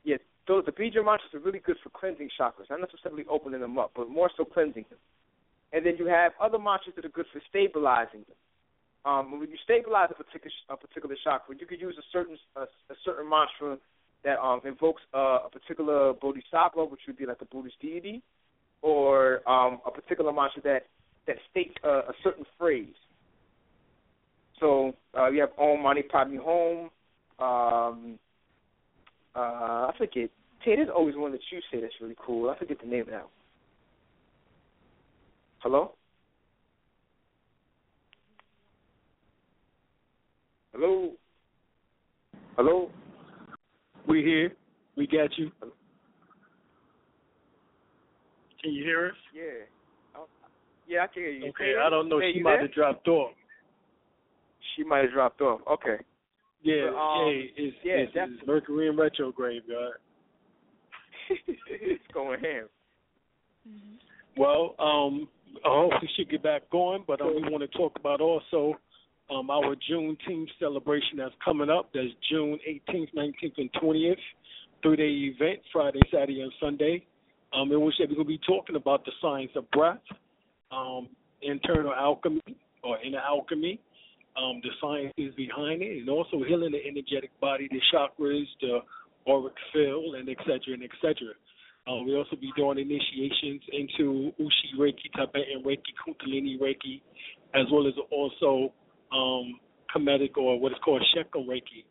[0.04, 0.16] Yeah,
[0.46, 3.92] those the Bija mantras are really good for cleansing chakras, not necessarily opening them up,
[3.94, 4.98] but more so cleansing them.
[5.72, 8.36] And then you have other mantras that are good for stabilizing them.
[9.04, 12.62] Um, when you stabilize a particular a particular chakra, you could use a certain a,
[12.62, 13.78] a certain mantra
[14.24, 18.22] that um, invokes uh, a particular bodhisattva, which would be like a Buddhist deity,
[18.82, 20.86] or um, a particular mantra that
[21.26, 22.94] that states a, a certain phrase.
[24.60, 26.90] So uh, you have Om Mani Padme Hum.
[27.38, 28.18] Um,
[29.34, 29.38] uh,
[29.88, 30.30] I forget.
[30.62, 32.50] Hey, there's always one that you say that's really cool.
[32.50, 33.24] I forget the name now.
[35.60, 35.92] Hello.
[40.74, 41.12] Hello.
[42.56, 42.90] Hello.
[44.06, 44.52] We here.
[44.96, 45.50] We got you.
[48.62, 49.14] Can you hear us?
[49.34, 49.64] Yeah.
[50.86, 51.48] Yeah, I can hear you.
[51.50, 52.20] Okay, I don't know.
[52.20, 53.32] Hey, she might have dropped off.
[54.76, 55.60] She might have dropped off.
[55.70, 56.02] Okay.
[56.62, 59.92] Yeah, But, um, yeah, it's, yeah, it's, that's- it's Mercury in retrograde, God.
[61.46, 62.68] it's going ham.
[64.36, 65.28] Well, um,
[65.64, 68.74] I hope we should get back going, but um, we want to talk about also
[69.30, 71.90] um, our Juneteenth celebration that's coming up.
[71.94, 74.16] That's June 18th, 19th, and 20th,
[74.82, 77.04] three-day event, Friday, Saturday, and Sunday.
[77.52, 79.98] Um, in which we're going to be talking about the science of breath,
[80.70, 81.08] um,
[81.42, 82.40] internal alchemy
[82.84, 83.80] or inner alchemy,
[84.36, 88.80] um, the sciences behind it, and also healing the energetic body, the chakras, the
[89.28, 91.34] auric field, and et cetera, and et cetera.
[91.88, 97.00] Um, we'll also be doing initiations into Usui Reiki, Tibetan Reiki, Kundalini Reiki,
[97.54, 98.72] as well as also
[99.12, 99.58] um,
[99.94, 101.84] Kemetic or what is called Sekhem Reiki,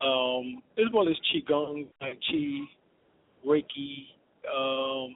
[0.00, 2.60] um, as well as Qigong, Chi,
[3.46, 4.06] Reiki,
[4.48, 5.14] um,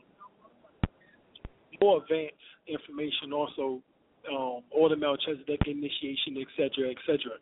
[1.80, 2.34] more advanced
[2.66, 3.82] information also,
[4.30, 7.36] um, the Melchizedek initiation, et cetera, et cetera.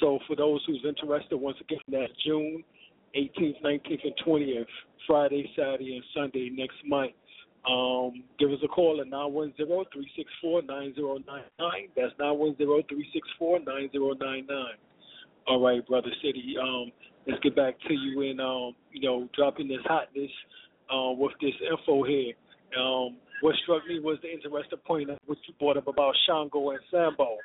[0.00, 2.64] So for those who's interested, once again, that's June
[3.16, 4.66] 18th, 19th, and 20th,
[5.06, 7.12] Friday, Saturday, and Sunday next month.
[7.68, 11.90] Um, give us a call at 910-364-9099.
[11.94, 14.76] That's 910-364-9099.
[15.46, 16.56] All right, Brother Citi.
[16.58, 16.90] Um,
[17.26, 20.30] let's get back to you and, um, you know, dropping this hotness
[20.90, 22.32] uh, with this info here.
[22.78, 26.70] Um, what struck me was the interesting point of what you brought up about Shango
[26.70, 27.36] and Sambo.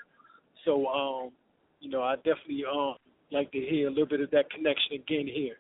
[0.65, 1.31] So, um,
[1.80, 2.95] you know, I definitely um,
[3.31, 5.55] like to hear a little bit of that connection again here.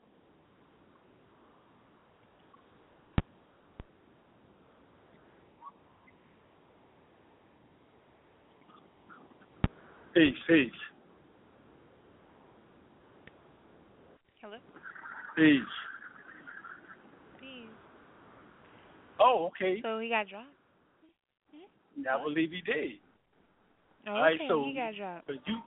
[10.13, 10.71] Peace, peace,
[14.41, 14.57] Hello?
[15.35, 15.59] peace.
[15.59, 15.84] Peace.
[19.25, 19.81] Oh, okay.
[19.81, 20.53] So he got dropped?
[21.97, 22.91] I believe he did.
[24.07, 25.25] Oh, All right, okay, so he got dropped.
[25.25, 25.57] But you,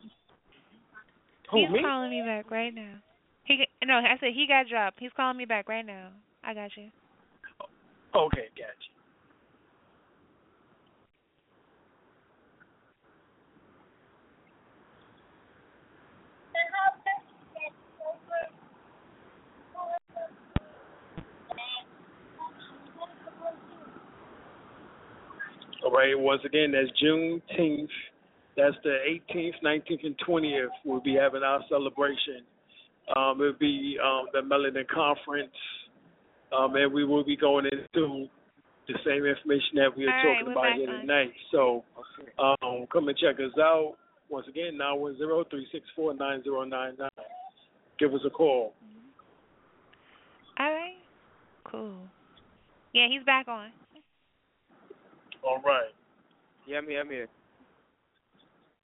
[1.50, 1.80] who He's me?
[1.82, 2.94] calling me back right now.
[3.44, 5.00] He no, I said he got dropped.
[5.00, 6.10] He's calling me back right now.
[6.44, 6.90] I got you.
[8.14, 8.92] Okay, gotcha.
[25.88, 27.88] All right, once again, that's Juneteenth.
[28.58, 28.98] That's the
[29.32, 30.66] 18th, 19th, and 20th.
[30.84, 32.42] We'll be having our celebration.
[33.16, 35.48] Um, it'll be um, the Melanin Conference,
[36.54, 38.26] um, and we will be going into
[38.86, 41.00] the same information that we are All right, talking we're about here on.
[41.00, 41.32] tonight.
[41.52, 41.84] So
[42.38, 43.94] um, come and check us out.
[44.28, 44.78] Once again,
[45.98, 47.08] 910-364-9099.
[47.98, 48.74] Give us a call.
[50.60, 50.96] All right.
[51.64, 51.96] Cool.
[52.92, 53.70] Yeah, he's back on.
[55.42, 55.90] All right.
[56.66, 57.00] Yeah, I'm here.
[57.00, 57.28] I'm here.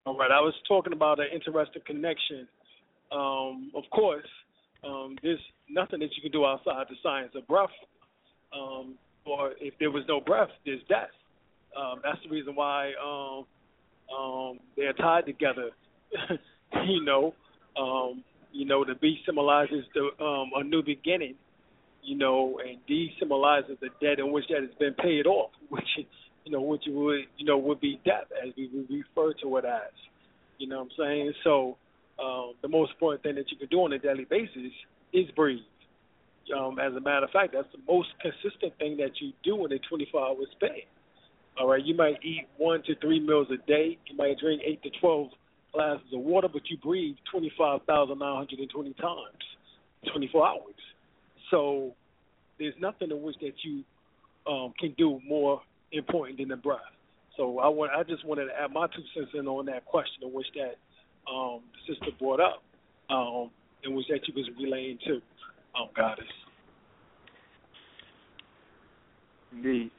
[0.07, 0.31] All right.
[0.31, 2.47] I was talking about an interesting connection.
[3.13, 4.27] Um, of course,
[4.85, 5.41] um, there's
[5.71, 7.69] nothing that you can do outside the science of breath.
[8.53, 8.95] Um,
[9.27, 11.09] or if there was no breath, there's death.
[11.77, 13.45] Um, that's the reason why um,
[14.17, 15.71] um, they're tied together.
[16.87, 17.35] you know,
[17.77, 18.23] um,
[18.53, 21.35] you know, the B symbolizes the um, a new beginning.
[22.03, 25.89] You know, and D symbolizes the debt in which that has been paid off, which
[26.45, 29.65] you know, which would you know would be death as we would refer to it
[29.65, 29.93] as.
[30.59, 31.33] You know what I'm saying?
[31.43, 31.77] So
[32.23, 34.73] um, the most important thing that you can do on a daily basis
[35.12, 35.61] is breathe.
[36.55, 39.73] Um, as a matter of fact, that's the most consistent thing that you do in
[39.73, 40.85] a 24-hour span.
[41.59, 43.97] All right, you might eat one to three meals a day.
[44.07, 45.29] You might drink eight to 12
[45.73, 50.61] glasses of water, but you breathe 25,920 times, 24 hours.
[51.51, 51.95] So
[52.59, 53.85] there's nothing in which that you
[54.47, 55.62] um, can do more
[55.95, 56.81] important than the breath.
[57.37, 60.23] So I want I just wanted to add my two cents in on that question
[60.33, 60.77] which that
[61.31, 62.62] um, the sister brought up,
[63.11, 63.51] um,
[63.83, 65.15] in which that you was relaying to,
[65.79, 66.25] um, goddess.
[69.53, 69.91] Indeed.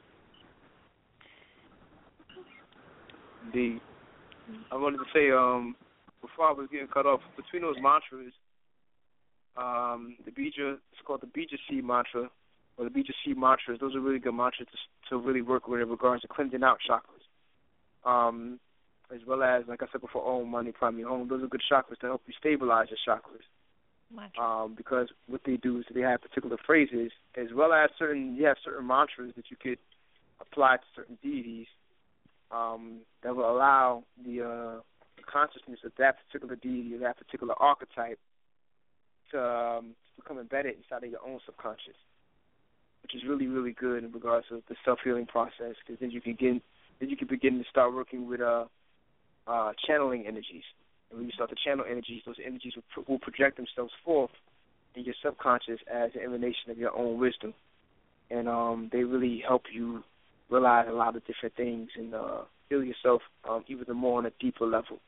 [3.46, 3.80] Indeed.
[4.70, 5.74] I wanted to say, um,
[6.20, 8.32] before I was getting cut off, between those mantras,
[9.56, 12.30] um, the Bija, it's called the Bija seed mantra,
[12.76, 13.78] or the seed mantras.
[13.80, 16.78] Those are really good mantras to, to really work with in regards to cleansing out
[16.88, 17.24] chakras.
[18.08, 18.60] Um,
[19.14, 21.28] as well as, like I said before, Om Mani Padme Hum.
[21.28, 23.44] Those are good chakras to help you stabilize your chakras.
[24.38, 28.46] Um, because what they do is they have particular phrases, as well as certain you
[28.46, 29.78] have certain mantras that you could
[30.40, 31.66] apply to certain deities
[32.50, 34.80] um, that will allow the uh,
[35.30, 38.18] consciousness of that particular deity or that particular archetype
[39.32, 41.96] to um, become embedded inside of your own subconscious,
[43.06, 45.76] which is really really good in regards to the self healing process.
[45.86, 46.60] Because then you can get
[46.98, 48.64] then you can begin to start working with uh,
[49.46, 50.64] uh, channeling energies.
[51.10, 54.32] And when you start to channel energies, those energies will, pro- will project themselves forth
[54.96, 57.54] in your subconscious as an emanation of your own wisdom,
[58.28, 60.02] and um, they really help you
[60.50, 64.32] realize a lot of different things and uh, heal yourself um, even more on a
[64.40, 64.98] deeper level,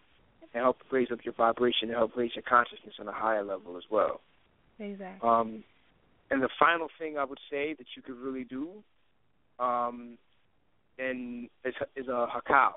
[0.54, 3.76] and help raise up your vibration and help raise your consciousness on a higher level
[3.76, 4.20] as well.
[4.78, 5.28] Exactly.
[5.28, 5.64] Um,
[6.30, 8.82] and the final thing I would say that you could really do,
[9.58, 10.18] um,
[10.98, 12.72] and is is uh, hakaus.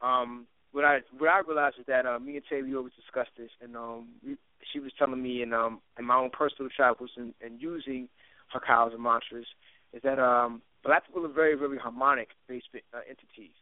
[0.00, 3.50] Um, what I what I realized is that uh, me and Taylor always discussed this,
[3.62, 4.36] and um, we,
[4.72, 8.08] she was telling me in um in my own personal travels and, and using
[8.54, 9.46] hakaus and mantras
[9.92, 13.54] is that um black people are very very harmonic based uh, entities.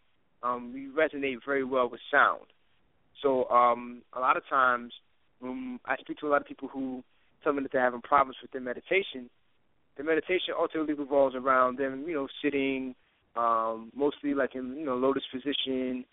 [0.43, 2.47] Um, we resonate very well with sound.
[3.23, 4.93] So um, a lot of times
[5.39, 7.05] when I speak to a lot of people who
[7.43, 9.29] tell me that they're having problems with their meditation,
[9.97, 12.95] their meditation ultimately revolves around them, you know, sitting,
[13.37, 16.05] um, mostly like in you know lotus position,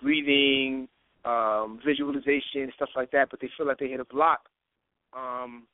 [0.00, 0.88] breathing,
[1.24, 3.28] um, visualization, stuff like that.
[3.30, 4.48] But they feel like they hit a block,
[5.16, 5.66] um,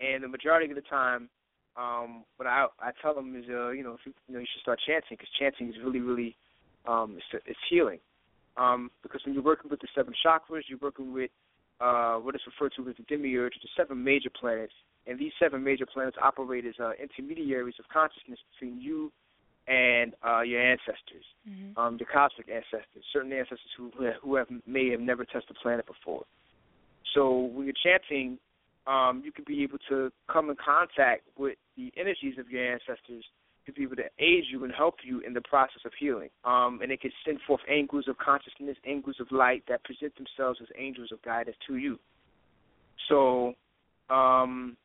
[0.00, 1.28] and the majority of the time,
[1.76, 4.46] um, what I I tell them is, uh, you know, if you, you know, you
[4.52, 6.36] should start chanting because chanting is really, really,
[6.86, 7.98] um, it's, it's healing.
[8.56, 11.30] Um, because when you're working with the seven chakras, you're working with
[11.80, 14.72] uh, what is referred to as the demiurge, the seven major planets,
[15.06, 19.12] and these seven major planets operate as uh, intermediaries of consciousness between you
[19.68, 21.78] and uh, your ancestors, mm-hmm.
[21.78, 23.90] um, your cosmic ancestors, certain ancestors who
[24.22, 26.24] who have may have never touched the planet before.
[27.14, 28.38] So when you're chanting,
[28.86, 33.24] um, you can be able to come in contact with the energies of your ancestors
[33.66, 36.28] to be able to aid you and help you in the process of healing.
[36.44, 40.60] Um, and it can send forth angels of consciousness, angels of light that present themselves
[40.62, 41.98] as angels of guidance to you.
[43.08, 43.54] So,
[44.08, 44.76] um,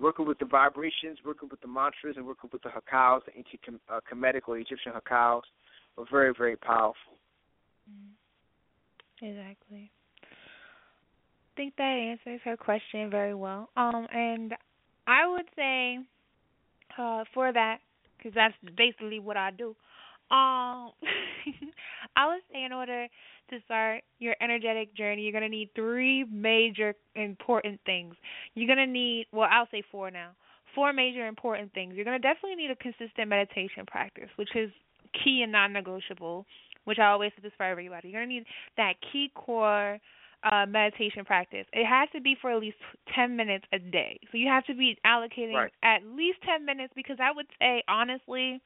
[0.00, 3.80] working with the vibrations, working with the mantras, and working with the hakaus, the ancient
[3.88, 5.42] uh, Kemetic or Egyptian hakaus,
[5.96, 7.14] are very, very powerful.
[7.90, 9.24] Mm-hmm.
[9.24, 9.90] Exactly.
[10.22, 13.70] I think that answers her question very well.
[13.76, 14.52] Um, and
[15.06, 16.00] I would say
[16.98, 17.78] uh, for that,
[18.16, 19.74] because that's basically what I do.
[20.30, 20.90] Um,
[22.16, 23.06] I would say in order
[23.50, 28.14] to start your energetic journey, you're gonna need three major important things.
[28.54, 30.30] You're gonna need, well, I'll say four now.
[30.74, 31.94] Four major important things.
[31.94, 34.70] You're gonna definitely need a consistent meditation practice, which is
[35.24, 36.44] key and non-negotiable.
[36.84, 38.08] Which I always say this for everybody.
[38.08, 38.46] You're gonna need
[38.76, 39.98] that key core
[40.50, 41.66] uh, meditation practice.
[41.72, 42.76] It has to be for at least
[43.14, 44.18] 10 minutes a day.
[44.30, 45.72] So you have to be allocating Right.
[45.82, 48.60] at least 10 minutes because I would say, honestly,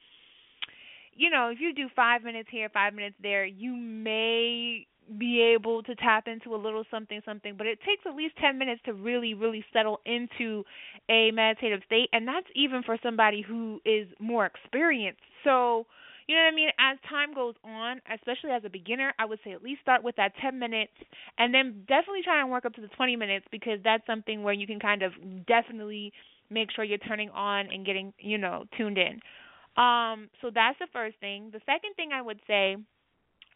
[1.14, 4.86] you know, if you do five minutes here, five minutes there, you may
[5.18, 8.58] be able to tap into a little something, something, but it takes at least 10
[8.58, 10.64] minutes to really, really settle into
[11.08, 12.08] a meditative state.
[12.12, 15.20] And that's even for somebody who is more experienced.
[15.44, 15.86] So,
[16.30, 16.68] you know what I mean?
[16.78, 20.14] As time goes on, especially as a beginner, I would say at least start with
[20.14, 20.92] that 10 minutes
[21.38, 24.54] and then definitely try and work up to the 20 minutes because that's something where
[24.54, 25.10] you can kind of
[25.48, 26.12] definitely
[26.48, 29.18] make sure you're turning on and getting, you know, tuned in.
[29.76, 31.50] Um, so that's the first thing.
[31.52, 32.76] The second thing I would say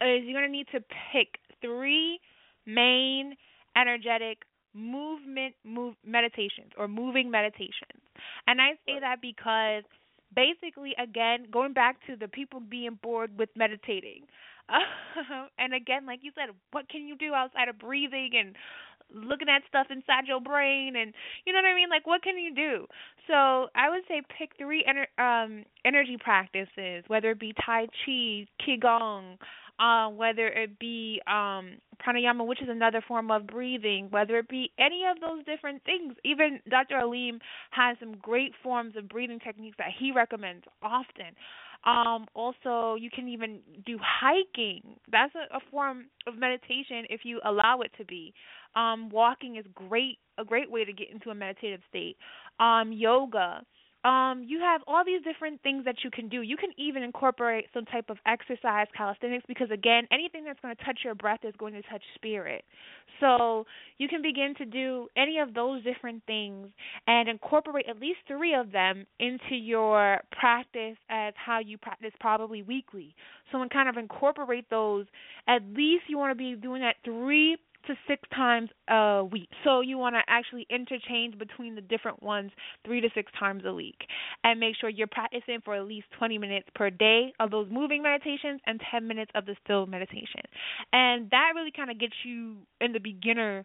[0.00, 0.80] is you're going to need to
[1.12, 2.18] pick three
[2.66, 3.36] main
[3.76, 4.38] energetic
[4.74, 8.02] movement move meditations or moving meditations.
[8.48, 9.84] And I say that because
[10.34, 14.22] basically again going back to the people being bored with meditating.
[15.58, 18.56] and again, like you said, what can you do outside of breathing and
[19.12, 21.12] looking at stuff inside your brain and
[21.46, 22.86] you know what I mean like what can you do
[23.28, 28.46] so I would say pick three ener- um energy practices whether it be tai chi
[28.66, 29.36] qigong
[29.78, 34.70] uh, whether it be um, pranayama, which is another form of breathing, whether it be
[34.78, 36.14] any of those different things.
[36.24, 36.98] Even Dr.
[36.98, 37.40] Alim
[37.70, 41.34] has some great forms of breathing techniques that he recommends often.
[41.84, 44.96] Um, also, you can even do hiking.
[45.10, 48.32] That's a, a form of meditation if you allow it to be.
[48.74, 52.16] Um, walking is great, a great way to get into a meditative state.
[52.58, 53.62] Um, yoga
[54.04, 56.42] um, you have all these different things that you can do.
[56.42, 60.84] You can even incorporate some type of exercise, calisthenics, because again, anything that's going to
[60.84, 62.64] touch your breath is going to touch spirit.
[63.20, 63.64] So
[63.96, 66.68] you can begin to do any of those different things
[67.06, 72.62] and incorporate at least three of them into your practice as how you practice probably
[72.62, 73.14] weekly.
[73.52, 75.06] So and kind of incorporate those.
[75.48, 79.48] At least you want to be doing that three to six times a week.
[79.62, 82.50] So you want to actually interchange between the different ones
[82.84, 83.98] three to six times a week.
[84.42, 88.02] And make sure you're practicing for at least 20 minutes per day of those moving
[88.02, 90.42] meditations and 10 minutes of the still meditation.
[90.92, 93.64] And that really kind of gets you in the beginner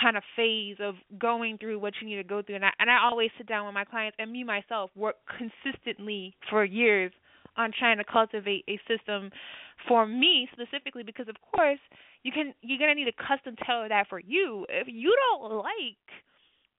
[0.00, 2.88] kind of phase of going through what you need to go through and I and
[2.88, 7.10] I always sit down with my clients and me myself work consistently for years
[7.60, 9.30] on trying to cultivate a system
[9.88, 11.80] for me specifically because of course
[12.22, 14.66] you can you're gonna need a custom tailor that for you.
[14.68, 16.06] If you don't like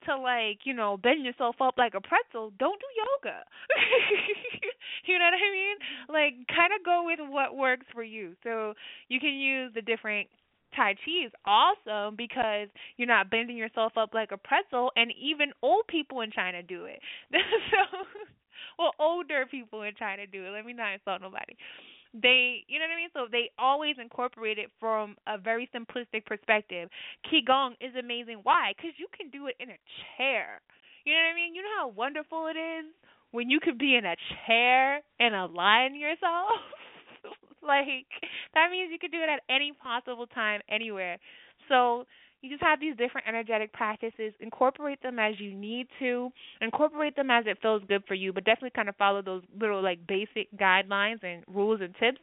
[0.06, 3.38] to like, you know, bend yourself up like a pretzel, don't do yoga.
[5.06, 5.76] you know what I mean?
[6.08, 8.34] Like kind of go with what works for you.
[8.42, 8.74] So
[9.08, 10.28] you can use the different
[10.74, 15.52] Tai Chi is awesome because you're not bending yourself up like a pretzel, and even
[15.62, 17.00] old people in China do it.
[17.32, 18.06] so,
[18.78, 20.50] well, older people in China do it.
[20.50, 21.56] Let me not insult nobody
[22.14, 23.08] they you know what I mean?
[23.14, 26.88] So they always incorporate it from a very simplistic perspective.
[27.24, 28.40] Qigong is amazing.
[28.42, 28.72] Why?
[28.76, 29.78] Because you can do it in a
[30.16, 30.60] chair.
[31.04, 31.54] You know what I mean?
[31.54, 32.86] You know how wonderful it is
[33.30, 34.16] when you could be in a
[34.46, 36.52] chair and align yourself?
[37.62, 38.06] like
[38.54, 41.18] that means you could do it at any possible time anywhere.
[41.68, 42.04] So
[42.42, 44.34] you just have these different energetic practices.
[44.40, 46.30] Incorporate them as you need to.
[46.60, 49.80] Incorporate them as it feels good for you, but definitely kind of follow those little
[49.80, 52.18] like basic guidelines and rules and tips.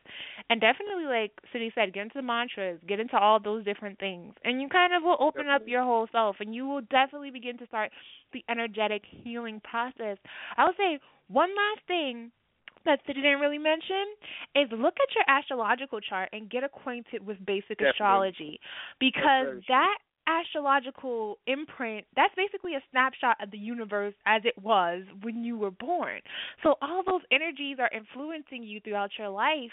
[0.50, 4.62] And definitely, like Citi said, get into mantras, get into all those different things, and
[4.62, 7.66] you kind of will open up your whole self, and you will definitely begin to
[7.68, 7.92] start
[8.34, 10.18] the energetic healing process.
[10.58, 12.32] I would say one last thing
[12.86, 14.06] that Citi didn't really mention
[14.56, 17.90] is look at your astrological chart and get acquainted with basic Definitely.
[17.90, 18.60] astrology
[19.00, 19.98] because that
[20.30, 25.72] astrological imprint that's basically a snapshot of the universe as it was when you were
[25.72, 26.20] born.
[26.64, 29.72] So all those energies are influencing you throughout your life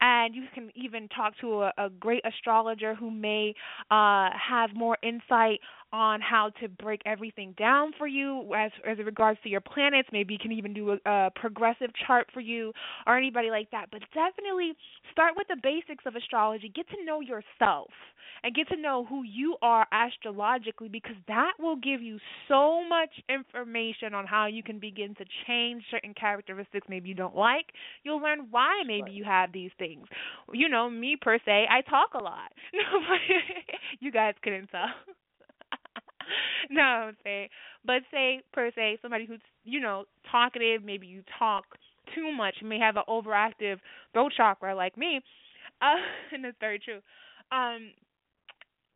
[0.00, 3.54] and you can even talk to a, a great astrologer who may
[3.90, 5.60] uh have more insight
[5.96, 10.08] on how to break everything down for you as as regards to your planets.
[10.12, 12.72] Maybe you can even do a, a progressive chart for you
[13.06, 13.86] or anybody like that.
[13.90, 14.74] But definitely
[15.10, 16.70] start with the basics of astrology.
[16.74, 17.90] Get to know yourself
[18.44, 22.18] and get to know who you are astrologically because that will give you
[22.48, 27.36] so much information on how you can begin to change certain characteristics maybe you don't
[27.36, 27.66] like.
[28.04, 30.06] You'll learn why maybe you have these things.
[30.52, 32.52] You know, me per se, I talk a lot.
[34.00, 35.15] you guys couldn't tell.
[36.70, 37.48] no, I'm saying,
[37.84, 41.64] but say per se somebody who's you know talkative, maybe you talk
[42.14, 43.78] too much, you may have an overactive
[44.12, 45.20] throat chakra like me,
[45.82, 45.94] uh,
[46.32, 47.00] and it's very true.
[47.52, 47.92] Um,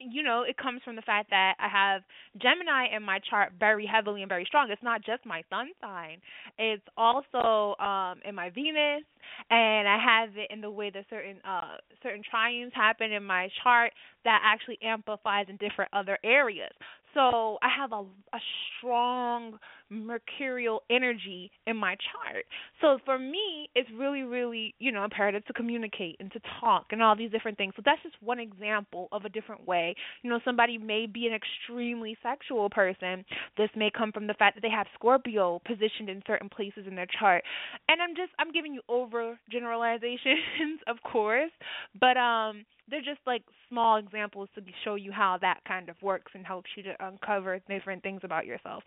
[0.00, 2.02] you know, it comes from the fact that I have
[2.40, 4.70] Gemini in my chart very heavily and very strong.
[4.70, 6.18] It's not just my sun sign.
[6.58, 9.04] It's also um in my Venus
[9.50, 13.48] and I have it in the way that certain uh certain triunes happen in my
[13.62, 13.92] chart
[14.24, 16.72] that actually amplifies in different other areas.
[17.14, 18.40] So I have a a
[18.78, 19.58] strong
[19.90, 22.44] mercurial energy in my chart.
[22.80, 27.02] So for me, it's really, really, you know, imperative to communicate and to talk and
[27.02, 27.74] all these different things.
[27.76, 29.94] So that's just one example of a different way.
[30.22, 33.24] You know, somebody may be an extremely sexual person.
[33.56, 36.94] This may come from the fact that they have Scorpio positioned in certain places in
[36.94, 37.42] their chart.
[37.88, 41.50] And I'm just I'm giving you over generalizations, of course,
[41.98, 46.32] but um they're just like small examples to show you how that kind of works
[46.34, 48.82] and helps you to uncover different things about yourself.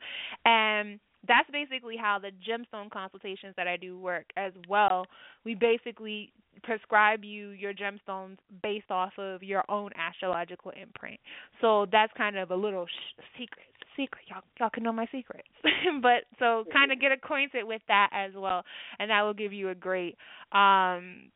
[0.46, 0.93] And
[1.28, 5.06] that's basically how the gemstone consultations that I do work as well.
[5.45, 6.32] We basically
[6.64, 11.20] prescribe you your gemstones based off of your own astrological imprint.
[11.61, 13.65] So that's kind of a little sh- secret.
[13.95, 15.48] Secret, y'all, y'all can know my secrets.
[16.02, 18.64] but so kind of get acquainted with that as well,
[18.98, 20.18] and that will give you a great
[20.52, 21.30] um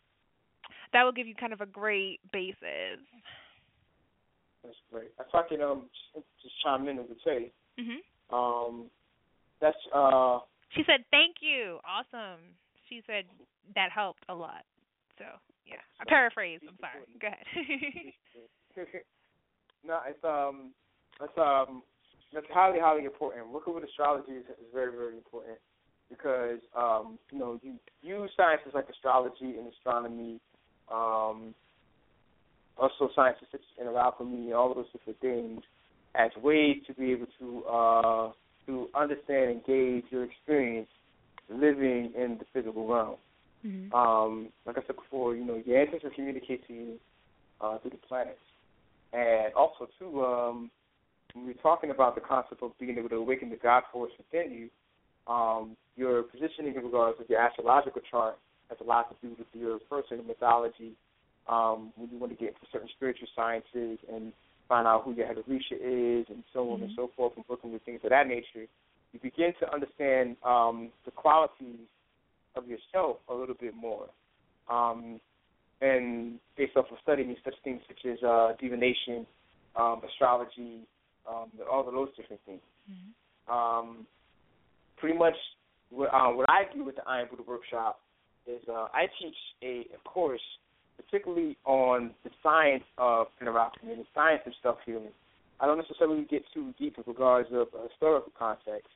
[0.94, 2.98] that will give you kind of a great basis.
[4.64, 5.10] That's great.
[5.20, 5.84] If I can um
[6.16, 8.02] just, chime in and say, Mhm.
[8.34, 8.90] um,
[9.62, 10.40] that's uh
[10.76, 12.42] She said, "Thank you, awesome."
[12.90, 13.26] She said
[13.76, 14.64] that helped a lot.
[15.18, 15.26] So
[15.66, 16.60] yeah, I paraphrase.
[16.68, 17.04] I'm sorry.
[17.20, 17.46] Go ahead.
[19.86, 20.72] no, it's um,
[21.22, 21.84] it's um,
[22.34, 23.50] that's highly, highly important.
[23.50, 25.58] Working with astrology is, is very, very important
[26.10, 30.40] because um, you know, you use sciences like astrology and astronomy,
[30.92, 31.54] um,
[32.78, 35.62] also sciences such as alchemy and all of those different things
[36.16, 38.32] as ways to be able to uh,
[38.68, 40.90] to understand and gauge your experience
[41.50, 43.16] living in the physical realm.
[43.66, 43.94] Mhm.
[43.94, 47.00] Um, like I said before, you know, your ancestors communicate to you
[47.60, 48.40] uh, through the planets.
[49.14, 50.70] And also, too, um,
[51.34, 54.52] when we're talking about the concept of being able to awaken the God force within
[54.52, 54.70] you,
[55.34, 58.38] um, your positioning in regards to your astrological chart
[58.70, 60.94] has a lot to do with your personal mythology.
[61.48, 64.34] Um, when you want to get into certain spiritual sciences and
[64.68, 66.96] find out who your head Orisha is and so on and Mhm.
[66.96, 68.68] so forth, and working with things of that nature,
[69.14, 71.88] you begin to understand um, the qualities
[72.56, 74.10] of yourself a little bit more.
[74.68, 75.22] Um,
[75.80, 79.26] and based off of studying such things such as uh, divination,
[79.76, 80.82] um, astrology,
[81.28, 82.62] um, all of those different things.
[82.90, 83.54] Mhm.
[83.54, 84.08] Um,
[84.98, 85.36] pretty much
[85.90, 88.00] what, uh, what I do with the Iron Buddha Workshop
[88.46, 90.42] is uh, I teach a, a course
[90.98, 95.14] particularly on the science of and the science of self healing.
[95.60, 98.90] I don't necessarily get too deep in regards of uh, historical context.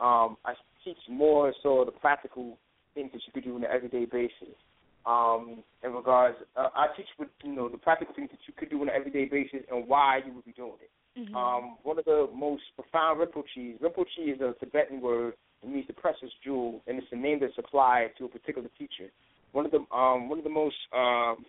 [0.00, 0.54] Um, I
[0.84, 2.56] teach more so the practical
[2.94, 4.56] things that you could do on an everyday basis.
[5.04, 8.70] Um, in regards, uh, I teach with you know the practical things that you could
[8.70, 10.90] do on an everyday basis and why you would be doing it.
[11.18, 11.34] Mhm.
[11.34, 15.34] Um, one of the most profound Rinpoche, Rinpoche is a Tibetan word.
[15.62, 19.10] It means the precious jewel, and it's a name that's applied to a particular teacher.
[19.52, 21.44] One of the um, one of the most um,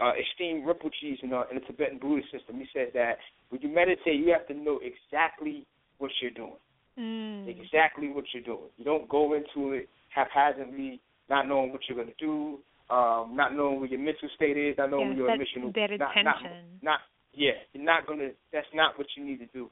[0.00, 2.58] uh, esteemed Rinpoches in, uh, in the Tibetan Buddhist system.
[2.58, 3.16] He says that
[3.50, 5.66] when you meditate, you have to know exactly
[5.98, 6.56] what you're doing,
[6.98, 7.48] Mm.
[7.48, 8.68] exactly what you're doing.
[8.76, 12.58] You don't go into it haphazardly, not knowing what you're going to do,
[12.92, 15.90] um, not knowing what your mental state is, not knowing Yeah, what your emotional that
[15.98, 16.78] not, not, attention.
[16.82, 17.00] not
[17.32, 18.30] yeah, you're not gonna.
[18.52, 19.70] That's not what you need to do.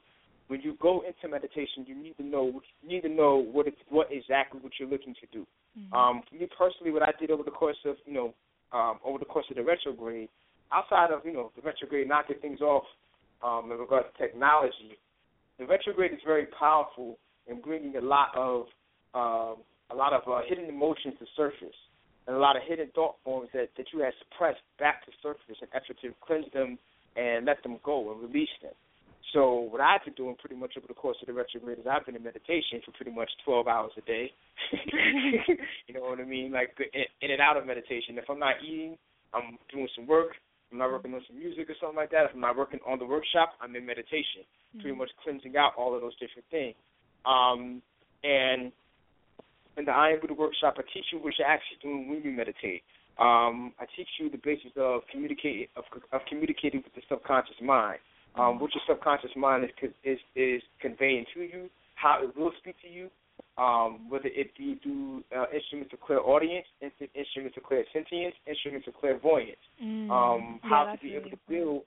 [0.49, 2.61] When you go into meditation, you need to know.
[2.81, 5.45] You need to know what it's, what exactly what you're looking to do.
[5.77, 5.93] Mhm.
[5.93, 8.33] Um, for me personally, what I did over the course of you know,
[8.71, 10.27] um, over the course of the retrograde,
[10.71, 12.85] outside of you know the retrograde knocking things off
[13.43, 14.97] um, in regards to technology,
[15.59, 18.65] the retrograde is very powerful in bringing a lot of
[19.13, 19.61] um,
[19.91, 21.77] a lot of uh, hidden emotions to surface
[22.25, 25.61] and a lot of hidden thought forms that that you had suppressed back to surface
[25.61, 26.79] in effort to cleanse them
[27.15, 28.73] and let them go and release them.
[29.33, 32.05] So what I've been doing pretty much over the course of the retrograde is I've
[32.05, 34.31] been in meditation for pretty much 12 hours a day.
[35.87, 36.51] you know what I mean?
[36.51, 38.17] Like in, in and out of meditation.
[38.17, 38.97] If I'm not eating,
[39.33, 40.33] I'm doing some work.
[40.71, 42.25] I'm not working on some music or something like that.
[42.25, 44.45] If I'm not working on the workshop, I'm in meditation,
[44.81, 46.75] pretty much cleansing out all of those different things.
[47.25, 47.81] Um,
[48.23, 48.71] and
[49.77, 52.83] in the Iron Buddha workshop, I teach you what you're actually doing when you meditate.
[53.17, 55.83] Um, I teach you the basis of communicating of,
[56.13, 57.99] of communicating with the subconscious mind.
[58.35, 62.75] Um, what your subconscious mind is is is conveying to you, how it will speak
[62.81, 63.09] to you,
[63.57, 68.93] um, whether it be through uh, instruments of clairaudience, in- instruments of clairsentience, instruments of
[68.95, 69.57] clairvoyance.
[69.83, 70.09] Mm.
[70.09, 71.81] Um, Yeah, how to be really able to build,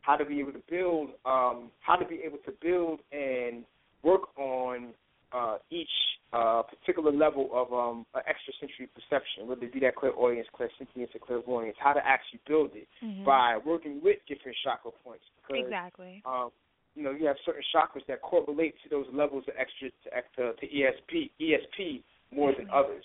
[0.00, 3.64] how to be able to build, um, how to be able to build and
[4.02, 4.94] work on
[5.32, 5.90] uh, each
[6.32, 11.20] uh, particular level of um, an extrasensory perception, whether it be that clairaudience, clairsentience, or
[11.24, 11.76] clairvoyance.
[11.78, 13.24] How to actually build it Mhm.
[13.24, 15.24] by working with different chakra points.
[15.46, 16.22] Because Exactly.
[16.24, 16.50] um,
[16.94, 20.52] you know, you have certain chakras that correlate to those levels of extra to, to,
[20.54, 22.02] to ESP, ESP
[22.32, 23.04] more than others.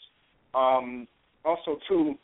[0.56, 1.08] Um,
[1.46, 2.18] also, too,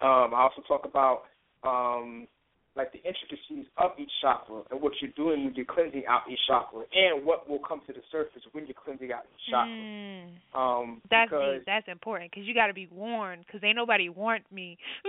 [0.00, 1.24] um, I also talk about
[1.62, 2.28] um,
[2.76, 6.38] like the intricacies of each chakra and what you're doing when you're cleansing out each
[6.46, 9.72] chakra, and what will come to the surface when you're cleansing out each chakra.
[9.72, 10.28] Mm.
[10.54, 11.62] Um, That's because.
[11.66, 14.76] That's important because you got to be warned because ain't nobody warned me.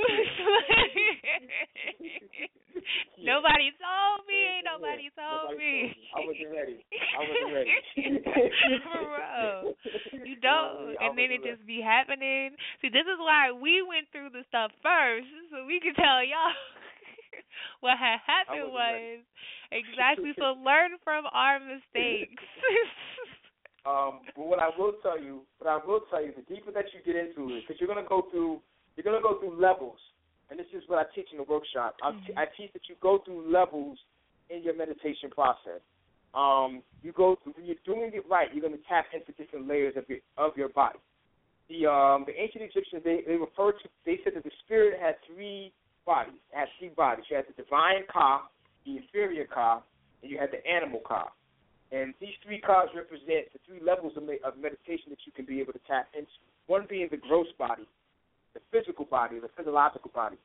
[3.19, 4.39] nobody told me.
[4.57, 5.91] Ain't nobody told Nobody me.
[5.91, 6.07] told me.
[6.15, 6.77] I wasn't ready.
[6.88, 7.76] I wasn't ready.
[8.88, 9.73] Bro,
[10.23, 12.56] you don't, I and then it wasn't just be happening.
[12.81, 16.56] See, this is why we went through the stuff first, so we can tell y'all
[17.81, 19.23] what had happened was
[19.71, 20.33] exactly.
[20.37, 22.43] So learn from our mistakes.
[23.87, 26.91] Um, but what I will tell you, what I will tell you, the deeper that
[26.91, 28.59] you get into it, because you're gonna go through,
[28.97, 29.95] you're gonna go through levels,
[30.51, 31.95] and this is what I teach in the workshop.
[32.03, 33.97] I, t- I teach that you go through levels
[34.49, 35.79] in your meditation process.
[36.35, 39.95] Um, you go through when you're doing it right, you're gonna tap into different layers
[39.95, 40.99] of your of your body.
[41.69, 45.15] The um, the ancient Egyptians they they referred to they said that the spirit had
[45.31, 45.71] three
[46.07, 46.39] bodies.
[46.51, 47.25] It had three bodies.
[47.29, 48.47] You had the divine Ka,
[48.88, 49.84] the inferior ka,
[50.23, 51.29] and you have the animal ka.
[51.91, 55.45] And these three cars represent the three levels of, me- of meditation that you can
[55.45, 56.31] be able to tap into.
[56.67, 57.88] One being the gross body,
[58.55, 60.35] the physical body, the physiological body.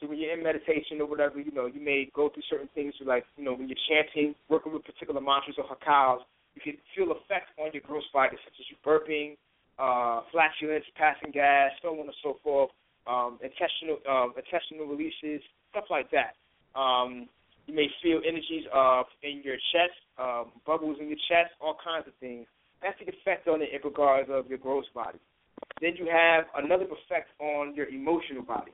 [0.00, 2.94] So when you're in meditation or whatever, you know, you may go through certain things
[3.04, 6.24] like, you know, when you're chanting, working with particular mantras or hakals,
[6.54, 9.36] you can feel effects on your gross body, such as you burping,
[9.78, 12.70] uh, flatulence, passing gas, so on and so forth,
[13.06, 16.36] um, intestinal um, intestinal releases, stuff like that.
[16.78, 17.28] Um,
[17.66, 18.66] you may feel energies
[19.22, 22.46] in your chest, um, bubbles in your chest, all kinds of things.
[22.82, 25.18] That's the effect on it in regards of your gross body.
[25.80, 28.72] Then you have another effect on your emotional body.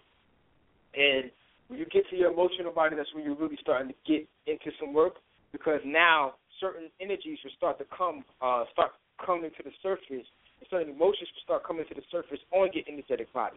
[0.94, 1.30] And
[1.68, 4.70] when you get to your emotional body, that's when you're really starting to get into
[4.80, 5.16] some work
[5.52, 8.92] because now certain energies will start to come, uh, start
[9.24, 12.84] coming to the surface, and certain emotions will start coming to the surface on your
[12.88, 13.56] energetic body.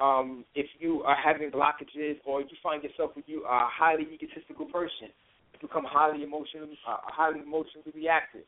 [0.00, 4.06] Um, if you are having blockages or you find yourself with you are a highly
[4.12, 5.10] egotistical person,
[5.52, 8.46] you become highly emotionally, uh, highly emotionally reactive.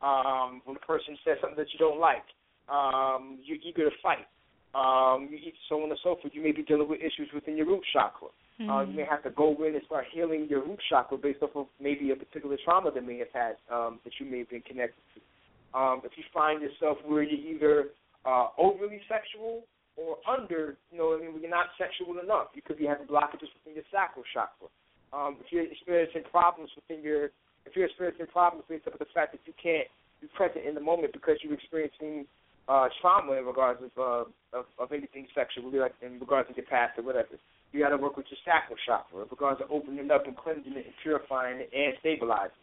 [0.00, 2.26] Um, when a person says something that you don't like,
[2.68, 4.26] um, you're eager to fight.
[4.74, 6.32] Um, you eat so on and so forth.
[6.34, 8.28] You may be dealing with issues within your root chakra.
[8.60, 8.70] Mm-hmm.
[8.70, 11.50] Uh, you may have to go in and start healing your root chakra based off
[11.54, 14.62] of maybe a particular trauma that may have had um, that you may have been
[14.62, 15.78] connected to.
[15.78, 17.88] Um, if you find yourself where you're either
[18.24, 19.62] uh, overly sexual
[19.96, 23.06] or under, you know, I mean, you're not sexual enough, because you could be having
[23.06, 24.68] blockages within your sacral chakra.
[25.12, 27.28] Um, if you're experiencing problems within your,
[27.68, 29.86] if you're experiencing problems based on the fact that you can't
[30.24, 32.24] be present in the moment because you're experiencing
[32.68, 36.64] uh, trauma in regards of, uh, of of anything sexual, like in regards to your
[36.66, 37.36] past or whatever.
[37.72, 40.36] You got to work with your sacral chakra in regards to opening it up and
[40.36, 42.56] cleansing it and purifying it and stabilizing.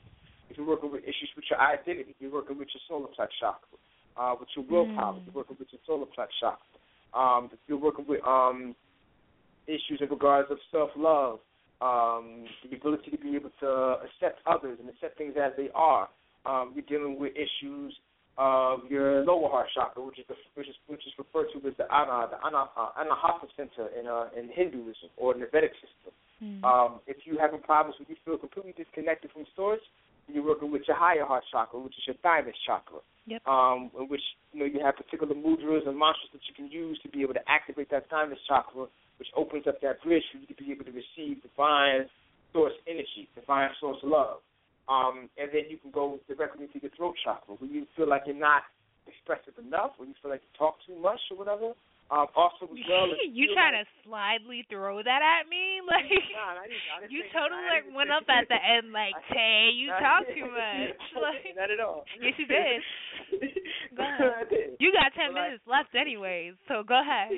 [0.50, 3.78] If you're working with issues with your identity, you're working with your solar plex chakra,
[4.18, 5.26] uh, with your willpower, Mm.
[5.26, 6.79] you're working with your solar plex chakra.
[7.14, 8.76] Um, if you're working with um,
[9.68, 11.40] issues in regards of self love,
[11.82, 16.10] um, the ability to be able to accept others and accept things as they are.
[16.46, 17.94] Um, you're dealing with issues
[18.38, 21.76] of your lower heart chakra, which is the, which is which is referred to as
[21.78, 25.74] the ana the ana uh, anahata center in uh, in Hinduism or in the Vedic
[25.76, 26.14] system.
[26.42, 26.64] Mm.
[26.64, 29.84] Um, if you're having problems where you feel completely disconnected from source,
[30.28, 33.00] you're working with your higher heart chakra, which is your thymus chakra.
[33.30, 33.46] Yep.
[33.46, 36.98] Um, in which you know you have particular mudras and mantras that you can use
[37.04, 38.90] to be able to activate that thymus chakra,
[39.22, 42.10] which opens up that bridge for you to be able to receive divine
[42.52, 44.42] source energy, divine source love.
[44.90, 48.24] Um, and then you can go directly into your throat chakra, where you feel like
[48.26, 48.64] you're not
[49.06, 51.74] expressive enough, or you feel like you talk too much or whatever.
[52.10, 55.78] Um, also, as well, you like, to slidely throw that at me?
[55.86, 59.14] Like Nah, I didn't, I didn't you totally like went up at the end like,
[59.30, 60.98] Tay, you talk too much.
[61.14, 62.10] Like Not at all.
[62.18, 62.82] Yes, you did.
[63.94, 64.50] Go ahead.
[64.82, 67.30] You got ten But, like, minutes left anyways, so go ahead.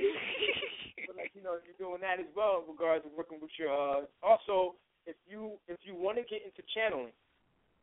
[1.04, 3.76] but like you know, you're doing that as well in regards to working with your.
[3.76, 7.12] Uh, also, if you if you want to get into channeling,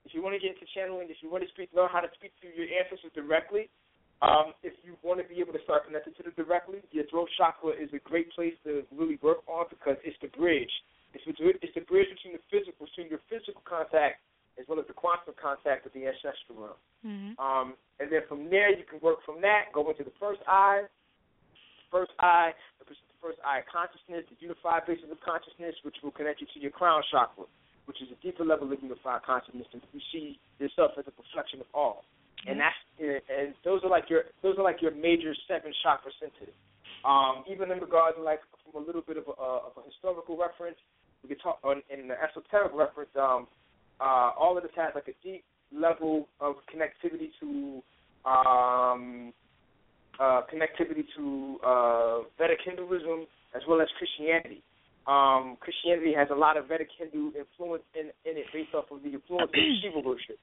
[0.09, 2.09] if you want to get into channeling, if you want to speak, learn how to
[2.17, 3.69] speak to your ancestors directly.
[4.21, 7.31] Um, if you want to be able to start connecting to them directly, your throat
[7.39, 10.71] chakra is a great place to really work on because it's the bridge.
[11.15, 11.33] It's the,
[11.63, 14.19] it's the bridge between the physical, between your physical contact
[14.59, 16.81] as well as the quantum contact with the ancestral realm.
[17.07, 17.33] mm-hmm.
[17.39, 20.91] Um, and then from there, you can work from that, go into the first eye.
[21.95, 22.93] First eye, the
[23.23, 27.01] first eye consciousness, the unified basis of consciousness, which will connect you to your crown
[27.09, 27.49] chakra,
[27.87, 29.65] which is a deeper level of unified consciousness.
[29.73, 32.05] And you see yourself as a reflection of all.
[32.47, 36.55] And that's and those are like your those are like your major seven chakra centers.
[37.05, 40.37] Um, even in regards to like from a little bit of a, of a historical
[40.37, 40.77] reference,
[41.23, 43.11] we could talk on in the esoteric reference.
[43.19, 43.47] Um,
[44.01, 47.83] uh, all of this has like a deep level of connectivity to
[48.29, 49.33] um,
[50.21, 54.63] uh, connectivity to uh, Vedic Hinduism as well as Christianity.
[55.07, 59.03] Um, Christianity has a lot of Vedic Hindu influence in, in it based off of
[59.03, 60.39] the influence of Shiva worship.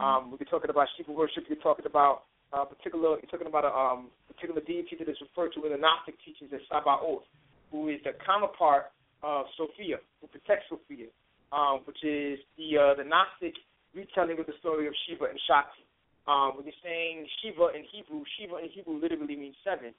[0.00, 1.44] Um, we're talking about Shiva worship.
[1.48, 3.20] You're talking about uh, particular.
[3.20, 6.48] You're talking about a um, particular deity that is referred to in the Gnostic teachings
[6.54, 7.28] as Sabaoth,
[7.70, 8.92] who is the counterpart
[9.22, 11.12] of Sophia, who protects Sophia,
[11.52, 13.52] um, which is the uh, the Gnostic
[13.92, 15.84] retelling of the story of Shiva and Shakti.
[16.24, 19.92] Um, when you're saying Shiva in Hebrew, Shiva in Hebrew literally means seven.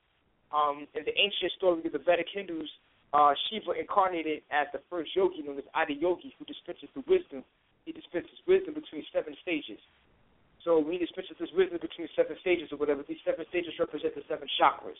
[0.49, 2.70] Um, in the ancient story of the Vedic Hindus,
[3.14, 7.45] uh, Shiva incarnated as the first yogi known as Adi Yogi, who dispenses the wisdom.
[7.85, 9.80] He dispenses wisdom between seven stages.
[10.64, 14.15] So when he dispenses this wisdom between seven stages or whatever, these seven stages represent
[14.15, 14.99] the seven chakras,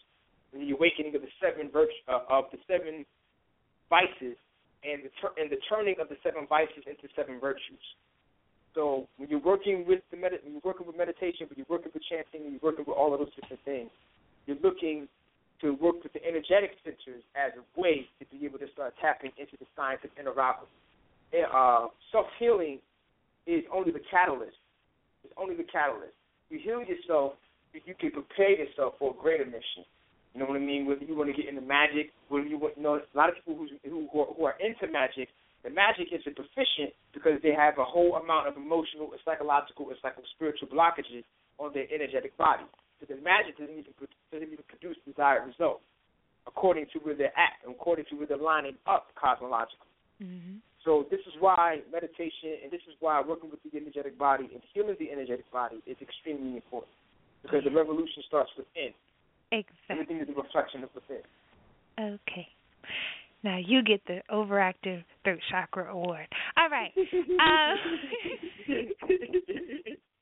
[0.51, 3.05] the awakening of the seven virtu- uh, of the seven
[3.89, 4.35] vices,
[4.84, 7.80] and the tur- and the turning of the seven vices into seven virtues.
[8.76, 11.91] So when you're working with the med- when you're working with meditation, when you're working
[11.93, 13.91] with chanting, when you're working with all of those different things,
[14.45, 15.07] you're looking
[15.61, 19.31] to work with the energetic centers as a way to be able to start tapping
[19.38, 20.68] into the science of alchemy.
[21.41, 22.80] Uh, self healing
[23.47, 24.57] is only the catalyst.
[25.23, 26.14] It's only the catalyst.
[26.49, 27.34] You heal yourself,
[27.73, 29.88] you can prepare yourself for a greater mission.
[30.34, 30.85] You know what I mean?
[30.85, 33.35] Whether you want to get into magic, whether you want, you know, a lot of
[33.35, 35.30] people who who who are, who are into magic,
[35.64, 40.22] the magic isn't proficient because they have a whole amount of emotional, psychological, and psycho
[40.35, 41.23] spiritual blockages
[41.60, 42.65] on their energetic body.
[42.99, 43.93] So the magic doesn't even
[44.31, 45.85] doesn't even produce desired results
[46.47, 49.91] according to where they're at, according to where they're lining up cosmologically.
[50.22, 50.60] Mm-hmm.
[50.84, 54.61] So this is why meditation and this is why working with the energetic body and
[54.73, 56.91] healing the energetic body is extremely important
[57.41, 58.93] because the revolution starts within.
[59.51, 59.73] Exactly.
[59.89, 61.23] Everything is a reflection of within.
[61.99, 62.47] Okay.
[63.43, 66.27] Now you get the overactive throat chakra award.
[66.57, 66.91] All right.
[67.39, 67.77] Um,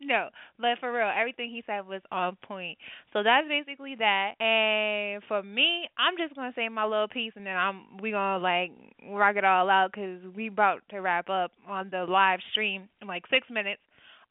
[0.00, 0.28] no,
[0.58, 2.78] but for real, everything he said was on point.
[3.12, 4.32] So that's basically that.
[4.40, 8.42] And for me, I'm just gonna say my little piece, and then I'm we gonna
[8.42, 8.72] like
[9.10, 13.08] rock it all out because we about to wrap up on the live stream in
[13.08, 13.82] like six minutes.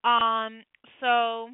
[0.04, 0.64] Um,
[1.00, 1.50] so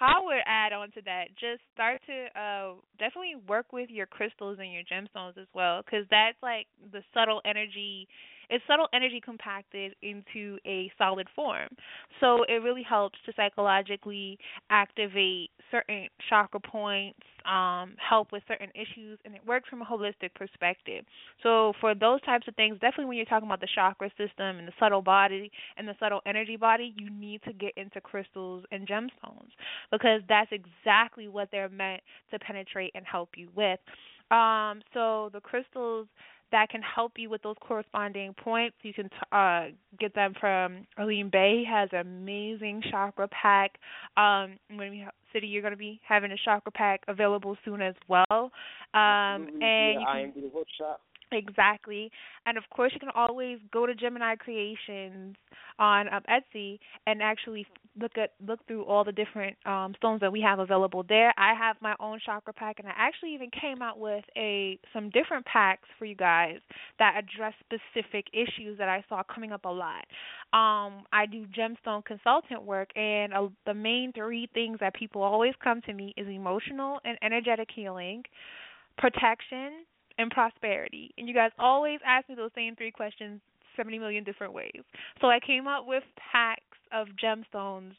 [0.00, 1.28] I would add on to that.
[1.38, 6.06] Just start to uh definitely work with your crystals and your gemstones as well, because
[6.10, 8.08] that's like the subtle energy.
[8.50, 11.68] It's subtle energy compacted into a solid form.
[12.20, 14.38] So it really helps to psychologically
[14.70, 20.34] activate certain chakra points, um, help with certain issues, and it works from a holistic
[20.34, 21.04] perspective.
[21.42, 24.68] So for those types of things, definitely when you're talking about the chakra system and
[24.68, 28.86] the subtle body and the subtle energy body, you need to get into crystals and
[28.86, 29.50] gemstones
[29.90, 33.78] because that's exactly what they're meant to penetrate and help you with.
[34.30, 36.06] Um, so the crystals
[36.52, 38.76] that can help you with those corresponding points.
[38.82, 39.66] You can t- uh,
[39.98, 41.64] get them from Alim Bey.
[41.64, 43.72] He has an amazing chakra pack.
[44.16, 47.94] Um, when we Citi, you're going to be having a chakra pack available soon as
[48.08, 48.24] well.
[48.30, 48.50] Um,
[48.94, 51.00] and yeah, you I can am the workshop.
[51.32, 52.10] Exactly.
[52.46, 55.36] And of course, you can always go to Gemineye Creations
[55.78, 57.66] on um, Etsy and actually
[57.98, 61.32] look at look through all the different um, stones that we have available there.
[61.38, 65.10] I have my own chakra pack, and I actually even came out with a some
[65.10, 66.56] different packs for you guys
[66.98, 70.04] that address specific issues that I saw coming up a lot.
[70.52, 75.54] Um, I do gemstone consultant work, and uh, the main three things that people always
[75.62, 78.24] come to me is emotional and energetic healing,
[78.98, 79.84] protection
[80.20, 81.12] and prosperity.
[81.16, 83.40] And you guys always ask me those same three questions
[83.76, 84.82] 70 million different ways.
[85.20, 86.02] So I came up with
[86.32, 87.92] packs of gemstones.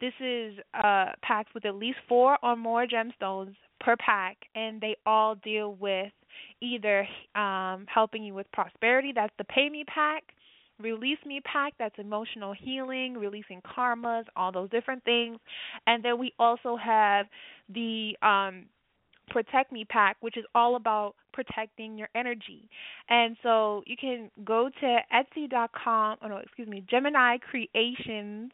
[0.00, 4.96] This is uh packs with at least 4 or more gemstones per pack and they
[5.06, 6.12] all deal with
[6.60, 10.24] either um helping you with prosperity, that's the pay me pack,
[10.80, 15.38] release me pack that's emotional healing releasing karmas all those different things
[15.86, 17.26] and then we also have
[17.74, 18.64] the um
[19.30, 22.68] protect me pack which is all about protecting your energy.
[23.08, 28.50] And so you can go to etsy.com oh no excuse me gemineye creations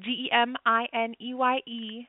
[0.00, 2.08] g e m i n e y e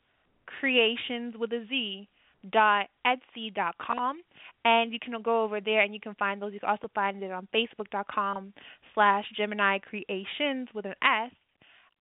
[0.59, 2.07] creations with a z
[2.51, 4.21] dot etsy dot com.
[4.65, 6.53] And you can go over there and you can find those.
[6.53, 8.53] You can also find it on facebook.com
[8.93, 11.31] slash gemineye creations with an s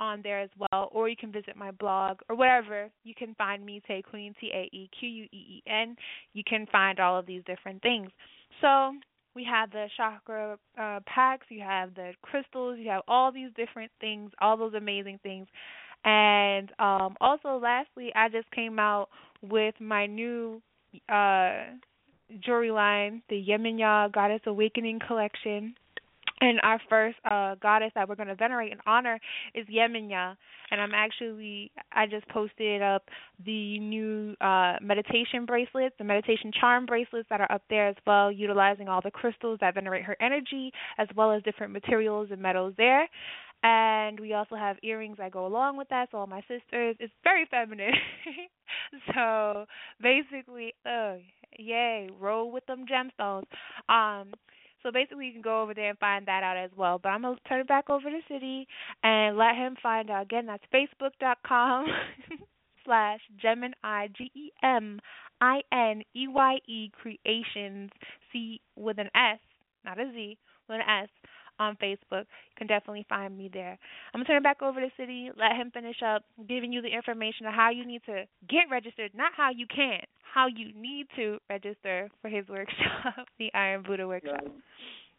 [0.00, 3.64] on there as well or you can visit my blog or wherever you can find
[3.64, 5.96] me Tay Queen T A E Q U E E N.
[6.32, 8.10] You can find all of these different things.
[8.60, 8.92] So
[9.34, 13.90] we have the chakra uh, packs you have the crystals you have all these different
[14.00, 15.46] things all those amazing things.
[16.04, 19.08] And um also lastly I just came out
[19.42, 20.62] with my new
[21.08, 21.64] uh
[22.44, 25.74] jewelry line, the Yemenya Goddess Awakening collection.
[26.40, 29.18] And our first uh goddess that we're going to venerate and honor
[29.54, 30.36] is Yemenya.
[30.70, 33.04] And I'm actually I just posted up
[33.44, 38.30] the new uh meditation bracelets, the meditation charm bracelets that are up there as well,
[38.30, 42.74] utilizing all the crystals that venerate her energy as well as different materials and metals
[42.76, 43.08] there.
[43.62, 46.08] And we also have earrings that go along with that.
[46.12, 47.94] So all my sisters, it's very feminine.
[49.14, 49.64] so
[50.00, 51.14] basically, uh,
[51.58, 53.44] yay, roll with them gemstones.
[53.88, 54.32] Um,
[54.82, 56.98] so basically, you can go over there and find that out as well.
[57.02, 58.66] But I'm gonna turn it back over to Citi
[59.02, 60.22] and let him find out.
[60.22, 61.86] Again, that's Facebook.com
[62.84, 65.00] slash Gemineye G E M
[65.40, 67.90] I N E Y E Creations
[68.32, 69.40] C with an S,
[69.84, 70.38] not a Z,
[70.68, 71.08] with an S
[71.58, 72.24] on Facebook.
[72.24, 73.78] You can definitely find me there.
[74.12, 76.88] I'm gonna turn it back over to Citi, let him finish up giving you the
[76.88, 81.06] information on how you need to get registered, not how you can, how you need
[81.16, 84.44] to register for his workshop, the Iron Buddha workshop.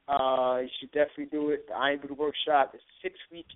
[0.07, 1.67] Uh, you should definitely do it.
[1.67, 3.47] The Iron Buddha workshop is a six week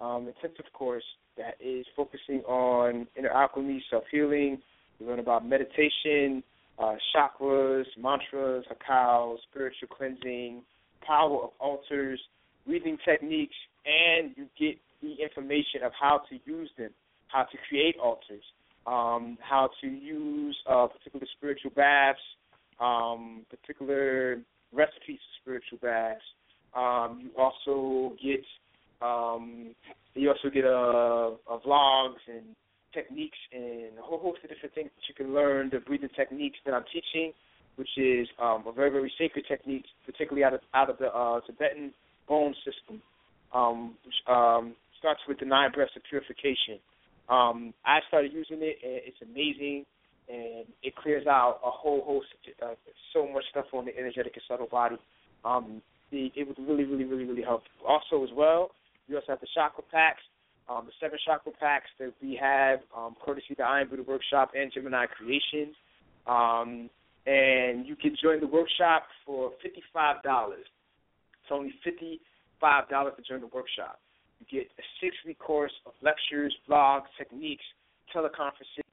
[0.00, 1.04] um, intensive course
[1.36, 4.58] that is focusing on inner alchemy, self healing.
[5.00, 6.42] We learn about meditation,
[6.78, 10.62] uh, chakras, mantras, hakao, spiritual cleansing,
[11.06, 12.20] power of altars,
[12.66, 13.54] breathing techniques,
[13.86, 16.90] and you get the information of how to use them,
[17.28, 18.42] how to create altars,
[18.86, 22.18] um, how to use uh, particular spiritual baths,
[22.80, 24.38] um, particular
[24.72, 26.20] recipes for spiritual baths.
[26.74, 28.44] Um, you also get
[29.00, 29.74] um,
[30.14, 32.44] you also get a, a vlogs and
[32.92, 35.70] techniques and a whole host of different things that you can learn.
[35.70, 37.32] The breathing techniques that I'm teaching,
[37.78, 41.40] which is um, a very very sacred technique, particularly out of out of the uh,
[41.46, 41.92] Tibetan
[42.28, 43.00] Bon system,
[43.54, 46.82] um, which um, starts with the nine breaths of purification.
[47.28, 49.86] Um, I started using it, and it's amazing,
[50.28, 52.26] and it clears out a whole host
[52.60, 52.74] of uh,
[53.12, 54.96] so much stuff on the energetic and subtle body.
[55.44, 55.80] Um,
[56.10, 57.62] the, it would really, really, really, really help.
[57.86, 58.70] Also, as well,
[59.08, 60.22] we also have the chakra packs,
[60.68, 64.72] um, the seven chakra packs that we have, um, courtesy the Iron Buddha Workshop and
[64.72, 65.76] Gemineye Creations.
[66.26, 66.90] Um,
[67.28, 70.64] and you can join the workshop for fifty-five dollars.
[71.42, 74.00] It's only fifty-five dollars to join the workshop.
[74.40, 77.64] You get a six-week course of lectures, blogs, techniques,
[78.14, 78.86] teleconferencing,